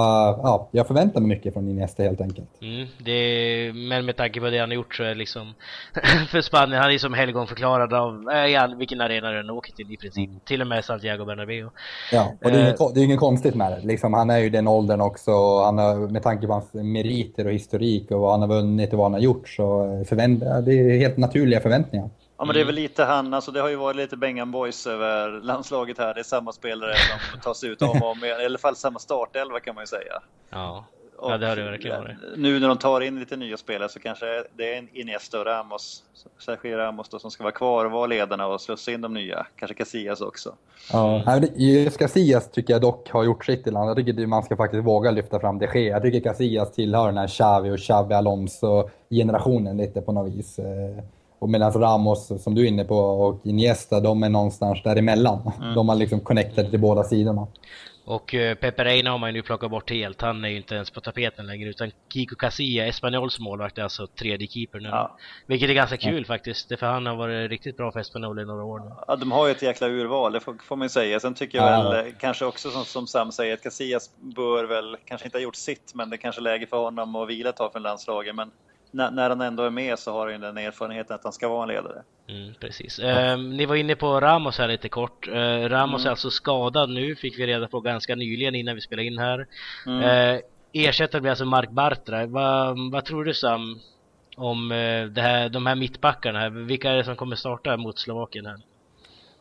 ja, 0.44 0.68
jag 0.72 0.88
förväntar 0.88 1.20
mig 1.22 1.30
mycket 1.30 1.54
från 1.54 1.70
Iniesta 1.70 2.04
helt 2.04 2.22
enkelt. 2.22 2.48
Mm, 2.62 2.88
det, 2.98 3.72
men 3.74 4.06
med 4.06 4.16
tanke 4.18 4.40
på 4.40 4.50
det 4.50 4.60
han 4.60 4.70
har 4.70 4.76
gjort 4.76 4.96
så 4.96 5.04
är 5.04 5.16
liksom 5.16 5.54
för 6.32 6.42
Spanien, 6.42 6.82
han 6.82 6.92
är 6.94 6.98
som 6.98 7.14
helgonförklarad 7.14 7.94
av 7.94 8.30
äh, 8.30 8.78
vilken 8.78 9.02
arena 9.02 9.32
den 9.32 9.50
åker 9.50 9.74
till 9.74 9.94
i 9.94 9.98
princip. 9.98 10.30
Till 10.46 10.62
och 10.62 10.68
med 10.68 10.86
Santiago 10.86 11.26
Bernabéu. 11.26 11.70
Ja, 12.12 12.32
och 12.44 12.52
det 12.52 12.58
är, 12.58 12.62
Eh. 12.62 12.68
inget, 12.68 12.96
det 12.96 13.00
är 13.02 13.04
inget 13.04 13.20
konstigt 13.20 13.56
med 13.56 13.72
det. 13.72 13.88
Liksom, 13.88 14.14
han 14.14 14.30
är 14.30 14.38
ju 14.38 14.50
den 14.50 14.68
åldern 14.68 15.02
också. 15.02 15.32
Han 15.64 15.78
har, 15.78 15.96
med 16.12 16.24
tanke 16.24 16.48
på 16.48 16.54
hans 16.54 16.74
meriter 16.74 17.46
och 17.46 17.52
historik 17.54 18.12
och 18.12 18.20
vad 18.20 18.32
han 18.32 18.42
har 18.42 18.48
vunnit 18.48 18.92
och 18.94 18.98
vad 18.98 19.06
han 19.06 19.14
har 19.14 19.20
gjort 19.20 19.50
så 19.50 19.66
förvänt, 20.10 20.40
det 20.40 20.74
är 20.74 20.98
helt 21.00 21.18
naturliga 21.18 21.60
förväntningar. 21.60 22.10
Ja, 22.38 22.46
men 22.46 22.54
det 22.56 22.62
är 22.62 22.66
väl 22.66 22.76
lite 22.76 23.04
han, 23.04 23.34
alltså 23.34 23.52
det 23.52 23.62
har 23.62 23.70
ju 23.70 23.76
varit 23.76 23.96
lite 23.96 24.18
Bengan 24.18 24.52
Boys 24.52 24.88
över 24.88 25.30
landslaget 25.42 25.98
här. 25.98 26.14
Det 26.14 26.20
är 26.20 26.24
samma 26.24 26.52
spelare 26.52 26.94
som 27.32 27.40
tas 27.40 27.64
ut 27.64 27.82
om 27.82 27.90
och 28.02 28.12
om. 28.12 28.24
I 28.26 28.46
alla 28.46 28.58
fall 28.58 28.76
samma 28.76 29.00
startelva 29.00 29.60
kan 29.60 29.76
man 29.76 29.82
ju 29.82 29.88
säga. 29.88 30.22
Ja. 30.50 30.86
Och 31.18 31.32
Ja, 31.32 31.38
det 31.38 31.48
har 31.48 31.56
det 31.56 31.64
verkligen 31.64 32.02
varit. 32.02 32.16
Nu 32.38 32.60
när 32.60 32.68
de 32.68 32.78
tar 32.78 33.02
in 33.02 33.20
lite 33.20 33.36
nya 33.36 33.58
spelare 33.58 33.90
så 33.90 34.00
kanske 34.00 34.26
det 34.56 34.74
är 34.74 34.78
en 34.78 34.88
Iniesta 34.94 35.40
och 35.40 35.46
Ramos, 35.46 36.04
Sergio 36.46 36.78
Ramos 36.78 37.10
då, 37.10 37.20
som 37.20 37.32
ska 37.32 37.44
vara 37.44 37.54
kvar 37.54 37.86
och 37.86 37.92
vara 37.92 38.08
ledarna 38.08 38.48
och 38.48 38.62
slussa 38.62 38.92
in 38.92 39.02
de 39.02 39.14
nya. 39.14 39.48
Kanske 39.56 39.76
Casillas 39.76 40.22
också. 40.22 40.54
Ja. 40.92 41.24
Det- 41.42 41.64
Just 41.64 41.98
Casillas 41.98 42.52
tycker 42.52 42.74
jag 42.74 42.82
dock 42.82 43.10
har 43.12 43.24
gjort 43.24 43.46
sitt 43.46 43.68
i 43.68 43.72
land. 43.72 43.90
Jag 43.90 43.98
tycker 43.98 44.26
man 44.28 44.44
ska 44.44 44.56
faktiskt 44.58 44.84
våga 44.84 45.12
lyfta 45.12 45.40
fram 45.40 45.60
det 45.60 45.68
sker. 45.68 45.80
Jag 45.90 46.02
tycker 46.02 46.20
Casillas 46.20 46.72
tillhör 46.72 47.06
den 47.06 47.18
här 47.18 47.28
Xavi 47.28 47.72
och 47.72 47.80
Xabi 47.80 48.14
Alonso-generationen 48.16 49.78
lite 49.78 50.02
på 50.02 50.12
något 50.12 50.34
vis. 50.34 50.60
Eh, 51.38 51.44
Och 51.44 51.50
medan 51.50 51.72
Ramos, 51.74 52.44
som 52.44 52.56
du 52.56 52.64
är 52.64 52.68
inne 52.68 52.84
på, 52.84 52.96
och 52.98 53.46
Iniesta, 53.46 54.00
de 54.00 54.24
är 54.24 54.30
någonstans 54.30 54.84
däremellan. 54.84 55.52
De 55.76 55.90
har 55.90 55.96
liksom 55.96 56.20
connectat 56.20 56.70
till 56.70 56.80
båda 56.80 57.04
sidorna. 57.04 57.48
Och 58.06 58.34
uh, 58.34 58.54
Pepe 58.56 58.84
Reina 58.86 59.12
har 59.12 59.18
man 59.18 59.30
ju 59.30 59.34
nu 59.34 59.42
plockat 59.42 59.72
bort 59.72 59.90
helt. 59.90 60.22
Han 60.22 60.46
är 60.46 60.50
ju 60.50 60.58
inte 60.58 60.76
ens 60.76 60.92
på 60.92 61.02
tapeten 61.02 61.48
längre 61.48 61.70
utan 61.70 61.92
Kiko 62.14 62.36
Casilla, 62.36 62.86
Espanyols 62.86 63.40
målvakt, 63.40 63.78
är 63.78 63.84
alltså 63.84 64.08
tredje 64.08 64.48
keeper 64.48 64.80
nu. 64.80 64.90
Ja. 64.90 65.18
Vilket 65.48 65.70
är 65.70 65.74
ganska 65.74 65.98
kul 65.98 66.26
faktiskt. 66.26 66.70
Det 66.70 66.78
för 66.78 66.86
han 66.86 67.06
har 67.06 67.16
varit 67.16 67.50
riktigt 67.50 67.78
bra 67.78 67.92
för 67.92 68.00
Espanyol 68.00 68.40
i 68.40 68.46
några 68.46 68.64
år 68.64 68.80
nu. 68.80 68.92
Ja, 69.08 69.16
de 69.16 69.32
har 69.32 69.46
ju 69.48 69.52
ett 69.52 69.62
jäkla 69.62 69.88
urval, 69.88 70.32
det 70.34 70.40
får, 70.40 70.56
får 70.64 70.76
man 70.76 70.86
ju 70.86 70.90
säga. 70.90 71.20
Sen 71.20 71.34
tycker 71.34 71.58
jag 71.58 71.72
Ja. 71.72 71.90
väl 71.90 72.06
eh, 72.08 72.14
kanske 72.20 72.46
också 72.46 72.70
som, 72.70 72.86
som 72.86 73.08
Sam 73.08 73.32
säger 73.32 73.54
att 73.54 73.64
Casillas 73.64 74.10
bör 74.20 74.64
väl, 74.64 74.98
kanske 75.06 75.28
inte 75.28 75.38
ha 75.38 75.44
gjort 75.44 75.56
sitt, 75.56 75.92
men 75.96 76.10
det 76.10 76.16
är 76.16 76.18
kanske 76.18 76.42
är 76.42 76.44
läge 76.44 76.68
för 76.68 76.78
honom 76.78 77.16
att 77.16 77.30
vila 77.30 77.50
ett 77.50 77.56
tag 77.58 77.72
från 77.72 77.84
landslaget. 77.84 78.36
Men 78.36 78.52
när, 78.98 79.12
när 79.12 79.30
han 79.30 79.42
ändå 79.42 79.64
är 79.64 79.70
med 79.70 80.00
så 80.00 80.12
har 80.12 80.26
han 80.26 80.32
ju 80.32 80.38
den 80.38 80.58
erfarenheten 80.58 81.16
att 81.16 81.24
han 81.24 81.34
ska 81.34 81.50
vara 81.50 81.64
en 81.64 81.68
ledare. 81.68 82.02
Mm, 82.28 82.54
precis. 82.60 83.00
Ehm, 83.00 83.58
ni 83.58 83.66
var 83.66 83.76
inne 83.76 83.96
på 83.96 84.20
Ramos 84.20 84.58
här 84.58 84.68
lite 84.68 84.90
kort. 84.90 85.28
Eh, 85.28 85.70
Ramos 85.70 86.06
är 86.06 86.10
alltså 86.10 86.30
skadad 86.30 86.90
nu, 86.90 87.16
fick 87.16 87.40
vi 87.40 87.48
reda 87.48 87.68
på 87.68 87.80
ganska 87.80 88.16
nyligen 88.16 88.56
innan 88.56 88.76
vi 88.76 88.82
spelade 88.82 89.08
in 89.08 89.18
här. 89.18 89.48
Mm. 89.86 90.02
Eh, 90.36 90.42
ersättare 90.74 91.22
blir 91.22 91.32
alltså 91.32 91.46
Mark 91.46 91.70
Bartra. 91.70 92.26
Vad, 92.26 92.92
vad 92.92 93.06
tror 93.06 93.24
du 93.24 93.34
Sam 93.34 93.80
om 94.38 94.72
eh, 94.72 95.06
det 95.06 95.22
här, 95.22 95.50
de 95.50 95.66
här 95.66 95.76
mittbackarna? 95.76 96.40
här? 96.40 96.50
Vilka 96.50 96.92
är 96.92 96.96
det 96.96 97.04
som 97.04 97.16
kommer 97.16 97.36
starta 97.36 97.78
mot 97.78 98.00
Slovakien 98.00 98.46
här? 98.46 98.58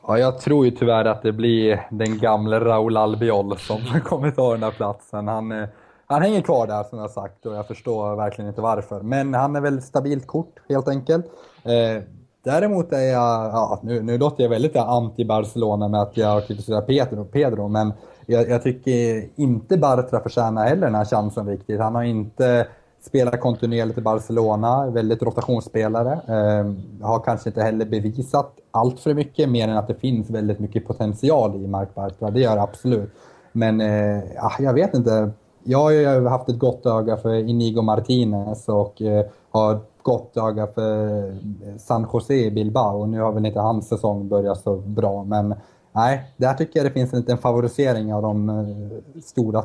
Ja, 0.06 0.18
jag 0.18 0.40
tror 0.40 0.64
ju 0.64 0.70
tyvärr 0.70 1.04
att 1.04 1.22
det 1.22 1.32
blir 1.32 1.86
den 1.90 2.18
gamle 2.18 2.60
Raúl 2.60 2.96
Albiol 2.96 3.58
som 3.58 4.00
kommer 4.04 4.30
ta 4.30 4.52
den 4.52 4.60
där 4.60 4.70
platsen. 4.70 5.28
Han, 5.28 5.52
eh, 5.52 5.68
han 6.06 6.22
hänger 6.22 6.40
kvar 6.40 6.66
där 6.66 6.84
som 6.84 6.98
jag 6.98 7.10
sagt 7.10 7.46
och 7.46 7.54
jag 7.54 7.66
förstår 7.66 8.16
verkligen 8.16 8.48
inte 8.48 8.60
varför. 8.60 9.00
Men 9.00 9.34
han 9.34 9.56
är 9.56 9.60
väl 9.60 9.82
stabilt 9.82 10.26
kort 10.26 10.54
helt 10.68 10.88
enkelt. 10.88 11.26
Eh, 11.64 12.02
däremot 12.44 12.92
är 12.92 13.12
jag, 13.12 13.46
ja, 13.46 13.80
nu, 13.82 14.02
nu 14.02 14.18
låter 14.18 14.42
jag 14.42 14.50
väldigt 14.50 14.76
anti-Barcelona 14.76 15.88
med 15.88 16.00
att 16.00 16.16
jag 16.16 16.46
kritiserar 16.46 16.80
Pedro, 16.80 17.24
Pedro 17.24 17.68
men 17.68 17.92
jag, 18.26 18.48
jag 18.48 18.62
tycker 18.62 19.28
inte 19.36 19.78
Bartra 19.78 20.20
förtjänar 20.20 20.66
heller 20.66 20.86
den 20.86 20.94
här 20.94 21.04
chansen 21.04 21.48
riktigt. 21.48 21.80
Han 21.80 21.94
har 21.94 22.02
inte 22.02 22.66
spelat 23.00 23.40
kontinuerligt 23.40 23.98
i 23.98 24.02
Barcelona, 24.02 24.90
väldigt 24.90 25.22
rotationsspelare. 25.22 26.12
Eh, 26.12 26.72
har 27.06 27.24
kanske 27.24 27.48
inte 27.48 27.62
heller 27.62 27.86
bevisat 27.86 28.52
allt 28.70 29.00
för 29.00 29.14
mycket, 29.14 29.48
mer 29.48 29.68
än 29.68 29.76
att 29.76 29.88
det 29.88 29.94
finns 29.94 30.30
väldigt 30.30 30.58
mycket 30.58 30.86
potential 30.86 31.64
i 31.64 31.66
Mark 31.66 31.94
Bartra. 31.94 32.30
Det 32.30 32.40
gör 32.40 32.56
det 32.56 32.62
absolut. 32.62 33.10
Men 33.52 33.80
eh, 33.80 34.22
ah, 34.38 34.56
jag 34.58 34.74
vet 34.74 34.94
inte. 34.94 35.30
Jag 35.68 35.79
har 35.79 35.90
ju 35.90 36.26
haft 36.26 36.48
ett 36.48 36.59
gott 36.59 36.87
öga 36.87 37.16
för 37.16 37.35
Inigo 37.35 37.83
Martinez 37.83 38.68
och 38.68 39.02
eh, 39.02 39.26
har 39.50 39.74
ett 39.74 39.83
gott 40.02 40.37
öga 40.37 40.66
för 40.66 41.29
eh, 41.29 41.76
San 41.79 42.07
Jose 42.12 42.35
i 42.35 42.50
Bilbao. 42.50 43.00
Och 43.00 43.09
nu 43.09 43.20
har 43.20 43.33
väl 43.33 43.46
inte 43.46 43.61
hans 43.61 43.88
säsong 43.88 44.29
börjat 44.29 44.62
så 44.62 44.76
bra, 44.76 45.24
men 45.24 45.55
nej, 45.92 46.33
där 46.37 46.55
tycker 46.55 46.79
jag 46.81 46.87
det 46.87 46.90
finns 46.90 47.12
en 47.12 47.18
liten 47.18 47.38
favorisering 47.38 48.14
av 48.14 48.22
de, 48.22 48.48
eh, 48.48 49.20
stora, 49.22 49.59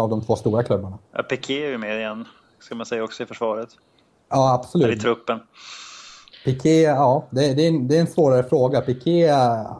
av 0.00 0.08
de 0.10 0.20
två 0.20 0.36
stora 0.36 0.62
klubbarna. 0.62 0.98
Ja, 1.12 1.22
Piqué 1.22 1.66
är 1.66 1.70
ju 1.70 1.78
med 1.78 1.98
igen, 1.98 2.24
ska 2.58 2.74
man 2.74 2.86
säga 2.86 3.04
också 3.04 3.22
i 3.22 3.26
försvaret. 3.26 3.68
Ja, 4.30 4.36
Eller 4.36 4.52
i 4.52 4.54
absolut. 4.54 5.00
truppen. 5.00 5.40
Piqué, 6.44 6.82
ja, 6.82 7.24
det, 7.30 7.54
det, 7.54 7.62
är 7.62 7.68
en, 7.68 7.88
det 7.88 7.96
är 7.96 8.00
en 8.00 8.06
svårare 8.06 8.42
fråga. 8.42 8.80
Piqué 8.80 9.28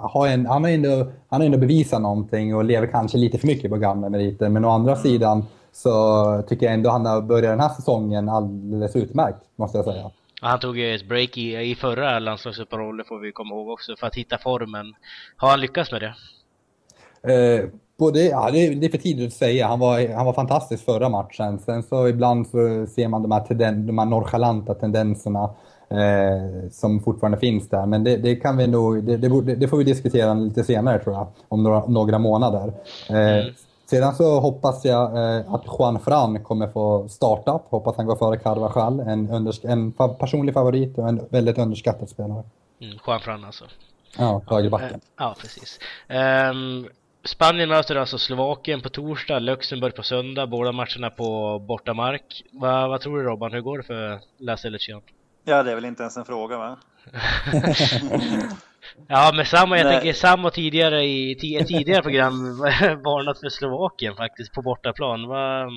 har, 0.01 0.27
en, 0.27 0.47
han 0.47 0.65
har 0.65 0.71
ändå, 0.71 1.07
han 1.29 1.41
har 1.41 1.47
ändå 1.47 1.59
bevisat 1.59 2.03
någonting 2.03 2.57
och 2.57 2.65
lever 2.65 2.87
kanske 2.87 3.19
lite 3.19 3.39
för 3.39 3.47
mycket 3.47 3.71
på 3.71 3.77
gamla 3.77 4.09
meriter. 4.09 4.49
Men 4.49 4.65
å 4.65 4.71
andra 4.71 4.97
sidan 4.97 5.45
så 5.73 6.43
tycker 6.49 6.67
jag 6.67 6.75
ändå 6.75 6.91
han 6.91 7.07
har 7.07 7.23
börjat 7.23 7.53
den 7.53 7.61
här 7.61 7.69
säsongen 7.69 8.29
alldeles 8.29 8.97
utmärkt, 8.97 9.39
måste 9.57 9.79
jag 9.79 9.85
säga. 9.85 10.11
Han 10.41 10.61
tog 10.61 10.79
ju 10.79 10.95
ett 10.95 11.09
break 11.09 11.39
i, 11.39 11.71
i 11.71 11.75
förra 11.75 12.19
landslagsuppehållet 12.19 13.07
får 13.07 13.19
vi 13.19 13.33
komma 13.33 13.55
ihåg 13.55 13.69
också 13.69 13.97
för 13.97 14.07
att 14.07 14.15
hitta 14.15 14.39
formen. 14.39 14.95
Har 15.37 15.51
han 15.51 15.61
lyckats 15.61 15.93
med 15.93 16.01
det? 16.01 16.15
Eh, 17.33 17.69
både, 17.99 18.23
ja, 18.23 18.51
det, 18.51 18.67
är, 18.67 18.75
det 18.75 18.87
är 18.87 18.91
för 18.91 18.99
tidigt 18.99 19.27
att 19.27 19.33
säga. 19.33 19.67
Han 19.67 19.79
var, 19.79 20.15
han 20.15 20.27
var 20.27 20.33
fantastisk 20.33 20.85
förra 20.85 21.09
matchen. 21.09 21.59
Sen 21.59 21.83
så 21.83 22.09
ibland 22.09 22.47
så 22.47 22.87
ser 22.87 23.09
man 23.09 23.23
de 23.23 23.33
här, 23.33 23.41
tenden, 23.41 23.87
de 23.87 23.99
här 23.99 24.07
nonchalanta 24.07 24.75
tendenserna 24.75 25.51
eh, 25.91 26.71
som 26.71 27.01
fortfarande 27.01 27.39
finns 27.39 27.69
där. 27.69 27.87
Men 27.87 28.05
det, 28.05 28.17
det 28.17 28.37
kan 28.37 28.57
vi 28.57 28.67
nog, 28.67 29.05
det, 29.05 29.17
det, 29.17 29.55
det, 29.55 29.69
får 29.69 29.77
vi 29.77 29.85
diskutera 29.85 30.35
lite 30.35 30.65
senare 30.65 30.99
tror 30.99 31.15
jag, 31.15 31.27
om 31.49 31.63
några, 31.63 31.87
några 31.87 32.19
månader. 32.19 32.73
Eh, 33.11 33.39
mm. 33.39 33.55
Sedan 33.91 34.15
så 34.15 34.41
hoppas 34.41 34.85
jag 34.85 35.17
eh, 35.17 35.55
att 35.55 35.65
Juan 35.79 36.01
Fran 36.01 36.45
kommer 36.45 36.69
få 36.69 37.09
starta. 37.09 37.61
Hoppas 37.69 37.97
han 37.97 38.07
går 38.07 38.17
före 38.17 38.37
Carvajal, 38.39 39.01
en, 39.01 39.29
undersk- 39.31 39.67
en 39.71 39.93
fa 39.93 40.09
personlig 40.09 40.55
favorit 40.55 40.99
och 40.99 41.09
en 41.09 41.27
väldigt 41.31 41.59
underskattad 41.59 42.09
spelare. 42.09 42.45
Mm, 42.81 42.99
Juan 43.07 43.21
Fran 43.21 43.45
alltså. 43.45 43.65
Ja, 44.19 44.43
högerbacken. 44.47 44.95
Eh, 44.95 45.01
ja, 45.17 45.35
precis. 45.41 45.79
Um, 46.09 46.89
Spanien 47.25 47.69
möter 47.69 47.97
alltså 47.97 48.19
Slovakien 48.19 48.81
på 48.81 48.89
torsdag, 48.89 49.39
Luxemburg 49.39 49.95
på 49.95 50.03
söndag, 50.03 50.47
båda 50.47 50.73
matcherna 50.73 51.11
på 51.11 51.59
bortamark. 51.59 52.45
Va, 52.53 52.89
vad 52.89 53.01
tror 53.01 53.19
du 53.19 53.25
Robban, 53.25 53.53
hur 53.53 53.61
går 53.61 53.79
det 53.79 53.85
för 53.85 54.21
Lasse 54.39 54.71
Lucian? 54.71 55.01
Ja, 55.45 55.63
det 55.63 55.71
är 55.71 55.75
väl 55.75 55.85
inte 55.85 56.03
ens 56.03 56.17
en 56.17 56.25
fråga 56.25 56.59
va? 56.59 56.77
ja, 59.09 59.33
men 59.35 59.47
samma, 59.47 59.79
jag 59.79 59.85
Nej. 59.85 59.95
tänker 59.95 60.13
samma 60.13 60.51
tidigare 60.51 61.05
i 61.05 61.37
tidigare 61.69 62.03
program 62.03 62.59
varnat 63.05 63.41
för 63.41 63.49
Slovakien 63.49 64.15
faktiskt 64.17 64.53
på 64.53 64.63
bortaplan. 64.63 65.29
Va, 65.29 65.71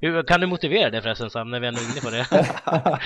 hur, 0.00 0.22
kan 0.22 0.40
du 0.40 0.46
motivera 0.46 0.90
det 0.90 1.02
förresten 1.02 1.30
Sam, 1.30 1.50
när 1.50 1.60
vi 1.60 1.66
är 1.66 1.70
inne 1.70 2.00
på 2.02 2.10
det? 2.10 2.26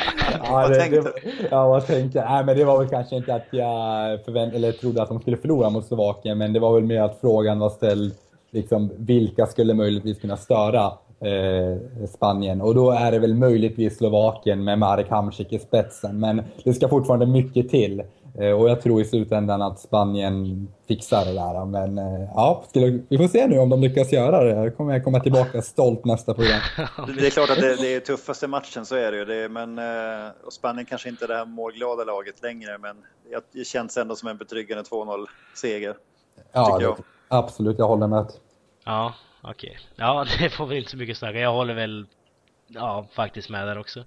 ja, 0.45 0.53
vad 0.53 0.71
det, 0.71 0.75
tänkte 0.75 1.01
du? 1.01 1.13
Ja, 1.51 1.69
vad 1.69 1.87
tänkte 1.87 2.25
Nej, 2.25 2.45
men 2.45 2.57
det 2.57 2.65
var 2.65 2.79
väl 2.79 2.89
kanske 2.89 3.17
inte 3.17 3.35
att 3.35 3.47
jag 3.51 4.25
förvänt 4.25 4.55
eller 4.55 4.73
trodde 4.73 5.03
att 5.03 5.09
de 5.09 5.21
skulle 5.21 5.37
förlora 5.37 5.71
mot 5.71 5.87
Slovakien, 5.87 6.39
men 6.39 6.53
det 6.53 6.61
var 6.61 6.75
väl 6.75 6.85
mer 6.85 7.03
att 7.03 7.19
frågan 7.21 7.59
var 7.59 7.71
ställd, 7.71 8.15
liksom, 8.51 8.91
vilka 8.97 9.47
skulle 9.47 9.75
möjligtvis 9.75 10.21
kunna 10.21 10.37
störa 10.37 10.85
eh, 11.21 12.07
Spanien? 12.09 12.61
Och 12.61 12.75
då 12.75 12.91
är 12.91 13.13
det 13.13 13.19
väl 13.19 13.35
möjligtvis 13.35 13.99
Slovakien 13.99 14.65
med 14.65 14.79
Marek 14.79 15.11
Hamsik 15.11 15.53
i 15.53 15.59
spetsen, 15.59 16.21
men 16.21 16.43
det 16.65 16.75
ska 16.75 16.89
fortfarande 16.89 17.27
mycket 17.27 17.69
till. 17.69 18.03
Eh, 18.41 18.53
och 18.53 18.71
jag 18.71 18.81
tror 18.81 19.01
i 19.01 19.05
slutändan 19.05 19.63
att 19.63 19.81
Spanien 19.81 20.69
fixar 20.89 21.25
det 21.25 21.33
där. 21.33 21.65
Men 21.65 21.99
eh, 21.99 22.29
ja, 22.35 22.65
vi 23.09 23.19
får 23.19 23.29
se 23.29 23.47
nu 23.47 23.59
om 23.59 23.69
de 23.69 23.81
lyckas 23.81 24.13
göra 24.13 24.45
det. 24.45 24.51
Jag 24.51 24.77
kommer 24.77 25.01
komma 25.01 25.21
tillbaka 25.21 25.63
stolt 25.63 26.05
nästa 26.05 26.35
program. 26.35 26.61
Det 27.19 27.27
är 27.27 27.31
klart 27.31 27.51
att 27.51 27.61
det, 27.61 27.77
det 27.77 27.95
är 27.95 28.01
tuffaste 28.01 28.47
matchen, 28.47 28.87
så 28.87 28.97
är 28.97 29.13
det 29.13 29.19
ju. 29.19 29.25
Det, 29.25 29.49
men, 29.49 29.79
eh, 29.79 30.31
och 30.45 30.53
Spanien 30.53 30.87
kanske 30.87 31.09
inte 31.09 31.25
är 31.25 31.29
det 31.29 31.37
här 31.37 31.45
målglada 31.45 32.05
laget 32.05 32.43
längre, 32.43 32.79
men 32.79 32.97
det 33.53 33.65
känns 33.65 33.97
ändå 33.97 34.17
som 34.17 34.29
en 34.29 34.37
betryggande 34.37 34.83
2-0-seger. 34.83 35.97
Ja, 36.53 36.79
jag. 36.81 36.97
absolut. 37.29 37.79
Jag 37.79 37.89
håller 37.89 38.07
med. 38.07 38.27
Ja, 38.85 39.15
okej. 39.43 39.71
Okay. 39.71 39.83
Ja, 39.97 40.27
det 40.39 40.51
får 40.51 40.67
väl 40.67 40.77
inte 40.77 40.91
så 40.91 40.97
mycket 40.97 41.17
snacka. 41.17 41.39
Jag 41.39 41.53
håller 41.53 41.75
väl 41.75 42.07
ja, 42.69 43.07
faktiskt 43.13 43.51
med 43.51 43.67
där 43.67 43.79
också. 43.79 44.01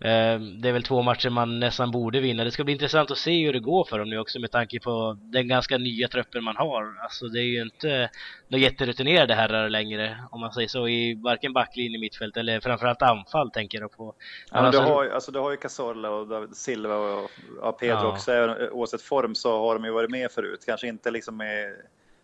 Eh, 0.00 0.38
det 0.38 0.68
är 0.68 0.72
väl 0.72 0.82
två 0.82 1.02
matcher 1.02 1.30
man 1.30 1.60
nästan 1.60 1.90
borde 1.90 2.20
vinna. 2.20 2.44
Det 2.44 2.50
ska 2.50 2.64
bli 2.64 2.72
intressant 2.72 3.10
att 3.10 3.18
se 3.18 3.44
hur 3.44 3.52
det 3.52 3.60
går 3.60 3.84
för 3.84 3.98
dem 3.98 4.10
nu 4.10 4.18
också 4.18 4.40
med 4.40 4.50
tanke 4.50 4.80
på 4.80 5.18
den 5.20 5.48
ganska 5.48 5.78
nya 5.78 6.08
truppen 6.08 6.44
man 6.44 6.56
har. 6.56 6.94
Alltså 7.02 7.28
det 7.28 7.38
är 7.38 7.44
ju 7.44 7.62
inte 7.62 8.10
några 8.48 8.62
jätterutinerade 8.62 9.34
herrar 9.34 9.68
längre 9.68 10.18
om 10.30 10.40
man 10.40 10.52
säger 10.52 10.68
så 10.68 10.88
i 10.88 11.14
varken 11.14 11.52
backlinje, 11.52 11.98
mittfält 11.98 12.36
eller 12.36 12.60
framförallt 12.60 13.02
anfall 13.02 13.50
tänker 13.50 13.80
jag 13.80 13.92
på. 13.92 14.14
Ja, 14.52 14.62
men 14.62 14.72
du, 14.72 14.78
har, 14.78 15.08
alltså, 15.08 15.32
du 15.32 15.38
har 15.38 15.50
ju 15.50 15.56
Cazorla 15.56 16.10
och 16.10 16.56
Silva 16.56 16.96
och 16.96 17.30
ja, 17.60 17.72
Pedro 17.72 17.94
ja. 17.94 18.06
också. 18.06 18.56
Oavsett 18.72 19.02
form 19.02 19.34
så 19.34 19.58
har 19.58 19.74
de 19.74 19.84
ju 19.84 19.90
varit 19.90 20.10
med 20.10 20.30
förut. 20.30 20.64
Kanske 20.66 20.88
inte 20.88 21.10
liksom 21.10 21.36
med 21.36 21.74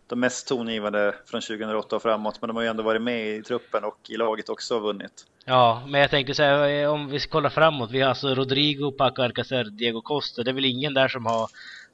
de 0.09 0.19
mest 0.19 0.47
tongivande 0.47 1.15
från 1.25 1.41
2008 1.41 1.95
och 1.95 2.01
framåt, 2.01 2.41
men 2.41 2.47
de 2.47 2.55
har 2.55 2.63
ju 2.63 2.69
ändå 2.69 2.83
varit 2.83 3.01
med 3.01 3.27
i 3.27 3.43
truppen 3.43 3.83
och 3.83 4.09
i 4.09 4.17
laget 4.17 4.49
också 4.49 4.75
och 4.75 4.81
vunnit. 4.81 5.25
Ja, 5.45 5.83
men 5.87 6.01
jag 6.01 6.09
tänkte 6.09 6.33
säga 6.33 6.81
eh, 6.81 6.93
om 6.93 7.07
vi 7.07 7.19
kollar 7.19 7.49
framåt, 7.49 7.91
vi 7.91 8.01
har 8.01 8.09
alltså 8.09 8.35
Rodrigo, 8.35 8.91
Paco 8.91 9.21
Alcacer, 9.21 9.63
Diego 9.63 10.01
Costa, 10.01 10.43
det 10.43 10.51
är 10.51 10.53
väl 10.53 10.65
ingen 10.65 10.93
där 10.93 11.07
som 11.07 11.25
har 11.25 11.49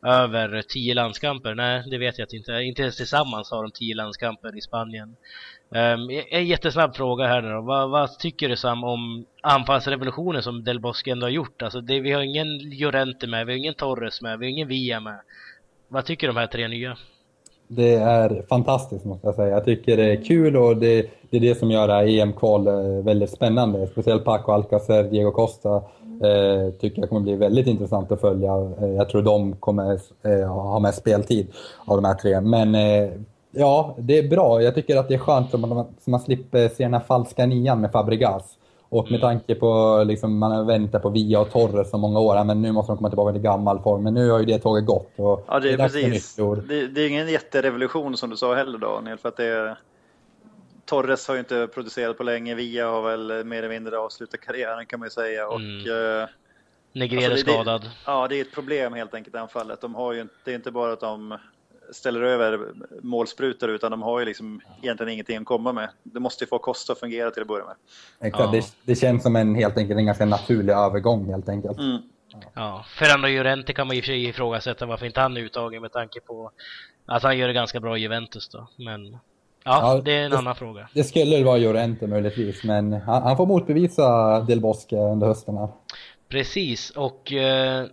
över 0.05 0.61
10 0.61 0.93
landskamper? 0.93 1.55
Nej, 1.55 1.83
det 1.89 1.97
vet 1.97 2.19
jag 2.19 2.33
inte. 2.33 2.51
Inte 2.51 2.81
ens 2.81 2.97
tillsammans 2.97 3.51
har 3.51 3.63
de 3.63 3.71
10 3.71 3.95
landskamper 3.95 4.57
i 4.57 4.61
Spanien. 4.61 5.15
Um, 5.69 6.09
en 6.29 6.47
jättesnabb 6.47 6.95
fråga 6.95 7.27
här 7.27 7.41
nu 7.41 7.49
då. 7.49 7.61
Vad, 7.61 7.89
vad, 7.89 8.19
tycker 8.19 8.49
du 8.49 8.55
Sam 8.55 8.83
om 8.83 9.25
anfallsrevolutionen 9.41 10.43
som 10.43 10.63
Del 10.63 10.79
Bosque 10.79 11.11
ändå 11.11 11.25
har 11.25 11.31
gjort? 11.31 11.61
Alltså 11.61 11.81
det, 11.81 11.99
vi 11.99 12.11
har 12.11 12.21
ingen 12.21 12.57
Llorente 12.57 13.27
med, 13.27 13.45
vi 13.45 13.51
har 13.51 13.57
ingen 13.57 13.73
Torres 13.73 14.21
med, 14.21 14.39
vi 14.39 14.45
har 14.45 14.49
ingen 14.49 14.67
Villa 14.67 14.99
med. 14.99 15.19
Vad 15.87 16.05
tycker 16.05 16.27
de 16.27 16.37
här 16.37 16.47
tre 16.47 16.67
nya? 16.67 16.97
Det 17.67 17.93
är 17.95 18.45
fantastiskt 18.49 19.05
måste 19.05 19.27
jag 19.27 19.35
säga. 19.35 19.49
Jag 19.49 19.65
tycker 19.65 19.97
det 19.97 20.11
är 20.11 20.23
kul 20.23 20.57
och 20.57 20.77
det, 20.77 21.09
det 21.29 21.37
är 21.37 21.41
det 21.41 21.59
som 21.59 21.71
gör 21.71 21.87
det 21.87 21.93
här 21.93 22.19
EM-kval 22.19 22.67
eh, 22.67 23.03
väldigt 23.03 23.29
spännande. 23.29 23.87
Speciellt 23.87 24.25
Paco 24.25 24.51
Alcacer, 24.51 25.03
Diego 25.03 25.31
Costa 25.31 25.75
eh, 26.23 26.73
tycker 26.79 27.01
jag 27.01 27.09
kommer 27.09 27.21
bli 27.21 27.35
väldigt 27.35 27.67
intressant 27.67 28.11
att 28.11 28.21
följa. 28.21 28.51
Eh, 28.81 28.89
jag 28.89 29.09
tror 29.09 29.21
de 29.21 29.55
kommer 29.55 29.99
eh, 30.23 30.53
ha 30.53 30.79
mest 30.79 30.97
speltid 30.97 31.47
av 31.85 31.97
de 31.97 32.05
här 32.05 32.13
tre. 32.13 32.41
Men 32.41 32.75
eh, 32.75 33.09
ja, 33.51 33.95
det 33.97 34.17
är 34.17 34.29
bra. 34.29 34.61
Jag 34.61 34.75
tycker 34.75 34.97
att 34.97 35.07
det 35.07 35.13
är 35.13 35.19
skönt 35.19 35.53
att 35.53 35.59
man, 35.59 35.85
man 36.05 36.19
slipper 36.19 36.67
se 36.67 36.83
den 36.83 36.93
här 36.93 37.01
falska 37.01 37.45
nian 37.45 37.81
med 37.81 37.91
Fabregas. 37.91 38.57
Och 38.89 39.03
med 39.11 39.19
mm. 39.19 39.21
tanke 39.21 39.55
på, 39.55 40.03
liksom, 40.07 40.37
man 40.37 40.51
har 40.51 40.63
väntat 40.63 41.01
på 41.01 41.09
Via 41.09 41.39
och 41.39 41.51
Torres 41.51 41.89
så 41.89 41.97
många 41.97 42.19
år, 42.19 42.43
men 42.43 42.61
nu 42.61 42.71
måste 42.71 42.91
de 42.91 42.97
komma 42.97 43.09
tillbaka 43.09 43.33
till 43.33 43.41
gammal 43.41 43.79
form. 43.79 44.03
Men 44.03 44.13
nu 44.13 44.29
har 44.29 44.39
ju 44.39 44.45
det 44.45 44.59
tåget 44.59 44.85
gått. 44.85 45.13
Och 45.15 45.45
ja, 45.47 45.59
det 45.59 45.73
är, 45.73 45.77
det 45.77 45.83
är 45.83 45.87
precis. 45.87 46.35
Det, 46.35 46.87
det, 46.87 47.01
är 47.01 47.09
ingen 47.09 47.29
jätterevolution 47.29 48.17
som 48.17 48.29
du 48.29 48.37
sa 48.37 48.55
heller 48.55 48.77
Daniel, 48.77 49.17
för 49.17 49.29
att 49.29 49.37
det 49.37 49.77
Torres 50.85 51.27
har 51.27 51.35
ju 51.35 51.39
inte 51.39 51.67
producerat 51.73 52.17
på 52.17 52.23
länge, 52.23 52.55
Via 52.55 52.89
har 52.89 53.01
väl 53.01 53.45
mer 53.45 53.57
eller 53.57 53.69
mindre 53.69 53.97
avslutat 53.97 54.41
karriären 54.41 54.85
kan 54.85 54.99
man 54.99 55.05
ju 55.05 55.11
säga. 55.11 55.47
Och, 55.47 55.59
mm. 55.59 56.21
eh, 56.21 56.27
Negrera 56.93 57.31
alltså 57.31 57.51
skadad. 57.51 57.89
ja, 58.05 58.27
det 58.27 58.35
är 58.35 58.41
ett 58.41 58.53
problem 58.53 58.93
helt 58.93 59.13
enkelt 59.13 59.35
i 59.35 59.37
anfallet. 59.37 59.81
De 59.81 59.95
har 59.95 60.13
ju, 60.13 60.27
det 60.43 60.51
är 60.51 60.55
inte 60.55 60.71
bara 60.71 60.93
att 60.93 60.99
de 60.99 61.37
ställer 61.91 62.21
över 62.21 62.59
målsprutor 63.01 63.69
utan 63.69 63.91
de 63.91 64.01
har 64.01 64.19
ju 64.19 64.25
liksom 64.25 64.61
egentligen 64.81 65.13
ingenting 65.13 65.37
att 65.37 65.45
komma 65.45 65.73
med. 65.73 65.89
Det 66.03 66.19
måste 66.19 66.43
ju 66.43 66.47
få 66.47 66.59
kosta 66.59 66.93
att 66.93 66.99
fungera 66.99 67.31
till 67.31 67.41
att 67.41 67.47
börja 67.47 67.65
med. 67.65 67.75
Exakt, 68.19 68.43
ja. 68.43 68.51
det, 68.51 68.75
det, 68.83 68.95
känns 68.95 69.23
som 69.23 69.35
en 69.35 69.55
helt 69.55 69.77
enkelt 69.77 69.99
en 69.99 70.05
ganska 70.05 70.25
naturlig 70.25 70.73
övergång 70.73 71.25
helt 71.25 71.49
enkelt. 71.49 71.79
Mm. 71.79 71.97
Ja, 72.53 72.85
Ferrando 72.99 73.27
Llorente 73.27 73.73
kan 73.73 73.87
man 73.87 73.95
ju 73.95 74.01
för 74.01 74.11
ifrågasätta 74.11 74.85
varför 74.85 75.05
inte 75.05 75.21
han 75.21 75.37
är 75.37 75.41
uttagen 75.41 75.81
med 75.81 75.91
tanke 75.91 76.19
på 76.19 76.51
att 77.05 77.23
han 77.23 77.37
gör 77.37 77.47
det 77.47 77.53
ganska 77.53 77.79
bra 77.79 77.97
i 77.97 78.01
Juventus 78.01 78.49
då. 78.49 78.67
Men 78.75 79.11
ja, 79.11 79.19
ja 79.63 80.01
det 80.05 80.11
är 80.11 80.25
en 80.25 80.31
det, 80.31 80.37
annan 80.37 80.55
fråga. 80.55 80.89
Det 80.93 81.03
skulle 81.03 81.43
vara 81.43 81.57
Llorente 81.57 82.07
möjligtvis, 82.07 82.63
men 82.63 82.93
han, 82.93 83.23
han 83.23 83.37
får 83.37 83.45
motbevisa 83.45 84.39
Del 84.39 84.61
Bosque 84.61 84.97
under 84.97 85.27
hösten 85.27 85.57
här. 85.57 85.69
Precis, 86.29 86.89
och 86.89 87.31
eh, 87.31 87.85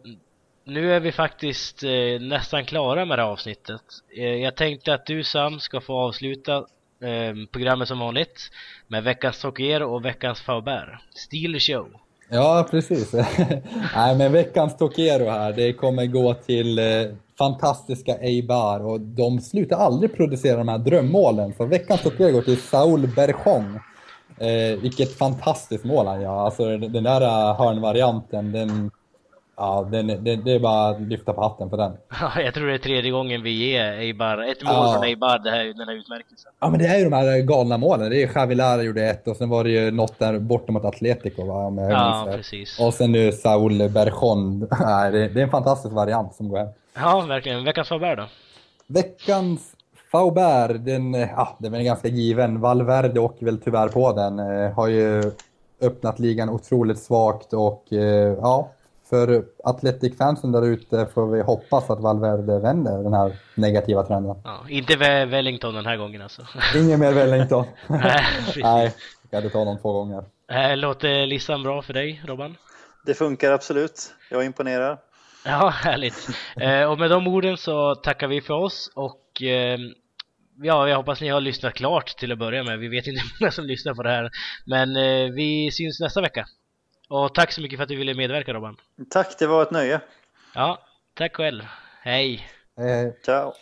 nu 0.64 0.94
är 0.94 1.00
vi 1.00 1.12
faktiskt 1.12 1.82
eh, 1.82 2.20
nästan 2.20 2.64
klara 2.64 3.04
med 3.04 3.18
det 3.18 3.22
här 3.22 3.30
avsnittet. 3.30 3.82
Eh, 4.16 4.24
jag 4.24 4.56
tänkte 4.56 4.94
att 4.94 5.06
du 5.06 5.24
Sam 5.24 5.60
ska 5.60 5.80
få 5.80 5.98
avsluta 5.98 6.56
eh, 7.00 7.34
programmet 7.52 7.88
som 7.88 7.98
vanligt 7.98 8.50
med 8.88 9.04
veckans 9.04 9.40
Tokiero 9.40 9.94
och 9.94 10.04
veckans 10.04 10.40
Faubert. 10.40 10.88
Steel 11.14 11.60
show! 11.60 11.88
Ja, 12.28 12.68
precis. 12.70 13.12
Nej, 13.94 14.16
men 14.16 14.32
veckans 14.32 14.76
Tokiero 14.76 15.30
här, 15.30 15.52
det 15.52 15.72
kommer 15.72 16.06
gå 16.06 16.34
till 16.34 16.78
eh, 16.78 16.84
fantastiska 17.38 18.18
Eibar 18.20 18.86
och 18.86 19.00
de 19.00 19.40
slutar 19.40 19.76
aldrig 19.76 20.16
producera 20.16 20.56
de 20.56 20.68
här 20.68 20.78
drömmålen. 20.78 21.54
Så 21.56 21.64
veckans 21.64 22.02
Tokiero 22.02 22.32
går 22.32 22.42
till 22.42 22.60
Saul 22.60 23.06
Berchon. 23.16 23.80
Eh, 24.38 24.80
vilket 24.80 25.18
fantastiskt 25.18 25.84
mål 25.84 26.06
han 26.06 26.20
gör. 26.20 26.44
Alltså 26.44 26.76
den 26.76 27.04
där 27.04 27.20
eh, 27.20 27.56
hörnvarianten, 27.58 28.52
den 28.52 28.90
Ja, 29.56 29.88
det, 29.90 30.02
det, 30.02 30.36
det, 30.36 30.52
är 30.52 30.58
bara 30.58 30.88
att 30.88 31.00
lyfta 31.00 31.32
på 31.32 31.42
hatten 31.42 31.70
för 31.70 31.76
den. 31.76 31.92
Ja, 32.20 32.40
jag 32.40 32.54
tror 32.54 32.66
det 32.66 32.74
är 32.74 32.78
tredje 32.78 33.10
gången 33.10 33.42
vi 33.42 33.50
ger 33.50 33.92
Eibar, 33.92 34.42
ett 34.42 34.62
mål 34.62 34.74
ja. 34.74 34.92
från 34.94 35.04
Eibar, 35.04 35.38
det 35.38 35.50
här, 35.50 35.64
den 35.64 35.88
här 35.88 35.94
utmärkelsen. 35.94 36.52
Ja, 36.60 36.70
men 36.70 36.78
det 36.78 36.86
är 36.86 36.98
ju 36.98 37.04
de 37.04 37.12
här 37.12 37.40
galna 37.40 37.78
målen. 37.78 38.10
Det 38.10 38.22
är 38.22 38.30
Javilar 38.34 38.82
gjorde 38.82 39.10
ett 39.10 39.28
och 39.28 39.36
sen 39.36 39.48
var 39.48 39.64
det 39.64 39.70
ju 39.70 39.90
något 39.90 40.18
där 40.18 40.38
borta 40.38 40.72
mot 40.72 40.84
Atletico, 40.84 41.46
va? 41.46 41.54
Om 41.54 41.78
jag 41.78 41.90
ja, 41.92 42.28
precis. 42.36 42.80
Och 42.80 42.94
sen 42.94 43.12
nu 43.12 43.32
Saul 43.32 43.88
Berchon. 43.88 44.60
det, 45.12 45.28
det 45.28 45.40
är 45.40 45.44
en 45.44 45.50
fantastisk 45.50 45.94
variant 45.94 46.34
som 46.34 46.48
går 46.48 46.58
hem. 46.58 46.68
Ja, 46.94 47.20
verkligen. 47.20 47.64
Veckans 47.64 47.88
Faubert 47.88 48.18
då? 48.18 48.24
Veckans 48.86 49.72
Faubert, 50.12 50.84
den, 50.84 51.14
ja, 51.14 51.56
den 51.58 51.74
är 51.74 51.82
ganska 51.82 52.08
given. 52.08 52.60
Valverde 52.60 53.20
åker 53.20 53.46
väl 53.46 53.60
tyvärr 53.60 53.88
på 53.88 54.12
den. 54.12 54.38
Eh, 54.38 54.72
har 54.72 54.88
ju 54.88 55.32
öppnat 55.80 56.18
ligan 56.18 56.50
otroligt 56.50 56.98
svagt 56.98 57.52
och 57.52 57.92
eh, 57.92 58.36
ja, 58.40 58.70
för 59.12 59.44
Athletic-fansen 59.64 60.52
där 60.52 60.66
ute 60.66 61.06
får 61.14 61.26
vi 61.26 61.42
hoppas 61.42 61.90
att 61.90 62.00
Valverde 62.00 62.58
vänder 62.58 63.02
den 63.02 63.14
här 63.14 63.32
negativa 63.54 64.02
trenden. 64.02 64.36
Ja, 64.44 64.66
inte 64.68 64.96
Wellington 65.26 65.74
den 65.74 65.86
här 65.86 65.96
gången 65.96 66.22
alltså. 66.22 66.42
Ingen 66.76 67.00
mer 67.00 67.12
Wellington. 67.12 67.64
Nej, 67.86 68.24
Nej, 68.62 68.94
jag 69.30 69.38
hade 69.38 69.50
tagit 69.50 69.66
honom 69.66 69.78
två 69.82 69.92
gånger. 69.92 70.24
Äh, 70.50 70.76
låter 70.76 71.26
listan 71.26 71.62
bra 71.62 71.82
för 71.82 71.92
dig, 71.92 72.22
Robban? 72.26 72.56
Det 73.06 73.14
funkar 73.14 73.52
absolut. 73.52 74.14
Jag 74.30 74.44
imponerar. 74.44 74.98
Ja, 75.44 75.68
härligt. 75.84 76.28
Eh, 76.56 76.84
och 76.84 76.98
med 76.98 77.10
de 77.10 77.26
orden 77.26 77.56
så 77.56 77.94
tackar 77.94 78.28
vi 78.28 78.40
för 78.40 78.54
oss 78.54 78.92
och 78.94 79.42
eh, 79.42 79.78
ja, 80.62 80.88
jag 80.88 80.96
hoppas 80.96 81.20
ni 81.20 81.28
har 81.28 81.40
lyssnat 81.40 81.74
klart 81.74 82.06
till 82.06 82.32
att 82.32 82.38
börja 82.38 82.62
med. 82.62 82.78
Vi 82.78 82.88
vet 82.88 83.06
inte 83.06 83.20
hur 83.20 83.40
många 83.40 83.50
som 83.50 83.66
lyssnar 83.66 83.94
på 83.94 84.02
det 84.02 84.10
här. 84.10 84.30
Men 84.66 84.96
eh, 84.96 85.32
vi 85.32 85.70
syns 85.72 86.00
nästa 86.00 86.20
vecka. 86.20 86.46
Och 87.12 87.34
tack 87.34 87.52
så 87.52 87.60
mycket 87.60 87.76
för 87.76 87.82
att 87.82 87.88
du 87.88 87.96
ville 87.96 88.14
medverka 88.14 88.52
Robban. 88.54 88.76
Tack, 89.10 89.38
det 89.38 89.46
var 89.46 89.62
ett 89.62 89.70
nöje. 89.70 90.00
Ja, 90.54 90.78
tack 91.14 91.36
själv. 91.36 91.62
Hej! 92.02 92.48
Eh, 92.78 93.12
Ciao. 93.24 93.52